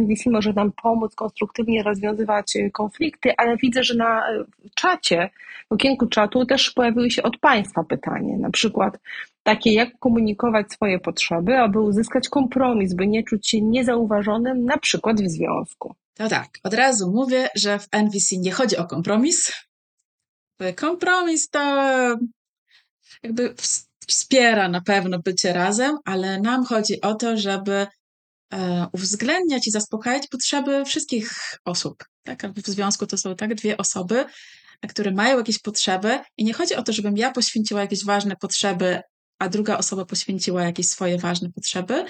NVC 0.00 0.30
może 0.30 0.52
nam 0.52 0.72
pomóc 0.82 1.14
konstruktywnie 1.14 1.82
rozwiązywać 1.82 2.56
e, 2.56 2.70
konflikty, 2.70 3.32
ale 3.36 3.56
widzę, 3.56 3.84
że 3.84 3.94
na 3.94 4.30
e, 4.30 4.44
czacie, 4.74 5.30
w 5.70 5.72
okienku 5.72 6.06
czatu 6.06 6.46
też 6.46 6.70
pojawiły 6.70 7.10
się 7.10 7.22
od 7.22 7.38
Państwa 7.38 7.84
pytanie, 7.84 8.38
na 8.38 8.50
przykład 8.50 8.98
takie 9.42 9.72
jak 9.72 9.98
komunikować 9.98 10.72
swoje 10.72 10.98
potrzeby, 10.98 11.58
aby 11.58 11.80
uzyskać 11.80 12.28
kompromis, 12.28 12.94
by 12.94 13.06
nie 13.06 13.22
czuć 13.22 13.48
się 13.48 13.60
niezauważonym, 13.60 14.64
na 14.64 14.78
przykład 14.78 15.20
w 15.20 15.28
związku. 15.28 15.94
To 16.14 16.28
tak, 16.28 16.58
od 16.62 16.74
razu 16.74 17.10
mówię, 17.10 17.48
że 17.54 17.78
w 17.78 17.88
NVC 17.92 18.36
nie 18.38 18.52
chodzi 18.52 18.76
o 18.76 18.86
kompromis. 18.86 19.52
Kompromis 20.76 21.48
to 21.48 21.60
jakby 23.22 23.54
wspiera 24.06 24.68
na 24.68 24.80
pewno 24.80 25.18
bycie 25.18 25.52
razem, 25.52 25.98
ale 26.04 26.40
nam 26.40 26.64
chodzi 26.64 27.00
o 27.00 27.14
to, 27.14 27.36
żeby 27.36 27.86
e, 28.52 28.86
uwzględniać 28.92 29.66
i 29.66 29.70
zaspokajać 29.70 30.26
potrzeby 30.26 30.84
wszystkich 30.84 31.30
osób. 31.64 32.04
Tak? 32.22 32.52
W 32.52 32.66
związku 32.66 33.06
to 33.06 33.18
są 33.18 33.36
tak 33.36 33.54
dwie 33.54 33.76
osoby, 33.76 34.24
które 34.88 35.10
mają 35.10 35.38
jakieś 35.38 35.58
potrzeby 35.58 36.18
i 36.36 36.44
nie 36.44 36.52
chodzi 36.52 36.74
o 36.74 36.82
to, 36.82 36.92
żebym 36.92 37.16
ja 37.16 37.30
poświęciła 37.32 37.80
jakieś 37.80 38.04
ważne 38.04 38.36
potrzeby, 38.36 39.00
a 39.38 39.48
druga 39.48 39.78
osoba 39.78 40.04
poświęciła 40.04 40.62
jakieś 40.62 40.88
swoje 40.88 41.18
ważne 41.18 41.52
potrzeby, 41.52 42.04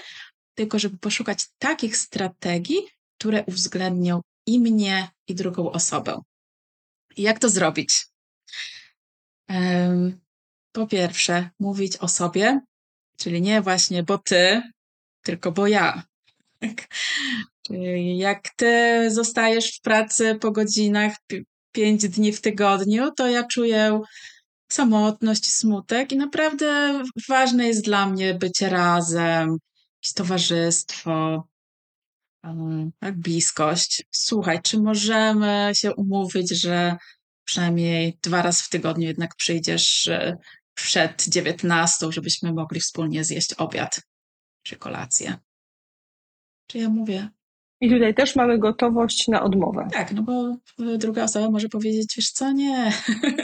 tylko 0.55 0.79
żeby 0.79 0.99
poszukać 0.99 1.47
takich 1.59 1.97
strategii, 1.97 2.89
które 3.25 3.45
uwzględnią 3.45 4.21
i 4.47 4.61
mnie, 4.61 5.09
i 5.29 5.35
drugą 5.35 5.73
osobę. 5.73 6.21
Jak 7.17 7.39
to 7.39 7.49
zrobić? 7.49 8.07
Po 10.73 10.87
pierwsze, 10.87 11.51
mówić 11.61 11.97
o 11.97 12.09
sobie, 12.09 12.61
czyli 13.17 13.43
nie 13.43 13.63
właśnie 13.63 14.03
bo 14.03 14.19
ty, 14.19 14.63
tylko 15.23 15.53
bo 15.53 15.67
ja. 15.67 16.03
Czyli 17.63 18.19
jak 18.19 18.49
ty 18.57 19.05
zostajesz 19.11 19.79
w 19.79 19.81
pracy 19.81 20.35
po 20.41 20.51
godzinach 20.51 21.17
pięć 21.73 22.09
dni 22.09 22.33
w 22.33 22.41
tygodniu, 22.41 23.11
to 23.17 23.29
ja 23.29 23.45
czuję 23.45 24.01
samotność, 24.69 25.53
smutek 25.53 26.13
i 26.13 26.17
naprawdę 26.17 27.03
ważne 27.29 27.67
jest 27.67 27.85
dla 27.85 28.07
mnie 28.07 28.35
bycie 28.35 28.69
razem, 28.69 29.59
towarzystwo, 30.15 31.47
tak, 33.01 33.19
bliskość. 33.19 34.05
Słuchaj, 34.11 34.63
czy 34.63 34.81
możemy 34.81 35.71
się 35.75 35.95
umówić, 35.95 36.61
że 36.61 36.97
przynajmniej 37.45 38.19
dwa 38.23 38.43
razy 38.43 38.63
w 38.63 38.69
tygodniu 38.69 39.07
jednak 39.07 39.35
przyjdziesz 39.37 40.09
e, 40.09 40.37
przed 40.75 41.29
dziewiętnastą, 41.29 42.13
żebyśmy 42.13 42.53
mogli 42.53 42.81
wspólnie 42.81 43.25
zjeść 43.25 43.55
obiad 43.55 44.01
czy 44.63 44.77
kolację? 44.77 45.39
Czy 46.67 46.79
ja 46.79 46.89
mówię? 46.89 47.29
I 47.81 47.91
tutaj 47.91 48.15
też 48.15 48.37
mamy 48.37 48.59
gotowość 48.59 49.29
na 49.29 49.43
odmowę. 49.43 49.89
Tak, 49.93 50.13
no 50.13 50.23
bo 50.23 50.57
druga 50.99 51.25
osoba 51.25 51.51
może 51.51 51.69
powiedzieć, 51.69 52.15
wiesz 52.17 52.31
co, 52.31 52.53
nie, 52.53 52.93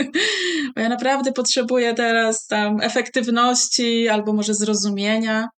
bo 0.75 0.81
ja 0.81 0.89
naprawdę 0.89 1.33
potrzebuję 1.33 1.95
teraz 1.95 2.47
tam 2.47 2.81
efektywności 2.81 4.09
albo 4.09 4.33
może 4.33 4.55
zrozumienia. 4.55 5.49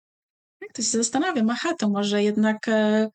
Jak 0.60 0.72
to 0.72 0.82
się 0.82 0.88
zastanawiam, 0.88 1.50
aha, 1.50 1.74
to 1.78 1.88
może 1.88 2.22
jednak 2.22 2.68
e, 2.68 3.08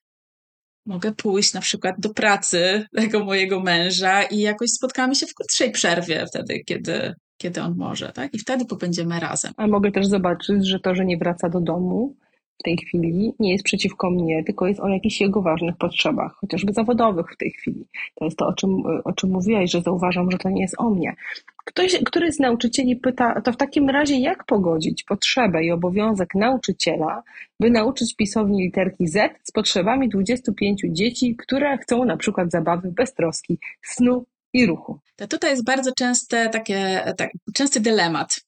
mogę 0.88 1.12
pójść 1.12 1.54
na 1.54 1.62
przykład 1.62 1.96
do 2.00 2.10
pracy 2.10 2.86
tego 2.96 3.26
mojego 3.26 3.60
męża 3.60 4.24
i 4.24 4.40
jakoś 4.40 4.70
spotkamy 4.70 5.16
się 5.16 5.26
w 5.26 5.34
krótszej 5.34 5.72
przerwie 5.72 6.26
wtedy, 6.28 6.64
kiedy, 6.66 7.14
kiedy 7.38 7.62
on 7.62 7.76
może, 7.78 8.12
tak? 8.12 8.34
I 8.34 8.40
wtedy 8.40 8.66
pobędziemy 8.66 9.20
razem. 9.20 9.54
A 9.58 9.68
mogę 9.68 9.92
też 9.92 10.08
zobaczyć, 10.08 10.68
że 10.68 10.80
to, 10.80 10.96
że 10.96 11.06
nie 11.06 11.18
wraca 11.18 11.50
do 11.50 11.62
domu, 11.62 12.16
w 12.60 12.64
tej 12.64 12.78
chwili 12.78 13.34
nie 13.40 13.52
jest 13.52 13.64
przeciwko 13.64 14.10
mnie, 14.10 14.44
tylko 14.44 14.68
jest 14.68 14.80
o 14.80 14.88
jakichś 14.88 15.22
jego 15.22 15.42
ważnych 15.42 15.78
potrzebach, 15.78 16.32
chociażby 16.36 16.74
zawodowych 16.74 17.26
w 17.34 17.38
tej 17.38 17.52
chwili. 17.52 17.86
To 18.16 18.26
jest 18.26 18.38
to, 18.38 18.48
o 18.48 18.54
czym, 18.54 18.84
o 19.04 19.14
czym 19.14 19.30
mówiłaś, 19.32 19.72
że 19.72 19.82
zauważam, 19.82 20.32
że 20.32 20.38
to 20.38 20.50
nie 20.50 20.62
jest 20.62 20.76
o 20.78 20.90
mnie. 20.90 21.16
Ktoś, 21.68 22.04
któryś 22.06 22.36
z 22.36 22.40
nauczycieli 22.40 22.96
pyta, 22.96 23.42
to 23.42 23.52
w 23.52 23.58
takim 23.58 23.90
razie 23.90 24.20
jak 24.20 24.46
pogodzić 24.46 25.04
potrzebę 25.04 25.64
i 25.64 25.72
obowiązek 25.72 26.36
nauczyciela, 26.36 27.24
by 27.60 27.70
nauczyć 27.70 28.16
pisowni 28.16 28.64
literki 28.64 29.08
Z 29.08 29.40
z 29.44 29.52
potrzebami 29.52 30.10
25 30.10 30.82
dzieci, 30.90 31.36
które 31.36 31.78
chcą 31.78 32.06
na 32.06 32.18
przykład 32.18 32.52
zabawy 32.52 32.92
bez 32.92 33.14
troski, 33.14 33.60
snu 33.82 34.26
i 34.54 34.66
ruchu? 34.66 35.00
To 35.16 35.28
tutaj 35.28 35.50
jest 35.50 35.64
bardzo 35.64 35.92
częste 35.98 36.50
takie, 36.50 37.04
tak, 37.18 37.32
częsty 37.54 37.80
dylemat. 37.80 38.42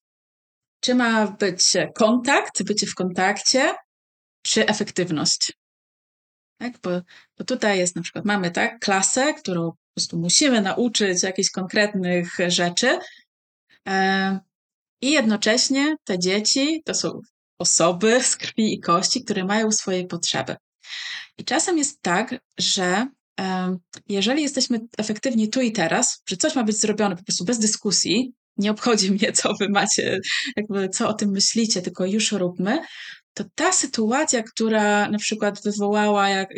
Czy 0.82 0.96
ma 0.96 1.28
być 1.28 1.62
kontakt, 1.96 2.64
bycie 2.64 2.88
w 2.88 2.96
kontakcie, 2.96 3.74
czy 4.42 4.68
efektywność. 4.68 5.54
Tak? 6.58 6.74
Bo, 6.84 6.90
bo 7.38 7.44
tutaj 7.44 7.78
jest 7.78 7.96
na 7.96 8.02
przykład, 8.02 8.26
mamy 8.26 8.52
tak, 8.52 8.80
klasę, 8.80 9.34
którą 9.34 9.72
prostu 10.00 10.20
musimy 10.20 10.62
nauczyć 10.62 11.24
jakichś 11.24 11.50
konkretnych 11.50 12.38
rzeczy 12.48 13.00
e, 13.88 14.40
i 15.02 15.12
jednocześnie 15.12 15.96
te 16.04 16.20
dzieci 16.20 16.82
to 16.86 16.94
są 16.94 17.22
osoby 17.60 18.24
z 18.24 18.38
krwi 18.38 18.74
i 18.74 18.80
kości, 18.80 19.24
które 19.24 19.46
mają 19.46 19.72
swoje 19.72 20.06
potrzeby. 20.06 20.56
I 21.38 21.46
czasem 21.46 21.78
jest 21.78 22.02
tak, 22.02 22.36
że 22.58 23.08
e, 23.40 23.78
jeżeli 24.08 24.42
jesteśmy 24.42 24.80
efektywni 24.98 25.50
tu 25.50 25.62
i 25.62 25.72
teraz, 25.72 26.24
że 26.30 26.38
coś 26.38 26.56
ma 26.56 26.64
być 26.64 26.80
zrobione 26.80 27.16
po 27.16 27.24
prostu 27.24 27.46
bez 27.46 27.60
dyskusji, 27.60 28.34
nie 28.58 28.72
obchodzi 28.72 29.12
mnie, 29.12 29.32
co 29.32 29.54
wy 29.60 29.70
macie, 29.70 30.20
jakby 30.56 30.90
co 30.90 31.10
o 31.10 31.14
tym 31.14 31.30
myślicie, 31.30 31.82
tylko 31.82 32.06
już 32.06 32.32
róbmy, 32.32 32.80
to 33.34 33.44
ta 33.56 33.72
sytuacja, 33.72 34.44
która 34.44 35.10
na 35.10 35.18
przykład 35.18 35.64
wywołała 35.64 36.30
jak, 36.30 36.50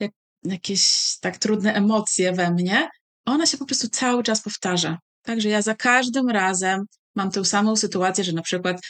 jak 0.00 0.12
jakieś 0.44 1.14
tak 1.20 1.38
trudne 1.38 1.74
emocje 1.74 2.32
we 2.32 2.50
mnie, 2.50 2.88
ona 3.24 3.46
się 3.46 3.58
po 3.58 3.66
prostu 3.66 3.88
cały 3.88 4.22
czas 4.22 4.42
powtarza. 4.42 4.98
Także 5.22 5.48
ja 5.48 5.62
za 5.62 5.74
każdym 5.74 6.28
razem 6.28 6.84
mam 7.14 7.30
tę 7.30 7.44
samą 7.44 7.76
sytuację, 7.76 8.24
że 8.24 8.32
na 8.32 8.42
przykład 8.42 8.80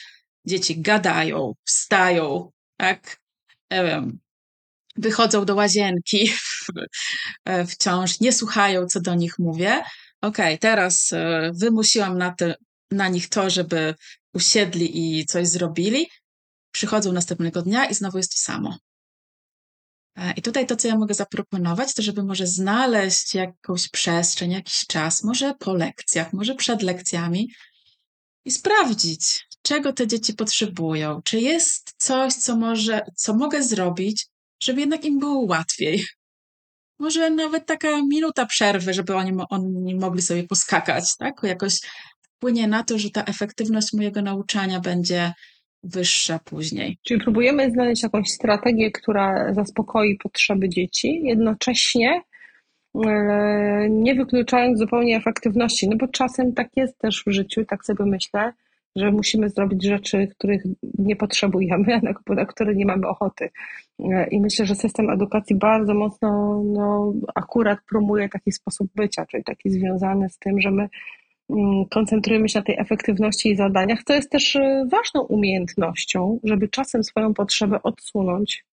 dzieci 0.46 0.80
gadają, 0.80 1.52
wstają, 1.64 2.50
tak, 2.76 3.16
nie 3.70 3.84
wiem, 3.84 4.18
wychodzą 4.96 5.44
do 5.44 5.54
łazienki 5.54 6.32
wciąż, 7.70 8.20
nie 8.20 8.32
słuchają, 8.32 8.86
co 8.86 9.00
do 9.00 9.14
nich 9.14 9.38
mówię. 9.38 9.82
Okej, 10.20 10.46
okay, 10.54 10.58
teraz 10.58 11.12
e, 11.12 11.50
wymusiłam 11.54 12.18
na, 12.18 12.30
te, 12.30 12.54
na 12.90 13.08
nich 13.08 13.28
to, 13.28 13.50
żeby 13.50 13.94
usiedli 14.34 15.18
i 15.20 15.26
coś 15.26 15.48
zrobili, 15.48 16.08
przychodzą 16.72 17.12
następnego 17.12 17.62
dnia 17.62 17.84
i 17.84 17.94
znowu 17.94 18.18
jest 18.18 18.32
to 18.32 18.38
samo. 18.38 18.78
E, 20.16 20.32
I 20.36 20.42
tutaj 20.42 20.66
to, 20.66 20.76
co 20.76 20.88
ja 20.88 20.98
mogę 20.98 21.14
zaproponować, 21.14 21.94
to 21.94 22.02
żeby 22.02 22.22
może 22.22 22.46
znaleźć 22.46 23.34
jakąś 23.34 23.88
przestrzeń, 23.88 24.50
jakiś 24.50 24.86
czas, 24.86 25.24
może 25.24 25.54
po 25.58 25.74
lekcjach, 25.74 26.32
może 26.32 26.54
przed 26.54 26.82
lekcjami 26.82 27.52
i 28.44 28.50
sprawdzić, 28.50 29.46
czego 29.62 29.92
te 29.92 30.06
dzieci 30.06 30.34
potrzebują, 30.34 31.22
czy 31.24 31.40
jest 31.40 31.94
coś, 31.96 32.34
co 32.34 32.56
może, 32.56 33.00
co 33.16 33.34
mogę 33.34 33.62
zrobić, 33.62 34.26
żeby 34.62 34.80
jednak 34.80 35.04
im 35.04 35.18
było 35.18 35.46
łatwiej. 35.46 36.04
Może 36.98 37.30
nawet 37.30 37.66
taka 37.66 38.02
minuta 38.02 38.46
przerwy, 38.46 38.94
żeby 38.94 39.14
oni, 39.14 39.32
oni 39.50 39.94
mogli 39.94 40.22
sobie 40.22 40.44
poskakać, 40.44 41.16
tak? 41.16 41.40
Jakoś 41.42 41.80
wpłynie 42.22 42.68
na 42.68 42.84
to, 42.84 42.98
że 42.98 43.10
ta 43.10 43.24
efektywność 43.24 43.92
mojego 43.92 44.22
nauczania 44.22 44.80
będzie 44.80 45.32
wyższa 45.84 46.38
później. 46.38 46.98
Czyli 47.02 47.20
próbujemy 47.20 47.70
znaleźć 47.70 48.02
jakąś 48.02 48.28
strategię, 48.28 48.90
która 48.90 49.54
zaspokoi 49.54 50.18
potrzeby 50.22 50.68
dzieci, 50.68 51.20
jednocześnie 51.24 52.22
e, 53.06 53.88
nie 53.90 54.14
wykluczając 54.14 54.78
zupełnie 54.78 55.16
efektywności, 55.16 55.88
no 55.88 55.96
bo 55.96 56.08
czasem 56.08 56.52
tak 56.52 56.68
jest 56.76 56.98
też 56.98 57.22
w 57.26 57.30
życiu, 57.30 57.64
tak 57.64 57.84
sobie 57.84 58.04
myślę, 58.04 58.52
że 58.96 59.10
musimy 59.10 59.48
zrobić 59.48 59.84
rzeczy, 59.84 60.28
których 60.38 60.62
nie 60.98 61.16
potrzebujemy, 61.16 62.00
na 62.28 62.44
które 62.46 62.74
nie 62.74 62.86
mamy 62.86 63.08
ochoty. 63.08 63.50
E, 64.00 64.28
I 64.28 64.40
myślę, 64.40 64.66
że 64.66 64.74
system 64.74 65.10
edukacji 65.10 65.56
bardzo 65.56 65.94
mocno 65.94 66.62
no, 66.64 67.12
akurat 67.34 67.78
promuje 67.90 68.28
taki 68.28 68.52
sposób 68.52 68.88
bycia, 68.94 69.26
czyli 69.26 69.44
taki 69.44 69.70
związany 69.70 70.28
z 70.28 70.38
tym, 70.38 70.60
że 70.60 70.70
my 70.70 70.88
koncentrujemy 71.90 72.48
się 72.48 72.58
na 72.58 72.64
tej 72.64 72.78
efektywności 72.78 73.48
i 73.50 73.56
zadaniach, 73.56 74.02
co 74.06 74.14
jest 74.14 74.30
też 74.30 74.56
e, 74.56 74.86
ważną 74.90 75.22
umiejętnością, 75.22 76.40
żeby 76.44 76.68
czasem 76.68 77.04
swoją 77.04 77.34
potrzebę 77.34 77.82
odsunąć 77.82 78.64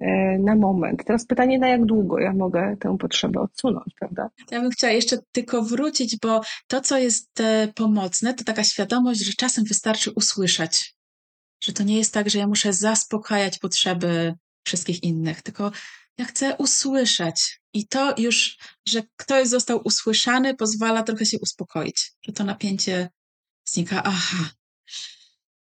E, 0.00 0.38
na 0.38 0.56
moment. 0.56 1.04
Teraz 1.04 1.26
pytanie, 1.26 1.58
na 1.58 1.68
jak 1.68 1.84
długo 1.84 2.18
ja 2.18 2.32
mogę 2.32 2.76
tę 2.80 2.98
potrzebę 2.98 3.40
odsunąć, 3.40 3.94
prawda? 3.98 4.30
Ja 4.50 4.60
bym 4.60 4.70
chciała 4.70 4.92
jeszcze 4.92 5.18
tylko 5.32 5.62
wrócić, 5.62 6.18
bo 6.18 6.40
to, 6.66 6.80
co 6.80 6.98
jest 6.98 7.40
e, 7.40 7.68
pomocne, 7.74 8.34
to 8.34 8.44
taka 8.44 8.64
świadomość, 8.64 9.20
że 9.20 9.32
czasem 9.32 9.64
wystarczy 9.64 10.10
usłyszeć. 10.10 10.94
Że 11.64 11.72
to 11.72 11.82
nie 11.82 11.98
jest 11.98 12.14
tak, 12.14 12.30
że 12.30 12.38
ja 12.38 12.46
muszę 12.46 12.72
zaspokajać 12.72 13.58
potrzeby 13.58 14.34
wszystkich 14.66 15.02
innych, 15.02 15.42
tylko 15.42 15.72
ja 16.18 16.24
chcę 16.24 16.56
usłyszeć. 16.56 17.60
I 17.74 17.88
to 17.88 18.14
już, 18.18 18.58
że 18.88 19.02
ktoś 19.16 19.48
został 19.48 19.80
usłyszany, 19.84 20.54
pozwala 20.54 21.02
trochę 21.02 21.26
się 21.26 21.38
uspokoić. 21.38 22.12
Że 22.22 22.32
to 22.32 22.44
napięcie 22.44 23.08
znika. 23.64 24.02
Aha, 24.04 24.50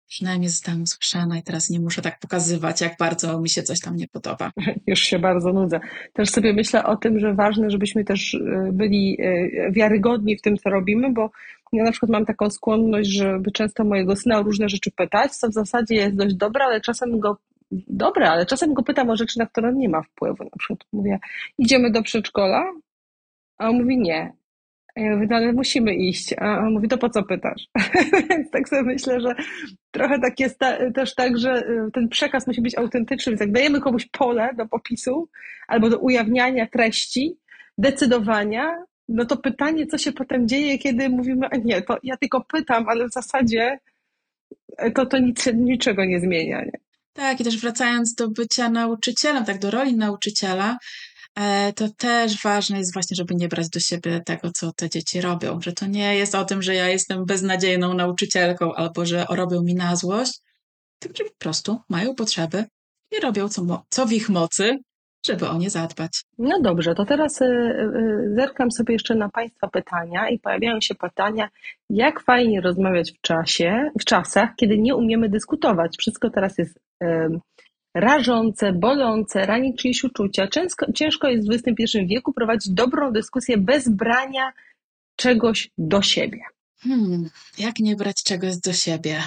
przynajmniej 0.08 0.48
zostałam 0.48 0.82
usłyszana 0.82 1.38
i 1.38 1.42
teraz 1.42 1.70
nie 1.70 1.80
muszę 1.80 2.02
tak 2.02 2.18
pokazywać, 2.18 2.80
jak 2.80 2.96
bardzo 2.98 3.40
mi 3.40 3.50
się 3.50 3.62
coś 3.62 3.80
tam 3.80 3.96
nie 3.96 4.08
podoba. 4.08 4.52
Już 4.86 5.00
się 5.00 5.18
bardzo 5.18 5.52
nudzę. 5.52 5.80
Też 6.12 6.30
sobie 6.30 6.52
myślę 6.52 6.84
o 6.84 6.96
tym, 6.96 7.18
że 7.18 7.34
ważne, 7.34 7.70
żebyśmy 7.70 8.04
też 8.04 8.34
e, 8.34 8.70
byli 8.72 9.16
e, 9.20 9.72
wiarygodni 9.72 10.36
w 10.36 10.42
tym, 10.42 10.56
co 10.56 10.70
robimy, 10.70 11.12
bo 11.12 11.30
ja 11.72 11.84
na 11.84 11.90
przykład 11.90 12.10
mam 12.10 12.26
taką 12.26 12.50
skłonność, 12.50 13.10
żeby 13.10 13.50
często 13.52 13.84
mojego 13.84 14.16
syna 14.16 14.38
o 14.38 14.42
różne 14.42 14.68
rzeczy 14.68 14.90
pytać, 14.90 15.32
co 15.32 15.48
w 15.48 15.52
zasadzie 15.52 15.94
jest 15.94 16.16
dość 16.16 16.34
dobre, 16.34 16.64
ale 16.64 16.80
czasem 16.80 17.18
go 17.20 17.36
dobre, 17.70 18.30
ale 18.30 18.46
czasem 18.46 18.74
go 18.74 18.82
pytam 18.82 19.10
o 19.10 19.16
rzeczy, 19.16 19.38
na 19.38 19.46
które 19.46 19.72
nie 19.74 19.88
ma 19.88 20.02
wpływu. 20.02 20.44
Na 20.44 20.58
przykład 20.58 20.80
mówię, 20.92 21.18
idziemy 21.58 21.90
do 21.90 22.02
przedszkola, 22.02 22.72
a 23.58 23.68
on 23.68 23.76
mówi 23.76 23.98
nie. 23.98 24.32
A 24.96 25.00
ja 25.00 25.14
mówię, 25.14 25.26
no 25.30 25.36
ale 25.36 25.52
musimy 25.52 25.94
iść. 25.94 26.34
A 26.38 26.58
on 26.58 26.72
mówi, 26.72 26.88
to 26.88 26.98
po 26.98 27.10
co 27.10 27.22
pytasz? 27.22 27.62
Więc 28.30 28.50
tak 28.50 28.68
sobie 28.68 28.82
myślę, 28.82 29.20
że 29.20 29.34
trochę 29.90 30.20
tak 30.20 30.40
jest 30.40 30.58
ta, 30.58 30.92
też 30.92 31.14
tak, 31.14 31.38
że 31.38 31.68
y, 31.68 31.90
ten 31.92 32.08
przekaz 32.08 32.46
musi 32.46 32.62
być 32.62 32.78
autentyczny. 32.78 33.30
Więc 33.30 33.40
jak 33.40 33.52
dajemy 33.52 33.80
komuś 33.80 34.06
pole 34.06 34.54
do 34.56 34.66
popisu 34.66 35.28
albo 35.68 35.90
do 35.90 35.98
ujawniania 35.98 36.66
treści, 36.66 37.36
decydowania, 37.78 38.84
no 39.08 39.24
to 39.24 39.36
pytanie, 39.36 39.86
co 39.86 39.98
się 39.98 40.12
potem 40.12 40.48
dzieje, 40.48 40.78
kiedy 40.78 41.08
mówimy, 41.08 41.46
a 41.50 41.56
nie, 41.56 41.82
to 41.82 41.98
ja 42.02 42.16
tylko 42.16 42.44
pytam, 42.44 42.88
ale 42.88 43.08
w 43.08 43.12
zasadzie 43.12 43.78
to, 44.94 45.06
to 45.06 45.18
nic, 45.18 45.46
niczego 45.54 46.04
nie 46.04 46.20
zmienia. 46.20 46.64
Nie? 46.64 46.85
Tak, 47.16 47.40
i 47.40 47.44
też 47.44 47.58
wracając 47.60 48.14
do 48.14 48.28
bycia 48.28 48.70
nauczycielem, 48.70 49.44
tak 49.44 49.58
do 49.58 49.70
roli 49.70 49.96
nauczyciela, 49.96 50.78
E, 51.36 51.72
to 51.72 51.88
też 51.88 52.42
ważne 52.42 52.78
jest 52.78 52.92
właśnie, 52.92 53.16
żeby 53.16 53.34
nie 53.34 53.48
brać 53.48 53.68
do 53.68 53.80
siebie 53.80 54.20
tego, 54.26 54.50
co 54.54 54.72
te 54.72 54.90
dzieci 54.90 55.20
robią. 55.20 55.60
Że 55.60 55.72
to 55.72 55.86
nie 55.86 56.16
jest 56.16 56.34
o 56.34 56.44
tym, 56.44 56.62
że 56.62 56.74
ja 56.74 56.88
jestem 56.88 57.24
beznadziejną 57.24 57.94
nauczycielką 57.94 58.74
albo 58.74 59.06
że 59.06 59.26
robią 59.30 59.62
mi 59.62 59.74
na 59.74 59.96
złość, 59.96 60.40
tylko 60.98 61.16
że 61.16 61.24
po 61.24 61.36
prostu 61.38 61.78
mają 61.88 62.14
potrzeby 62.14 62.64
i 63.12 63.20
robią 63.20 63.48
co, 63.48 63.84
co 63.90 64.06
w 64.06 64.12
ich 64.12 64.28
mocy, 64.28 64.78
żeby 65.26 65.48
o 65.48 65.58
nie 65.58 65.70
zadbać. 65.70 66.24
No 66.38 66.60
dobrze, 66.60 66.94
to 66.94 67.04
teraz 67.04 67.40
y, 67.40 67.44
y, 67.44 68.34
zerkam 68.34 68.70
sobie 68.70 68.92
jeszcze 68.92 69.14
na 69.14 69.28
Państwa 69.28 69.68
pytania 69.68 70.28
i 70.28 70.38
pojawiają 70.38 70.80
się 70.80 70.94
pytania, 70.94 71.48
jak 71.90 72.22
fajnie 72.22 72.60
rozmawiać 72.60 73.12
w 73.12 73.20
czasie, 73.20 73.90
w 74.00 74.04
czasach, 74.04 74.50
kiedy 74.56 74.78
nie 74.78 74.96
umiemy 74.96 75.28
dyskutować. 75.28 75.96
Wszystko 75.98 76.30
teraz 76.30 76.58
jest 76.58 76.78
rażące, 77.96 78.72
bolące, 78.72 79.46
rani 79.46 79.74
czyjeś 79.74 80.04
uczucia. 80.04 80.48
Ciężko, 80.48 80.92
ciężko 80.92 81.28
jest 81.28 81.48
w 81.48 81.52
XXI 81.52 82.06
wieku 82.06 82.32
prowadzić 82.32 82.72
dobrą 82.72 83.12
dyskusję 83.12 83.58
bez 83.58 83.88
brania 83.88 84.52
czegoś 85.16 85.70
do 85.78 86.02
siebie. 86.02 86.40
Hmm, 86.78 87.30
jak 87.58 87.78
nie 87.80 87.96
brać 87.96 88.22
czegoś 88.22 88.56
do 88.56 88.72
siebie? 88.72 89.22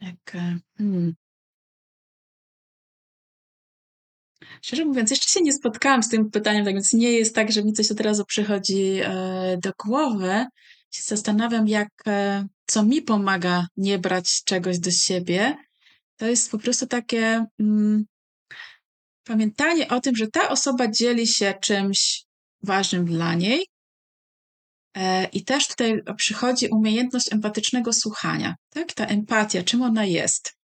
Jak, 0.00 0.34
e, 0.34 0.58
hmm. 0.78 1.14
Szczerze 4.64 4.84
mówiąc, 4.84 5.10
jeszcze 5.10 5.28
się 5.28 5.40
nie 5.40 5.52
spotkałam 5.52 6.02
z 6.02 6.08
tym 6.08 6.30
pytaniem, 6.30 6.64
tak 6.64 6.74
więc 6.74 6.92
nie 6.92 7.12
jest 7.12 7.34
tak, 7.34 7.52
że 7.52 7.64
mi 7.64 7.72
coś 7.72 7.90
od 7.90 8.00
razu 8.00 8.24
przychodzi 8.24 9.00
e, 9.02 9.58
do 9.62 9.72
głowy. 9.84 10.46
Się 10.90 11.02
zastanawiam, 11.02 11.68
jak, 11.68 11.88
e, 12.06 12.46
co 12.66 12.82
mi 12.82 13.02
pomaga 13.02 13.66
nie 13.76 13.98
brać 13.98 14.44
czegoś 14.44 14.78
do 14.78 14.90
siebie. 14.90 15.56
To 16.16 16.26
jest 16.26 16.50
po 16.50 16.58
prostu 16.58 16.86
takie 16.86 17.46
mm, 17.60 18.04
pamiętanie 19.24 19.88
o 19.88 20.00
tym, 20.00 20.16
że 20.16 20.26
ta 20.26 20.48
osoba 20.48 20.88
dzieli 20.88 21.26
się 21.26 21.54
czymś 21.60 22.24
ważnym 22.62 23.04
dla 23.04 23.34
niej. 23.34 23.66
E, 24.96 25.24
I 25.24 25.44
też 25.44 25.68
tutaj 25.68 26.02
przychodzi 26.16 26.68
umiejętność 26.68 27.32
empatycznego 27.32 27.92
słuchania. 27.92 28.54
Tak? 28.70 28.92
Ta 28.92 29.06
empatia, 29.06 29.62
czym 29.62 29.82
ona 29.82 30.04
jest. 30.04 30.56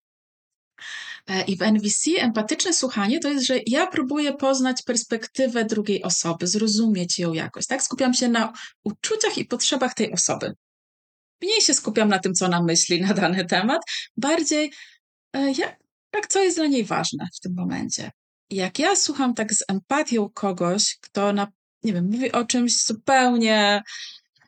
E, 1.27 1.41
I 1.41 1.57
w 1.57 1.61
NVC 1.61 2.11
empatyczne 2.19 2.73
słuchanie 2.73 3.19
to 3.19 3.29
jest, 3.29 3.45
że 3.45 3.59
ja 3.67 3.87
próbuję 3.87 4.33
poznać 4.33 4.81
perspektywę 4.81 5.65
drugiej 5.65 6.03
osoby, 6.03 6.47
zrozumieć 6.47 7.19
ją 7.19 7.33
jakoś. 7.33 7.67
Tak? 7.67 7.83
Skupiam 7.83 8.13
się 8.13 8.27
na 8.27 8.53
uczuciach 8.83 9.37
i 9.37 9.45
potrzebach 9.45 9.93
tej 9.93 10.13
osoby. 10.13 10.53
Mniej 11.41 11.61
się 11.61 11.73
skupiam 11.73 12.09
na 12.09 12.19
tym, 12.19 12.33
co 12.33 12.45
ona 12.45 12.63
myśli 12.63 13.01
na 13.01 13.13
dany 13.13 13.45
temat, 13.45 13.81
bardziej 14.17 14.71
E, 15.33 15.51
jak, 15.51 15.79
jak 16.13 16.27
co 16.27 16.43
jest 16.43 16.57
dla 16.57 16.67
niej 16.67 16.83
ważne 16.83 17.27
w 17.35 17.39
tym 17.39 17.53
momencie. 17.57 18.11
jak 18.49 18.79
ja 18.79 18.95
słucham 18.95 19.33
tak 19.33 19.53
z 19.53 19.63
empatią 19.67 20.29
kogoś, 20.29 20.97
kto 21.01 21.33
na, 21.33 21.47
nie 21.83 21.93
wiem, 21.93 22.09
mówi 22.11 22.31
o 22.31 22.45
czymś 22.45 22.85
zupełnie, 22.85 23.81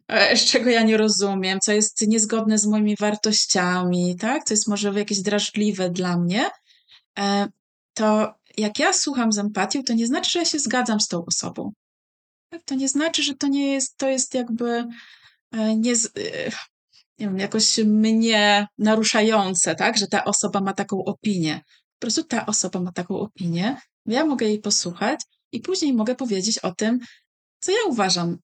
e, 0.08 0.38
z 0.38 0.46
czego 0.52 0.70
ja 0.70 0.84
nie 0.84 0.98
rozumiem, 0.98 1.60
co 1.60 1.72
jest 1.72 2.08
niezgodne 2.08 2.58
z 2.58 2.66
moimi 2.66 2.96
wartościami, 3.00 4.16
tak? 4.20 4.44
Co 4.44 4.54
jest 4.54 4.68
może 4.68 4.94
jakieś 4.94 5.22
drażliwe 5.22 5.90
dla 5.90 6.18
mnie, 6.18 6.46
e, 6.46 6.52
to 7.94 8.34
jak 8.58 8.80
ja 8.80 8.94
słucham 8.94 9.32
z 9.32 9.38
empatią, 9.38 9.84
to 9.84 9.94
nie 9.94 10.08
znaczy, 10.08 10.32
że 10.32 10.40
ja 10.40 10.46
się 10.46 10.60
zgadzam 10.60 11.00
z 11.00 11.08
tą 11.08 11.26
osobą. 11.26 11.74
Tak? 12.50 12.64
To 12.64 12.76
nie 12.76 12.90
znaczy, 12.90 13.24
że 13.24 13.34
to 13.34 13.48
nie 13.48 13.74
jest, 13.74 13.98
to 13.98 14.10
jest 14.10 14.34
jakby 14.34 14.88
nie, 15.54 15.94
nie 17.20 17.28
wiem, 17.28 17.40
jakoś 17.40 17.78
mnie 17.78 18.68
naruszające, 18.78 19.76
tak, 19.76 19.98
że 19.98 20.08
ta 20.08 20.24
osoba 20.24 20.62
ma 20.62 20.74
taką 20.74 21.04
opinię. 21.04 21.62
Po 21.94 22.00
prostu 22.00 22.24
ta 22.24 22.46
osoba 22.46 22.80
ma 22.80 22.92
taką 22.92 23.20
opinię, 23.20 23.78
ja 24.06 24.26
mogę 24.26 24.46
jej 24.46 24.60
posłuchać 24.60 25.22
i 25.52 25.60
później 25.60 25.94
mogę 25.94 26.16
powiedzieć 26.16 26.60
o 26.60 26.76
tym, 26.76 27.00
co 27.60 27.72
ja 27.72 27.78
uważam 27.88 28.38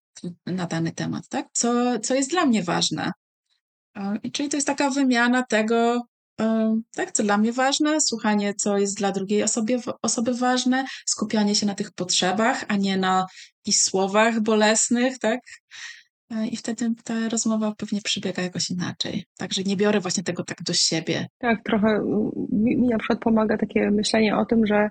na 0.45 0.65
dany 0.65 0.91
temat, 0.91 1.28
tak? 1.30 1.47
Co, 1.53 1.99
co 1.99 2.15
jest 2.15 2.30
dla 2.30 2.45
mnie 2.45 2.63
ważne. 2.63 3.11
Czyli 4.34 4.49
to 4.49 4.57
jest 4.57 4.67
taka 4.67 4.89
wymiana 4.89 5.43
tego, 5.43 6.05
tak, 6.95 7.11
co 7.11 7.23
dla 7.23 7.37
mnie 7.37 7.51
ważne, 7.51 8.01
słuchanie, 8.01 8.53
co 8.53 8.77
jest 8.77 8.97
dla 8.97 9.11
drugiej 9.11 9.43
osoby, 9.43 9.79
osoby 10.01 10.33
ważne, 10.33 10.85
skupianie 11.05 11.55
się 11.55 11.65
na 11.65 11.75
tych 11.75 11.91
potrzebach, 11.91 12.65
a 12.67 12.75
nie 12.75 12.97
na 12.97 13.25
jakichś 13.65 13.83
słowach 13.83 14.39
bolesnych, 14.39 15.19
tak? 15.19 15.39
E, 16.31 16.47
I 16.47 16.55
wtedy 16.55 16.91
ta 17.03 17.29
rozmowa 17.29 17.73
pewnie 17.77 18.01
przebiega 18.01 18.43
jakoś 18.43 18.69
inaczej. 18.69 19.25
Także 19.37 19.63
nie 19.63 19.77
biorę 19.77 19.99
właśnie 19.99 20.23
tego 20.23 20.43
tak 20.43 20.57
do 20.63 20.73
siebie. 20.73 21.27
Tak, 21.37 21.63
trochę 21.63 22.01
mi, 22.51 22.77
mi 22.77 22.87
na 22.87 22.97
przykład 22.97 23.19
pomaga 23.19 23.57
takie 23.57 23.91
myślenie 23.91 24.37
o 24.37 24.45
tym, 24.45 24.67
że 24.67 24.89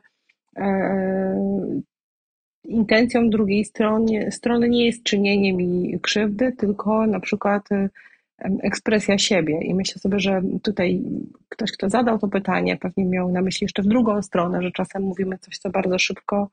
e, 0.56 1.70
intencją 2.64 3.30
drugiej 3.30 3.64
strony, 3.64 4.32
strony 4.32 4.68
nie 4.68 4.86
jest 4.86 5.02
czynienie 5.02 5.52
mi 5.52 6.00
krzywdy, 6.00 6.52
tylko 6.52 7.06
na 7.06 7.20
przykład 7.20 7.72
e, 7.72 7.88
ekspresja 8.62 9.18
siebie. 9.18 9.58
I 9.62 9.74
myślę 9.74 10.00
sobie, 10.00 10.20
że 10.20 10.42
tutaj 10.62 11.02
ktoś, 11.48 11.72
kto 11.72 11.90
zadał 11.90 12.18
to 12.18 12.28
pytanie, 12.28 12.76
pewnie 12.76 13.04
miał 13.04 13.32
na 13.32 13.42
myśli 13.42 13.64
jeszcze 13.64 13.82
w 13.82 13.86
drugą 13.86 14.22
stronę, 14.22 14.62
że 14.62 14.70
czasem 14.70 15.02
mówimy 15.02 15.38
coś, 15.38 15.58
co 15.58 15.70
bardzo 15.70 15.98
szybko 15.98 16.50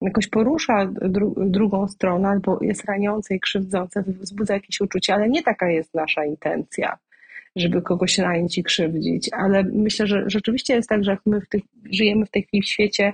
jakoś 0.00 0.28
porusza 0.28 0.86
dru 0.86 1.34
drugą 1.46 1.88
stronę 1.88 2.28
albo 2.28 2.58
jest 2.60 2.84
raniące 2.84 3.34
i 3.34 3.40
krzywdzące, 3.40 4.02
wzbudza 4.02 4.54
jakieś 4.54 4.80
uczucie, 4.80 5.14
ale 5.14 5.28
nie 5.28 5.42
taka 5.42 5.70
jest 5.70 5.94
nasza 5.94 6.24
intencja, 6.24 6.98
żeby 7.56 7.82
kogoś 7.82 8.18
ranić 8.18 8.58
i 8.58 8.62
krzywdzić. 8.62 9.30
Ale 9.32 9.64
myślę, 9.64 10.06
że 10.06 10.24
rzeczywiście 10.26 10.74
jest 10.74 10.88
tak, 10.88 11.04
że 11.04 11.10
jak 11.10 11.20
my 11.26 11.40
w 11.40 11.48
żyjemy 11.92 12.26
w 12.26 12.30
tej 12.30 12.42
chwili 12.42 12.62
w 12.62 12.68
świecie 12.68 13.12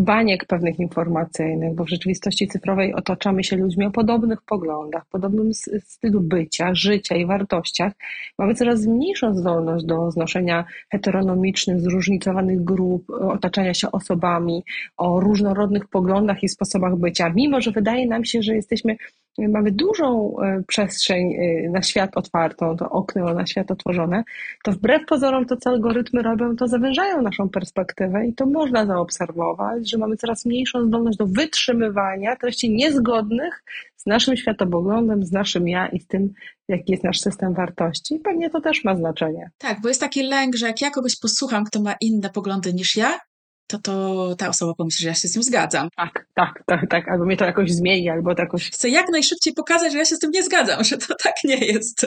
baniek 0.00 0.46
pewnych 0.46 0.78
informacyjnych, 0.78 1.74
bo 1.74 1.84
w 1.84 1.88
rzeczywistości 1.88 2.48
cyfrowej 2.48 2.94
otaczamy 2.94 3.44
się 3.44 3.56
ludźmi 3.56 3.86
o 3.86 3.90
podobnych 3.90 4.42
poglądach, 4.42 5.06
podobnym 5.10 5.54
stylu 5.84 6.20
bycia, 6.20 6.74
życia 6.74 7.16
i 7.16 7.26
wartościach. 7.26 7.92
Mamy 8.38 8.54
coraz 8.54 8.86
mniejszą 8.86 9.34
zdolność 9.34 9.84
do 9.84 10.10
znoszenia 10.10 10.64
heteronomicznych, 10.90 11.80
zróżnicowanych 11.80 12.64
grup, 12.64 13.10
otaczania 13.10 13.74
się 13.74 13.92
osobami 13.92 14.62
o 14.96 15.20
różnorodnych 15.20 15.88
poglądach 15.88 16.42
i 16.42 16.48
sposobach 16.48 16.96
bycia, 16.96 17.32
mimo 17.34 17.60
że 17.60 17.70
wydaje 17.70 18.06
nam 18.06 18.24
się, 18.24 18.42
że 18.42 18.54
jesteśmy 18.54 18.96
mamy 19.38 19.72
dużą 19.72 20.36
e, 20.42 20.62
przestrzeń 20.66 21.34
e, 21.34 21.70
na 21.70 21.82
świat 21.82 22.16
otwartą, 22.16 22.76
to 22.76 22.90
okno 22.90 23.34
na 23.34 23.46
świat 23.46 23.70
otworzone, 23.70 24.24
to 24.64 24.72
wbrew 24.72 25.06
pozorom 25.06 25.46
to, 25.46 25.56
co 25.56 25.70
algorytmy 25.70 26.22
robią, 26.22 26.56
to 26.56 26.68
zawężają 26.68 27.22
naszą 27.22 27.48
perspektywę 27.48 28.26
i 28.26 28.34
to 28.34 28.46
można 28.46 28.86
zaobserwować, 28.86 29.90
że 29.90 29.98
mamy 29.98 30.16
coraz 30.16 30.44
mniejszą 30.44 30.86
zdolność 30.86 31.18
do 31.18 31.26
wytrzymywania 31.26 32.36
treści 32.36 32.72
niezgodnych 32.72 33.62
z 33.96 34.06
naszym 34.06 34.36
światopoglądem, 34.36 35.24
z 35.24 35.32
naszym 35.32 35.68
ja 35.68 35.88
i 35.88 36.00
z 36.00 36.06
tym, 36.06 36.32
jaki 36.68 36.92
jest 36.92 37.04
nasz 37.04 37.20
system 37.20 37.54
wartości. 37.54 38.18
Pewnie 38.24 38.50
to 38.50 38.60
też 38.60 38.84
ma 38.84 38.96
znaczenie. 38.96 39.50
Tak, 39.58 39.80
bo 39.80 39.88
jest 39.88 40.00
taki 40.00 40.22
lęk, 40.22 40.56
że 40.56 40.66
jak 40.66 40.80
ja 40.80 40.90
kogoś 40.90 41.16
posłucham, 41.16 41.64
kto 41.64 41.82
ma 41.82 41.94
inne 42.00 42.30
poglądy 42.30 42.74
niż 42.74 42.96
ja, 42.96 43.18
to, 43.66 43.78
to 43.78 44.34
ta 44.38 44.48
osoba 44.48 44.74
pomyśli, 44.74 45.02
że 45.02 45.08
ja 45.08 45.14
się 45.14 45.28
z 45.28 45.32
tym 45.32 45.42
zgadzam. 45.42 45.88
Tak, 45.96 46.26
tak, 46.34 46.62
tak, 46.66 46.90
tak. 46.90 47.08
Albo 47.08 47.24
mnie 47.24 47.36
to 47.36 47.44
jakoś 47.44 47.72
zmieni, 47.72 48.10
albo 48.10 48.34
to 48.34 48.42
jakoś. 48.42 48.70
Chcę 48.70 48.88
jak 48.88 49.08
najszybciej 49.08 49.54
pokazać, 49.54 49.92
że 49.92 49.98
ja 49.98 50.04
się 50.04 50.16
z 50.16 50.18
tym 50.18 50.30
nie 50.30 50.42
zgadzam, 50.42 50.84
że 50.84 50.98
to 50.98 51.14
tak 51.22 51.34
nie 51.44 51.56
jest. 51.56 52.06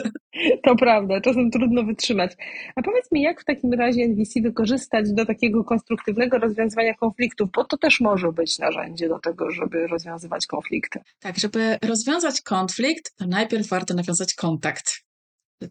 To 0.64 0.76
prawda, 0.76 1.20
czasem 1.20 1.50
trudno 1.50 1.82
wytrzymać. 1.82 2.32
A 2.76 2.82
powiedz 2.82 3.12
mi, 3.12 3.22
jak 3.22 3.40
w 3.40 3.44
takim 3.44 3.72
razie 3.72 4.04
NVC 4.04 4.40
wykorzystać 4.42 5.12
do 5.12 5.26
takiego 5.26 5.64
konstruktywnego 5.64 6.38
rozwiązywania 6.38 6.94
konfliktów, 6.94 7.50
bo 7.54 7.64
to 7.64 7.76
też 7.78 8.00
może 8.00 8.32
być 8.32 8.58
narzędzie 8.58 9.08
do 9.08 9.18
tego, 9.18 9.50
żeby 9.50 9.86
rozwiązywać 9.86 10.46
konflikty. 10.46 11.00
Tak, 11.20 11.38
żeby 11.38 11.78
rozwiązać 11.82 12.40
konflikt, 12.40 13.16
to 13.16 13.26
najpierw 13.26 13.68
warto 13.68 13.94
nawiązać 13.94 14.34
kontakt. 14.34 15.04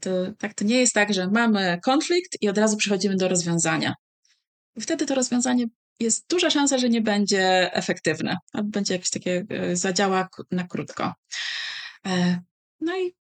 To, 0.01 0.09
tak, 0.37 0.53
to 0.53 0.65
nie 0.65 0.79
jest 0.79 0.93
tak, 0.93 1.13
że 1.13 1.27
mamy 1.27 1.79
konflikt 1.83 2.37
i 2.41 2.49
od 2.49 2.57
razu 2.57 2.77
przechodzimy 2.77 3.15
do 3.15 3.27
rozwiązania. 3.27 3.93
Wtedy 4.79 5.05
to 5.05 5.15
rozwiązanie 5.15 5.65
jest 5.99 6.27
duża 6.29 6.49
szansa, 6.49 6.77
że 6.77 6.89
nie 6.89 7.01
będzie 7.01 7.73
efektywne, 7.73 8.37
albo 8.53 8.69
będzie 8.69 8.93
jakieś 8.93 9.09
takie 9.09 9.45
e, 9.49 9.75
zadziała 9.75 10.29
na 10.51 10.67
krótko. 10.67 11.13
E, 12.05 12.41
no 12.79 12.97
i 12.97 13.15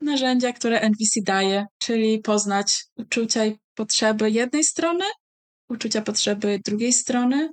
narzędzia, 0.00 0.52
które 0.52 0.80
NVC 0.80 1.20
daje, 1.22 1.66
czyli 1.78 2.18
poznać 2.18 2.84
uczucia 2.96 3.46
i 3.46 3.58
potrzeby 3.74 4.30
jednej 4.30 4.64
strony, 4.64 5.04
uczucia, 5.68 6.02
potrzeby 6.02 6.60
drugiej 6.64 6.92
strony, 6.92 7.50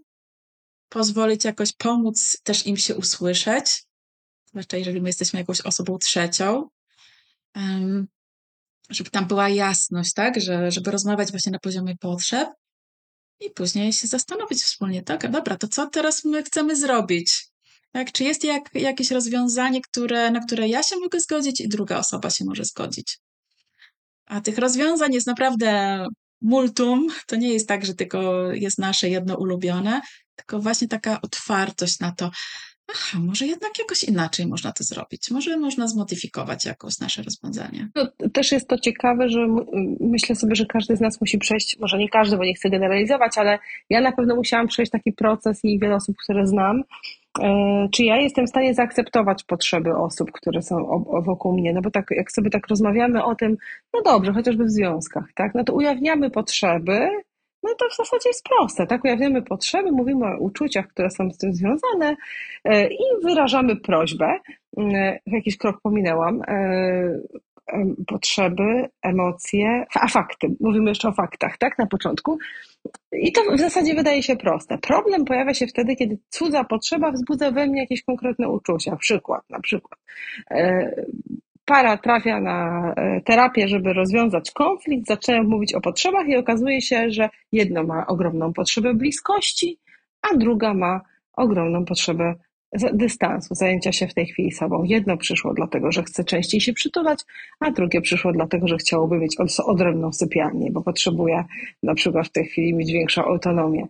pozwolić 0.89 1.45
jakoś 1.45 1.73
pomóc 1.73 2.37
też 2.43 2.65
im 2.65 2.77
się 2.77 2.95
usłyszeć, 2.95 3.83
zwłaszcza 4.45 4.77
jeżeli 4.77 5.01
my 5.01 5.09
jesteśmy 5.09 5.39
jakąś 5.39 5.61
osobą 5.61 5.97
trzecią, 5.97 6.69
żeby 8.89 9.09
tam 9.09 9.27
była 9.27 9.49
jasność, 9.49 10.13
tak, 10.13 10.41
że, 10.41 10.71
żeby 10.71 10.91
rozmawiać 10.91 11.31
właśnie 11.31 11.51
na 11.51 11.59
poziomie 11.59 11.95
potrzeb, 11.99 12.49
i 13.39 13.49
później 13.49 13.93
się 13.93 14.07
zastanowić 14.07 14.63
wspólnie, 14.63 15.03
tak, 15.03 15.31
dobra, 15.31 15.57
to 15.57 15.67
co 15.67 15.87
teraz 15.87 16.25
my 16.25 16.43
chcemy 16.43 16.75
zrobić? 16.75 17.47
Tak, 17.91 18.11
czy 18.11 18.23
jest 18.23 18.43
jak, 18.43 18.69
jakieś 18.73 19.11
rozwiązanie, 19.11 19.81
które, 19.81 20.31
na 20.31 20.39
które 20.39 20.67
ja 20.67 20.83
się 20.83 20.95
mogę 20.95 21.19
zgodzić 21.19 21.61
i 21.61 21.67
druga 21.67 21.97
osoba 21.97 22.29
się 22.29 22.45
może 22.45 22.65
zgodzić? 22.65 23.19
A 24.25 24.41
tych 24.41 24.57
rozwiązań 24.57 25.13
jest 25.13 25.27
naprawdę 25.27 26.05
multum. 26.41 27.07
To 27.27 27.35
nie 27.35 27.53
jest 27.53 27.67
tak, 27.67 27.85
że 27.85 27.93
tylko 27.93 28.51
jest 28.51 28.77
nasze 28.77 29.09
jedno 29.09 29.37
ulubione, 29.37 30.01
tylko 30.35 30.59
właśnie 30.59 30.87
taka 30.87 31.21
otwartość 31.21 31.99
na 31.99 32.11
to, 32.11 32.31
aha, 32.89 33.19
może 33.19 33.45
jednak 33.45 33.79
jakoś 33.79 34.03
inaczej 34.03 34.47
można 34.47 34.71
to 34.71 34.83
zrobić. 34.83 35.31
Może 35.31 35.57
można 35.57 35.87
zmodyfikować 35.87 36.65
jakoś 36.65 36.99
nasze 36.99 37.23
rozwiązanie. 37.23 37.89
No, 37.95 38.29
też 38.33 38.51
jest 38.51 38.67
to 38.67 38.77
ciekawe, 38.77 39.29
że 39.29 39.47
myślę 39.99 40.35
sobie, 40.35 40.55
że 40.55 40.65
każdy 40.65 40.95
z 40.95 41.01
nas 41.01 41.21
musi 41.21 41.37
przejść, 41.37 41.77
może 41.79 41.97
nie 41.97 42.09
każdy, 42.09 42.37
bo 42.37 42.43
nie 42.43 42.53
chcę 42.53 42.69
generalizować, 42.69 43.37
ale 43.37 43.59
ja 43.89 44.01
na 44.01 44.11
pewno 44.11 44.35
musiałam 44.35 44.67
przejść 44.67 44.91
taki 44.91 45.13
proces 45.13 45.59
i 45.63 45.79
wiele 45.79 45.95
osób, 45.95 46.15
które 46.23 46.47
znam, 46.47 46.83
e, 47.41 47.87
czy 47.91 48.03
ja 48.03 48.17
jestem 48.17 48.45
w 48.45 48.49
stanie 48.49 48.73
zaakceptować 48.73 49.43
potrzeby 49.43 49.97
osób, 49.97 50.31
które 50.31 50.61
są 50.61 51.05
wokół 51.25 51.57
mnie, 51.57 51.73
no 51.73 51.81
bo 51.81 51.91
tak, 51.91 52.07
jak 52.11 52.31
sobie 52.31 52.49
tak 52.49 52.67
rozmawiamy 52.67 53.23
o 53.23 53.35
tym, 53.35 53.57
no 53.93 54.01
dobrze, 54.01 54.33
chociażby 54.33 54.65
w 54.65 54.71
związkach, 54.71 55.25
tak, 55.35 55.55
no 55.55 55.63
to 55.63 55.73
ujawniamy 55.73 56.29
potrzeby, 56.29 57.09
no 57.67 57.75
to 57.75 57.89
w 57.89 57.95
zasadzie 57.95 58.29
jest 58.29 58.43
proste, 58.43 58.87
tak? 58.87 59.03
Ujawniamy 59.03 59.41
potrzeby, 59.41 59.91
mówimy 59.91 60.25
o 60.25 60.37
uczuciach, 60.37 60.87
które 60.87 61.09
są 61.09 61.31
z 61.31 61.37
tym 61.37 61.53
związane 61.53 62.15
e, 62.63 62.87
i 62.87 63.03
wyrażamy 63.23 63.75
prośbę. 63.75 64.39
E, 64.77 65.19
jakiś 65.25 65.57
krok 65.57 65.81
pominęłam. 65.81 66.41
E, 66.47 67.19
potrzeby, 68.07 68.89
emocje, 69.01 69.85
a 69.95 70.07
fakty. 70.07 70.47
Mówimy 70.59 70.89
jeszcze 70.89 71.09
o 71.09 71.11
faktach, 71.11 71.57
tak? 71.57 71.79
Na 71.79 71.87
początku. 71.87 72.37
I 73.11 73.31
to 73.31 73.41
w 73.51 73.59
zasadzie 73.59 73.95
wydaje 73.95 74.23
się 74.23 74.35
proste. 74.35 74.77
Problem 74.77 75.25
pojawia 75.25 75.53
się 75.53 75.67
wtedy, 75.67 75.95
kiedy 75.95 76.17
cudza 76.29 76.63
potrzeba 76.63 77.11
wzbudza 77.11 77.51
we 77.51 77.67
mnie 77.67 77.81
jakieś 77.81 78.03
konkretne 78.03 78.49
uczucia. 78.49 78.95
Przykład, 78.95 79.49
na 79.49 79.59
przykład 79.59 79.99
para 81.67 81.97
trafia 81.97 82.39
na 82.39 82.93
e, 82.97 83.21
terapię, 83.21 83.67
żeby 83.67 83.93
rozwiązać 83.93 84.51
konflikt, 84.51 85.07
zaczynają 85.07 85.43
mówić 85.43 85.73
o 85.73 85.81
potrzebach 85.81 86.27
i 86.27 86.35
okazuje 86.35 86.81
się, 86.81 87.11
że 87.11 87.29
jedno 87.51 87.83
ma 87.83 88.07
ogromną 88.07 88.53
potrzebę 88.53 88.93
bliskości, 88.93 89.79
a 90.21 90.37
druga 90.37 90.73
ma 90.73 91.01
ogromną 91.33 91.85
potrzebę 91.85 92.35
dystansu, 92.93 93.55
zajęcia 93.55 93.91
się 93.91 94.07
w 94.07 94.13
tej 94.13 94.25
chwili 94.25 94.51
sobą. 94.51 94.83
Jedno 94.83 95.17
przyszło 95.17 95.53
dlatego, 95.53 95.91
że 95.91 96.03
chce 96.03 96.23
częściej 96.23 96.61
się 96.61 96.73
przytulać, 96.73 97.19
a 97.59 97.71
drugie 97.71 98.01
przyszło 98.01 98.31
dlatego, 98.31 98.67
że 98.67 98.77
chciałoby 98.77 99.17
mieć 99.17 99.35
odrębną 99.65 100.13
sypialnię, 100.13 100.71
bo 100.71 100.81
potrzebuje 100.81 101.43
na 101.83 101.95
przykład 101.95 102.27
w 102.27 102.31
tej 102.31 102.45
chwili 102.45 102.73
mieć 102.73 102.91
większą 102.91 103.23
autonomię. 103.25 103.87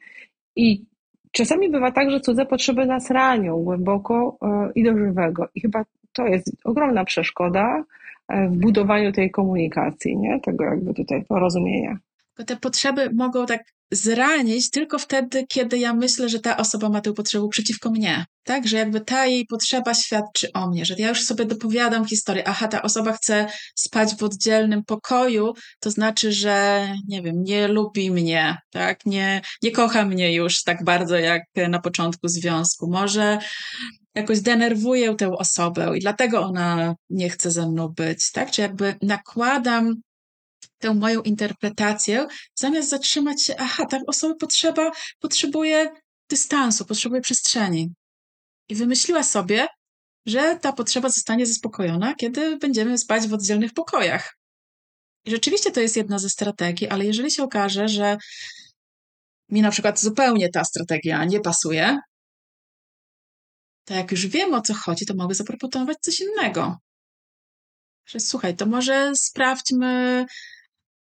I 0.55 0.85
czasami 1.31 1.69
bywa 1.69 1.91
tak, 1.91 2.11
że 2.11 2.19
cudze 2.19 2.45
potrzeby 2.45 2.85
nas 2.85 3.11
ranią 3.11 3.63
głęboko 3.63 4.37
e, 4.41 4.71
i 4.75 4.83
do 4.83 4.97
żywego. 4.97 5.47
I 5.55 5.61
chyba 5.61 5.83
to 6.17 6.27
jest 6.27 6.51
ogromna 6.63 7.05
przeszkoda 7.05 7.83
e, 8.27 8.47
w 8.47 8.57
budowaniu 8.57 9.11
tej 9.11 9.31
komunikacji, 9.31 10.17
nie? 10.17 10.39
tego 10.39 10.63
jakby 10.63 10.93
tutaj 10.93 11.25
porozumienia. 11.25 11.97
Te 12.45 12.55
potrzeby 12.55 13.09
mogą 13.13 13.45
tak 13.45 13.63
zranić 13.91 14.69
tylko 14.69 14.99
wtedy, 14.99 15.45
kiedy 15.47 15.77
ja 15.77 15.93
myślę, 15.93 16.29
że 16.29 16.39
ta 16.39 16.57
osoba 16.57 16.89
ma 16.89 17.01
tę 17.01 17.13
potrzebę 17.13 17.47
przeciwko 17.49 17.89
mnie. 17.89 18.25
Tak, 18.43 18.67
że 18.67 18.77
jakby 18.77 19.01
ta 19.01 19.25
jej 19.25 19.45
potrzeba 19.45 19.93
świadczy 19.93 20.47
o 20.53 20.69
mnie, 20.69 20.85
że 20.85 20.95
ja 20.97 21.09
już 21.09 21.21
sobie 21.21 21.45
dopowiadam 21.45 22.05
historię, 22.05 22.43
aha, 22.47 22.67
ta 22.67 22.81
osoba 22.81 23.13
chce 23.13 23.47
spać 23.75 24.15
w 24.15 24.23
oddzielnym 24.23 24.83
pokoju, 24.83 25.53
to 25.79 25.91
znaczy, 25.91 26.31
że 26.31 26.87
nie 27.07 27.21
wiem, 27.21 27.43
nie 27.43 27.67
lubi 27.67 28.11
mnie, 28.11 28.57
tak, 28.71 29.05
nie, 29.05 29.41
nie 29.63 29.71
kocha 29.71 30.05
mnie 30.05 30.35
już 30.35 30.63
tak 30.63 30.83
bardzo 30.83 31.17
jak 31.17 31.43
na 31.69 31.79
początku 31.79 32.27
związku. 32.27 32.89
Może 32.91 33.39
jakoś 34.17 34.41
denerwuję 34.41 35.15
tę 35.15 35.31
osobę 35.31 35.97
i 35.97 35.99
dlatego 35.99 36.41
ona 36.41 36.95
nie 37.09 37.29
chce 37.29 37.51
ze 37.51 37.67
mną 37.69 37.87
być, 37.87 38.31
tak? 38.31 38.51
Czy 38.51 38.61
jakby 38.61 38.95
nakładam 39.01 39.95
tę 40.77 40.93
moją 40.93 41.21
interpretację, 41.21 42.27
zamiast 42.55 42.89
zatrzymać 42.89 43.43
się, 43.43 43.55
aha, 43.59 43.85
ta 43.85 43.99
osoba 44.07 44.35
potrzeba, 44.39 44.91
potrzebuje 45.19 45.91
dystansu, 46.29 46.85
potrzebuje 46.85 47.21
przestrzeni. 47.21 47.93
I 48.69 48.75
wymyśliła 48.75 49.23
sobie, 49.23 49.67
że 50.25 50.59
ta 50.61 50.73
potrzeba 50.73 51.09
zostanie 51.09 51.45
zaspokojona, 51.45 52.15
kiedy 52.15 52.57
będziemy 52.57 52.97
spać 52.97 53.27
w 53.27 53.33
oddzielnych 53.33 53.73
pokojach. 53.73 54.37
I 55.25 55.31
rzeczywiście 55.31 55.71
to 55.71 55.79
jest 55.81 55.97
jedna 55.97 56.19
ze 56.19 56.29
strategii, 56.29 56.87
ale 56.87 57.05
jeżeli 57.05 57.31
się 57.31 57.43
okaże, 57.43 57.87
że 57.87 58.17
mi 59.49 59.61
na 59.61 59.71
przykład 59.71 59.99
zupełnie 59.99 60.49
ta 60.49 60.63
strategia 60.63 61.25
nie 61.25 61.39
pasuje, 61.39 61.97
to 63.87 63.93
jak 63.93 64.11
już 64.11 64.27
wiem 64.27 64.53
o 64.53 64.61
co 64.61 64.73
chodzi, 64.73 65.05
to 65.05 65.13
mogę 65.15 65.35
zaproponować 65.35 65.97
coś 66.01 66.19
innego. 66.19 66.77
Że 68.07 68.19
słuchaj, 68.19 68.55
to 68.55 68.65
może 68.65 69.11
sprawdźmy, 69.15 70.25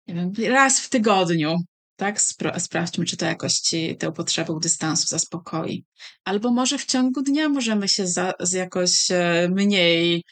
wiem, 0.08 0.34
raz 0.50 0.80
w 0.80 0.90
tygodniu, 0.90 1.56
tak? 1.96 2.22
Spra 2.22 2.60
sprawdźmy, 2.60 3.06
czy 3.06 3.18
to 3.18 3.26
jakoś 3.26 3.54
ci 3.54 3.98
tę 3.98 4.12
potrzebę 4.12 4.54
dystansu 4.62 5.08
zaspokoi. 5.08 5.86
Albo 6.26 6.52
może 6.52 6.78
w 6.78 6.86
ciągu 6.86 7.22
dnia 7.22 7.50
możemy 7.50 7.88
się 7.88 8.08
za, 8.08 8.34
z 8.40 8.52
jakoś 8.54 9.12
e, 9.12 9.50
mniej 9.52 10.24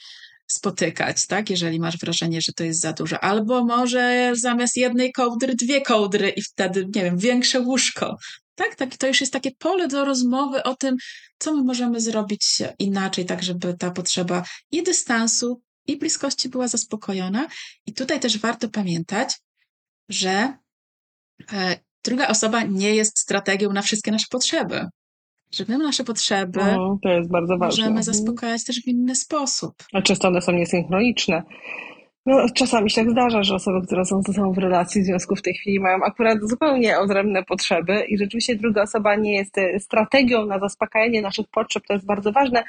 spotykać, 0.47 1.27
tak? 1.27 1.49
Jeżeli 1.49 1.79
masz 1.79 1.97
wrażenie, 1.97 2.41
że 2.41 2.53
to 2.53 2.63
jest 2.63 2.81
za 2.81 2.93
dużo. 2.93 3.23
Albo 3.23 3.65
może 3.65 4.33
zamiast 4.35 4.77
jednej 4.77 5.11
kołdry 5.11 5.55
dwie 5.55 5.81
kołdry 5.81 6.29
i 6.29 6.41
wtedy, 6.41 6.85
nie 6.95 7.03
wiem, 7.03 7.17
większe 7.17 7.59
łóżko. 7.59 8.17
Tak, 8.55 8.75
tak, 8.75 8.97
to 8.97 9.07
już 9.07 9.21
jest 9.21 9.33
takie 9.33 9.51
pole 9.51 9.87
do 9.87 10.05
rozmowy 10.05 10.63
o 10.63 10.75
tym, 10.75 10.95
co 11.39 11.53
my 11.53 11.63
możemy 11.63 11.99
zrobić 12.01 12.61
inaczej, 12.79 13.25
tak 13.25 13.43
żeby 13.43 13.73
ta 13.73 13.91
potrzeba 13.91 14.43
i 14.71 14.83
dystansu, 14.83 15.61
i 15.87 15.97
bliskości 15.97 16.49
była 16.49 16.67
zaspokojona. 16.67 17.47
I 17.85 17.93
tutaj 17.93 18.19
też 18.19 18.37
warto 18.39 18.69
pamiętać, 18.69 19.33
że 20.09 20.53
e, 21.53 21.79
druga 22.03 22.27
osoba 22.27 22.63
nie 22.63 22.95
jest 22.95 23.19
strategią 23.19 23.73
na 23.73 23.81
wszystkie 23.81 24.11
nasze 24.11 24.25
potrzeby. 24.31 24.85
że 25.51 25.65
my 25.67 25.77
nasze 25.77 26.03
potrzeby 26.03 26.59
Mhm, 26.61 26.97
to 27.03 27.09
jest 27.09 27.29
bardzo 27.31 27.57
ważne. 27.57 27.65
możemy 27.67 27.87
Mhm. 27.87 28.03
zaspokajać 28.03 28.63
też 28.63 28.81
w 28.81 28.87
inny 28.87 29.15
sposób. 29.15 29.73
A 29.93 30.01
często 30.01 30.27
one 30.27 30.41
są 30.41 30.51
niesynchroniczne. 30.51 31.43
No, 32.27 32.45
czasami 32.53 32.89
się 32.89 33.01
tak 33.01 33.11
zdarza, 33.11 33.43
że 33.43 33.55
osoby, 33.55 33.87
które 33.87 34.05
są 34.05 34.21
ze 34.21 34.33
sobą 34.33 34.51
w 34.53 34.57
relacji, 34.57 35.01
w 35.01 35.05
związku 35.05 35.35
w 35.35 35.41
tej 35.41 35.53
chwili 35.53 35.79
mają 35.79 35.97
akurat 36.03 36.37
zupełnie 36.41 36.99
odrębne 36.99 37.43
potrzeby 37.43 38.05
i 38.07 38.17
rzeczywiście 38.17 38.55
druga 38.55 38.81
osoba 38.81 39.15
nie 39.15 39.35
jest 39.35 39.57
e, 39.57 39.79
strategią 39.79 40.45
na 40.45 40.59
zaspokajanie 40.59 41.21
naszych 41.21 41.47
potrzeb, 41.47 41.83
to 41.87 41.93
jest 41.93 42.05
bardzo 42.05 42.31
ważne. 42.31 42.63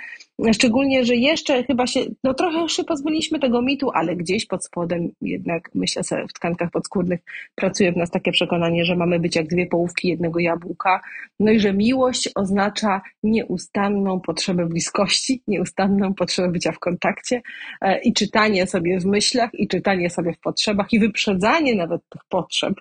Szczególnie, 0.53 1.05
że 1.05 1.15
jeszcze 1.15 1.65
chyba 1.65 1.87
się, 1.87 2.01
no 2.25 2.35
trochę 2.35 2.59
już 2.59 2.77
się 2.77 2.85
pozbyliśmy 2.85 3.39
tego 3.39 3.63
mitu, 3.63 3.91
ale 3.95 4.17
gdzieś 4.17 4.47
pod 4.47 4.65
spodem 4.65 5.09
jednak, 5.21 5.71
myślę 5.75 6.05
sobie, 6.05 6.27
w 6.29 6.33
tkankach 6.33 6.71
podskórnych 6.71 7.21
pracuje 7.55 7.93
w 7.93 7.97
nas 7.97 8.11
takie 8.11 8.33
przekonanie, 8.33 8.85
że 8.85 8.97
mamy 8.97 9.21
być 9.21 9.37
jak 9.37 9.47
dwie 9.47 9.67
połówki 9.67 10.09
jednego 10.09 10.39
jabłka, 10.39 11.01
no 11.41 11.51
i 11.51 11.61
że 11.61 11.73
miłość 11.73 12.31
oznacza 12.35 13.01
nieustanną 13.23 14.21
potrzebę 14.21 14.67
bliskości, 14.67 15.43
nieustanną 15.49 16.15
potrzebę 16.15 16.49
bycia 16.49 16.73
w 16.73 16.79
kontakcie 16.79 17.43
e, 17.81 18.01
i 18.03 18.13
czytanie 18.13 18.67
sobie 18.67 19.01
w 19.01 19.07
myślach, 19.47 19.61
i 19.61 19.69
czytanie 19.69 20.11
sobie 20.11 20.33
w 20.33 20.41
potrzebach, 20.41 20.93
i 20.93 20.99
wyprzedzanie 20.99 21.75
nawet 21.75 22.03
tych 22.09 22.23
potrzeb. 22.29 22.75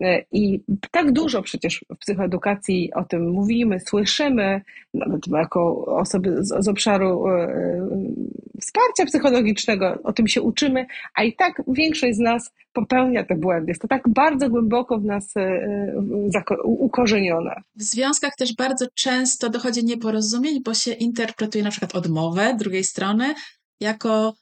E, 0.00 0.24
I 0.32 0.60
tak 0.90 1.12
dużo 1.12 1.42
przecież 1.42 1.84
w 1.94 1.98
psychoedukacji 1.98 2.92
o 2.94 3.04
tym 3.04 3.30
mówimy, 3.30 3.80
słyszymy, 3.80 4.62
nawet 4.94 5.26
jako 5.26 5.84
osoby 5.86 6.44
z, 6.44 6.64
z 6.64 6.68
obszaru 6.68 7.28
e, 7.28 7.48
wsparcia 8.60 9.06
psychologicznego, 9.06 9.98
o 10.04 10.12
tym 10.12 10.28
się 10.28 10.42
uczymy, 10.42 10.86
a 11.14 11.22
i 11.22 11.32
tak 11.32 11.62
większość 11.68 12.16
z 12.16 12.20
nas 12.20 12.52
popełnia 12.72 13.24
te 13.24 13.34
błędy. 13.34 13.70
Jest 13.70 13.82
to 13.82 13.88
tak 13.88 14.08
bardzo 14.08 14.48
głęboko 14.48 14.98
w 14.98 15.04
nas 15.04 15.36
e, 15.36 16.52
ukorzenione. 16.64 17.54
W 17.76 17.82
związkach 17.82 18.36
też 18.38 18.54
bardzo 18.54 18.86
często 18.94 19.50
dochodzi 19.50 19.84
nieporozumień, 19.84 20.62
bo 20.64 20.74
się 20.74 20.92
interpretuje 20.92 21.64
na 21.64 21.70
przykład 21.70 21.94
odmowę 21.94 22.56
drugiej 22.58 22.84
strony 22.84 23.34
jako 23.80 24.34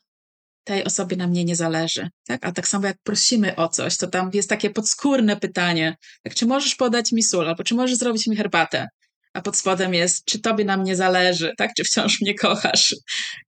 tej 0.65 0.85
osobie 0.85 1.17
na 1.17 1.27
mnie 1.27 1.45
nie 1.45 1.57
zależy. 1.57 2.09
Tak? 2.27 2.47
A 2.47 2.53
tak 2.53 2.69
samo 2.69 2.87
jak 2.87 2.97
prosimy 3.03 3.57
o 3.57 3.69
coś, 3.69 3.97
to 3.97 4.07
tam 4.07 4.31
jest 4.35 4.49
takie 4.49 4.71
podskórne 4.71 5.37
pytanie, 5.37 5.97
tak, 6.23 6.35
czy 6.35 6.47
możesz 6.47 6.75
podać 6.75 7.13
mi 7.13 7.23
sól, 7.23 7.49
albo 7.49 7.65
czy 7.65 7.75
możesz 7.75 7.97
zrobić 7.97 8.27
mi 8.27 8.37
herbatę? 8.37 8.89
A 9.35 9.43
pod 9.43 9.57
spodem 9.57 9.95
jest, 9.95 10.25
czy 10.25 10.41
tobie 10.41 10.65
na 10.65 10.77
mnie 10.77 10.97
zależy, 10.97 11.53
tak? 11.57 11.71
Czy 11.77 11.85
wciąż 11.85 12.21
mnie 12.21 12.35
kochasz? 12.35 12.95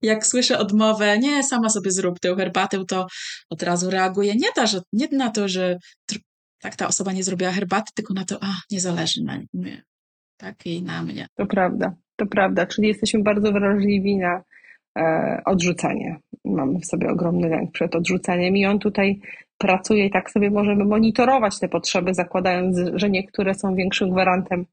Jak 0.03 0.27
słyszę 0.27 0.59
odmowę, 0.59 1.19
nie, 1.19 1.45
sama 1.45 1.69
sobie 1.69 1.91
zrób 1.91 2.21
tę 2.21 2.37
herbatę, 2.37 2.85
to 2.89 3.07
od 3.51 3.63
razu 3.63 3.91
reaguję 3.91 4.35
nie, 4.35 4.53
ta, 4.55 4.67
że, 4.67 4.81
nie 4.93 5.09
na 5.13 5.31
to, 5.31 5.49
że 5.49 5.77
tak 6.61 6.77
ta 6.77 6.89
osoba 6.89 7.13
nie 7.13 7.25
zrobiła 7.25 7.53
herbaty, 7.53 7.93
tylko 7.95 8.15
na 8.15 8.25
to, 8.25 8.39
a, 8.43 8.55
nie 8.71 8.81
zależy 8.81 9.23
na 9.23 9.41
mnie, 9.53 9.83
tak? 10.37 10.67
I 10.67 10.83
na 10.83 11.03
mnie. 11.03 11.27
To 11.37 11.47
prawda, 11.47 11.95
to 12.17 12.27
prawda. 12.27 12.67
Czyli 12.67 12.89
jesteśmy 12.89 13.23
bardzo 13.23 13.53
wrażliwi 13.53 14.17
na 14.17 14.43
e, 14.99 15.43
odrzucanie. 15.45 16.17
Mamy 16.45 16.81
w 16.81 16.87
sobie 16.87 17.09
ogromny 17.09 17.49
lęk 17.49 17.73
przed 17.73 17.97
odrzucaniem 17.97 18.57
i 18.57 18.67
on 18.67 18.79
tutaj 18.79 19.21
pracuje 19.59 20.07
i 20.07 20.11
tak 20.11 20.31
sobie 20.31 20.51
możemy 20.51 20.85
monitorować 20.85 21.59
te 21.59 21.69
potrzeby, 21.69 22.15
zakładając, 22.15 22.77
że 22.95 23.11
niektóre 23.11 23.55
są 23.55 23.75
większym 23.75 24.11
gwarantem 24.11 24.67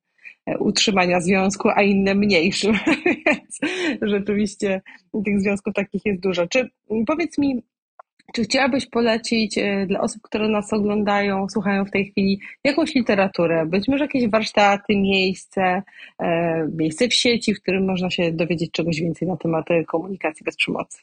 e, 0.46 0.58
utrzymania 0.58 1.22
związku, 1.22 1.70
a 1.70 1.82
inne 1.82 2.16
mniejszym. 2.16 2.76
Więc 3.26 3.60
rzeczywiście 4.02 4.82
tych 5.26 5.42
związków 5.42 5.74
takich 5.74 6.06
jest 6.06 6.22
dużo. 6.22 6.48
Czy 6.48 6.70
powiedz 7.08 7.38
mi, 7.38 7.64
czy 8.34 8.44
chciałabyś 8.44 8.86
polecić 8.86 9.58
e, 9.58 9.86
dla 9.86 10.02
osób, 10.02 10.22
które 10.22 10.48
nas 10.48 10.74
oglądają, 10.74 11.50
słuchają 11.50 11.86
w 11.86 11.92
tej 11.92 12.12
chwili 12.12 12.40
jakąś 12.64 12.96
literaturę, 12.96 13.66
być 13.66 13.88
może 13.88 14.04
jakieś 14.04 14.30
warsztaty, 14.30 14.96
miejsce, 14.96 15.84
e, 16.20 16.68
miejsce 16.78 17.08
w 17.08 17.14
sieci, 17.14 17.56
w 17.56 17.62
którym 17.62 17.86
można 17.86 18.10
się 18.10 18.32
dowiedzieć 18.32 18.72
czegoś 18.72 19.02
więcej 19.02 19.28
na 19.28 19.38
temat 19.38 19.72
e, 19.72 19.84
komunikacji 19.84 20.44
bez 20.44 20.56
przemocy? 20.56 20.98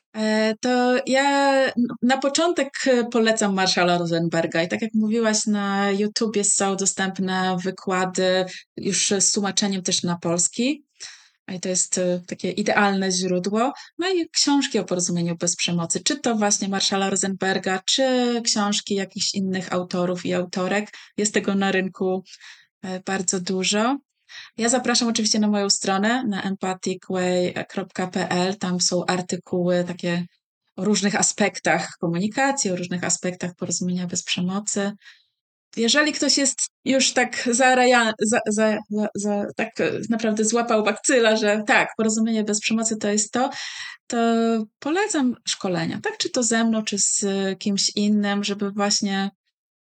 To 0.61 0.97
ja 1.07 1.53
na 2.03 2.19
początek 2.19 2.71
polecam 3.13 3.55
Marshalla 3.55 3.99
Rosenberga 3.99 4.63
i 4.63 4.69
tak 4.69 4.83
jak 4.83 4.91
mówiłaś, 4.95 5.47
na 5.47 5.91
YouTubie 5.91 6.45
są 6.45 6.77
dostępne 6.77 7.57
wykłady 7.65 8.45
już 8.77 9.09
z 9.19 9.33
tłumaczeniem 9.33 9.83
też 9.83 10.03
na 10.03 10.19
polski. 10.19 10.86
I 11.55 11.61
to 11.61 11.69
jest 11.69 11.99
e, 11.99 12.21
takie 12.27 12.51
idealne 12.51 13.11
źródło. 13.11 13.73
No 13.99 14.09
i 14.09 14.29
książki 14.29 14.79
o 14.79 14.85
porozumieniu 14.85 15.37
bez 15.37 15.57
przemocy, 15.57 16.01
czy 16.01 16.21
to 16.21 16.35
właśnie 16.35 16.69
Marshalla 16.69 17.11
Rosenberga, 17.11 17.83
czy 17.85 18.41
książki 18.45 18.95
jakichś 18.95 19.35
innych 19.35 19.73
autorów 19.73 20.27
i 20.27 20.35
autorek. 20.35 20.91
Jest 21.17 21.35
tego 21.35 21.55
na 21.55 21.73
rynku 21.73 22.25
e, 22.83 23.01
bardzo 23.01 23.41
dużo. 23.41 23.99
Ja 24.57 24.69
zapraszam 24.69 25.09
oczywiście 25.09 25.39
na 25.39 25.49
moją 25.49 25.71
stronę 25.71 26.25
na 26.25 26.43
empathicway.pl. 26.43 28.57
Tam 28.59 28.81
są 28.81 29.07
artykuły 29.07 29.85
takie 29.85 30.27
o 30.77 30.85
różnych 30.85 31.15
aspektach 31.15 31.97
komunikacji, 32.01 32.71
o 32.71 32.77
różnych 32.77 33.05
aspektach 33.05 33.55
porozumienia 33.55 34.07
bez 34.07 34.25
przemocy. 34.25 34.93
Jeżeli 35.77 36.13
ktoś 36.13 36.39
jest 36.39 36.59
już 36.85 37.13
tak 37.13 37.49
zaraja, 37.51 38.13
za, 38.21 38.41
za, 38.49 38.79
za, 39.15 39.47
tak 39.57 39.71
naprawdę 40.11 40.45
złapał 40.45 40.83
bakcyla, 40.83 41.37
że 41.37 41.63
tak, 41.67 41.89
porozumienie 41.97 42.45
bez 42.45 42.61
przemocy 42.61 42.97
to 42.97 43.09
jest 43.09 43.33
to, 43.33 43.51
to 44.07 44.17
polecam 44.79 45.37
szkolenia, 45.49 46.01
tak? 46.03 46.17
Czy 46.19 46.31
to 46.31 46.43
ze 46.43 46.65
mną, 46.65 46.83
czy 46.83 46.99
z 46.99 47.25
kimś 47.59 47.97
innym, 47.97 48.45
żeby 48.45 48.71
właśnie 48.71 49.31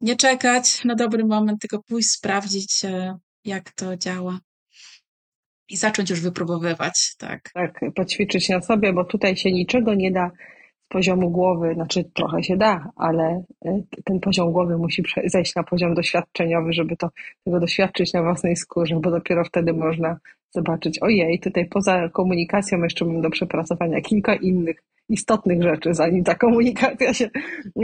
nie 0.00 0.16
czekać 0.16 0.84
na 0.84 0.94
dobry 0.94 1.24
moment, 1.24 1.60
tylko 1.60 1.82
pójść 1.82 2.10
sprawdzić, 2.10 2.84
e, 2.84 3.18
jak 3.44 3.72
to 3.72 3.96
działa 3.96 4.38
i 5.68 5.76
zacząć 5.76 6.10
już 6.10 6.20
wypróbowywać, 6.20 7.14
tak. 7.18 7.50
Tak, 7.54 7.80
poćwiczyć 7.94 8.48
na 8.48 8.60
sobie, 8.60 8.92
bo 8.92 9.04
tutaj 9.04 9.36
się 9.36 9.52
niczego 9.52 9.94
nie 9.94 10.12
da 10.12 10.30
poziomu 10.88 11.30
głowy, 11.30 11.74
znaczy 11.74 12.04
trochę 12.14 12.42
się 12.42 12.56
da, 12.56 12.90
ale 12.96 13.44
e, 13.64 13.82
ten 14.04 14.20
poziom 14.20 14.52
głowy 14.52 14.78
musi 14.78 15.02
zejść 15.24 15.54
na 15.54 15.62
poziom 15.62 15.94
doświadczeniowy, 15.94 16.72
żeby 16.72 16.96
to, 16.96 17.08
tego 17.44 17.60
doświadczyć 17.60 18.12
na 18.12 18.22
własnej 18.22 18.56
skórze, 18.56 19.00
bo 19.02 19.10
dopiero 19.10 19.44
wtedy 19.44 19.72
można 19.72 20.16
zobaczyć, 20.50 20.98
ojej, 21.02 21.40
tutaj 21.40 21.68
poza 21.68 22.08
komunikacją 22.08 22.82
jeszcze 22.82 23.04
mam 23.04 23.22
do 23.22 23.30
przepracowania 23.30 24.00
kilka 24.00 24.34
innych 24.34 24.82
istotnych 25.08 25.62
rzeczy, 25.62 25.94
zanim 25.94 26.24
ta 26.24 26.34
komunikacja 26.34 27.14
się, 27.14 27.30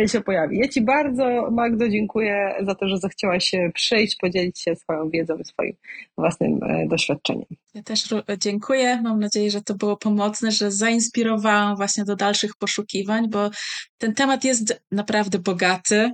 się 0.06 0.20
pojawi. 0.20 0.58
Ja 0.58 0.68
Ci 0.68 0.82
bardzo, 0.82 1.50
Magdo, 1.50 1.88
dziękuję 1.88 2.54
za 2.60 2.74
to, 2.74 2.88
że 2.88 2.98
zechciałaś 2.98 3.44
się 3.44 3.70
przyjść, 3.74 4.16
podzielić 4.16 4.60
się 4.60 4.76
swoją 4.76 5.10
wiedzą 5.10 5.36
i 5.38 5.44
swoim 5.44 5.72
własnym 6.18 6.62
e, 6.62 6.86
doświadczeniem. 6.86 7.46
Ja 7.74 7.82
też 7.82 8.14
dziękuję. 8.38 9.00
Mam 9.02 9.20
nadzieję, 9.20 9.50
że 9.50 9.62
to 9.62 9.74
było 9.74 9.96
pomocne, 9.96 10.50
że 10.50 10.70
zainspirowałam 10.70 11.76
właśnie 11.76 12.04
do 12.04 12.16
dalszych 12.16 12.56
poszukiwań, 12.56 13.30
bo 13.30 13.50
ten 13.98 14.14
temat 14.14 14.44
jest 14.44 14.82
naprawdę 14.92 15.38
bogaty 15.38 16.10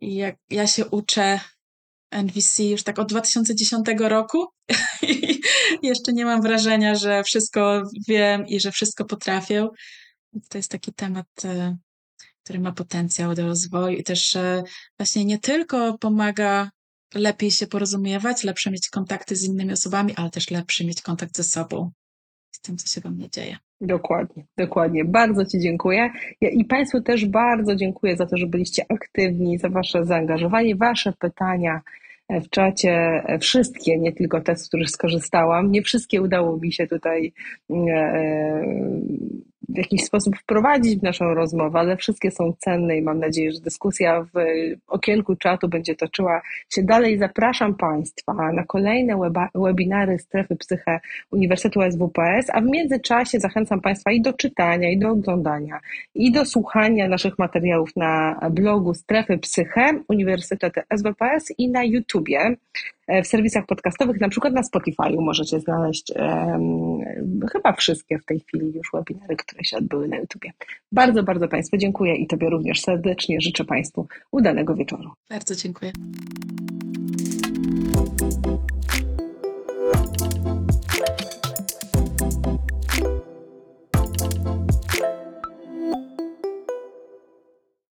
i 0.00 0.14
jak 0.14 0.36
ja 0.50 0.66
się 0.66 0.86
uczę 0.86 1.40
NVC 2.12 2.62
już 2.62 2.82
tak 2.82 2.98
od 2.98 3.08
2010 3.08 3.86
roku 4.00 4.46
i 5.08 5.40
jeszcze 5.82 6.12
nie 6.12 6.24
mam 6.24 6.42
wrażenia, 6.42 6.94
że 6.94 7.22
wszystko 7.24 7.82
wiem 8.08 8.46
i 8.46 8.60
że 8.60 8.70
wszystko 8.70 9.04
potrafię. 9.04 9.68
To 10.48 10.58
jest 10.58 10.70
taki 10.70 10.92
temat, 10.92 11.26
e, 11.44 11.76
który 12.42 12.60
ma 12.60 12.72
potencjał 12.72 13.34
do 13.34 13.46
rozwoju 13.46 13.98
i 13.98 14.02
też 14.02 14.36
e, 14.36 14.62
właśnie 14.98 15.24
nie 15.24 15.38
tylko 15.38 15.98
pomaga 15.98 16.70
lepiej 17.14 17.50
się 17.50 17.66
porozumiewać, 17.66 18.44
lepsze 18.44 18.70
mieć 18.70 18.88
kontakty 18.88 19.36
z 19.36 19.44
innymi 19.44 19.72
osobami, 19.72 20.12
ale 20.16 20.30
też 20.30 20.50
lepszy 20.50 20.86
mieć 20.86 21.02
kontakt 21.02 21.36
ze 21.36 21.44
sobą, 21.44 21.90
z 22.50 22.60
tym, 22.60 22.76
co 22.76 22.86
się 22.86 23.00
we 23.00 23.10
mnie 23.10 23.30
dzieje. 23.30 23.56
Dokładnie, 23.80 24.46
dokładnie. 24.56 25.04
Bardzo 25.04 25.46
Ci 25.46 25.58
dziękuję. 25.60 26.10
Ja 26.40 26.50
I 26.50 26.64
Państwu 26.64 27.00
też 27.00 27.26
bardzo 27.26 27.76
dziękuję 27.76 28.16
za 28.16 28.26
to, 28.26 28.36
że 28.36 28.46
byliście 28.46 28.84
aktywni, 28.88 29.58
za 29.58 29.68
Wasze 29.68 30.04
zaangażowanie, 30.04 30.76
Wasze 30.76 31.12
pytania 31.12 31.80
w 32.40 32.50
czacie, 32.50 32.90
e, 33.26 33.38
wszystkie, 33.38 33.98
nie 33.98 34.12
tylko 34.12 34.40
te, 34.40 34.56
z 34.56 34.68
których 34.68 34.90
skorzystałam. 34.90 35.70
Nie 35.70 35.82
wszystkie 35.82 36.22
udało 36.22 36.56
mi 36.56 36.72
się 36.72 36.86
tutaj 36.86 37.32
e, 37.70 38.62
w 39.68 39.76
jakiś 39.76 40.04
sposób 40.04 40.36
wprowadzić 40.38 41.00
w 41.00 41.02
naszą 41.02 41.34
rozmowę, 41.34 41.78
ale 41.78 41.96
wszystkie 41.96 42.30
są 42.30 42.52
cenne 42.58 42.96
i 42.96 43.02
mam 43.02 43.18
nadzieję, 43.18 43.52
że 43.52 43.60
dyskusja 43.60 44.22
w 44.22 44.38
okienku 44.88 45.36
czatu 45.36 45.68
będzie 45.68 45.94
toczyła 45.94 46.42
się 46.70 46.82
dalej. 46.82 47.18
Zapraszam 47.18 47.74
Państwa 47.74 48.32
na 48.52 48.64
kolejne 48.64 49.30
webinary 49.54 50.18
Strefy 50.18 50.56
Psyche 50.56 51.00
Uniwersytetu 51.30 51.80
SWPS, 51.90 52.50
a 52.52 52.60
w 52.60 52.64
międzyczasie 52.64 53.40
zachęcam 53.40 53.80
Państwa 53.80 54.12
i 54.12 54.20
do 54.20 54.32
czytania, 54.32 54.90
i 54.90 54.98
do 54.98 55.10
oglądania, 55.10 55.80
i 56.14 56.32
do 56.32 56.44
słuchania 56.44 57.08
naszych 57.08 57.38
materiałów 57.38 57.96
na 57.96 58.40
blogu 58.50 58.94
Strefy 58.94 59.38
Psyche 59.38 59.90
Uniwersytet 60.08 60.74
SWPS 60.96 61.52
i 61.58 61.70
na 61.70 61.84
YouTubie, 61.84 62.56
w 63.08 63.26
serwisach 63.26 63.66
podcastowych, 63.66 64.20
na 64.20 64.28
przykład 64.28 64.54
na 64.54 64.62
Spotify'u 64.62 65.20
możecie 65.20 65.60
znaleźć 65.60 66.12
em, 66.16 66.98
chyba 67.52 67.72
wszystkie 67.72 68.18
w 68.18 68.24
tej 68.24 68.40
chwili 68.40 68.72
już 68.74 68.88
webinary, 68.92 69.36
które 69.36 69.64
się 69.64 69.76
odbyły 69.76 70.08
na 70.08 70.16
YouTubie. 70.16 70.50
Bardzo, 70.92 71.22
bardzo 71.22 71.48
Państwu 71.48 71.76
dziękuję 71.76 72.16
i 72.16 72.26
Tobie 72.26 72.50
również 72.50 72.80
serdecznie 72.80 73.40
życzę 73.40 73.64
Państwu 73.64 74.06
udanego 74.30 74.74
wieczoru. 74.74 75.10
Bardzo 75.30 75.54
dziękuję. 75.54 75.92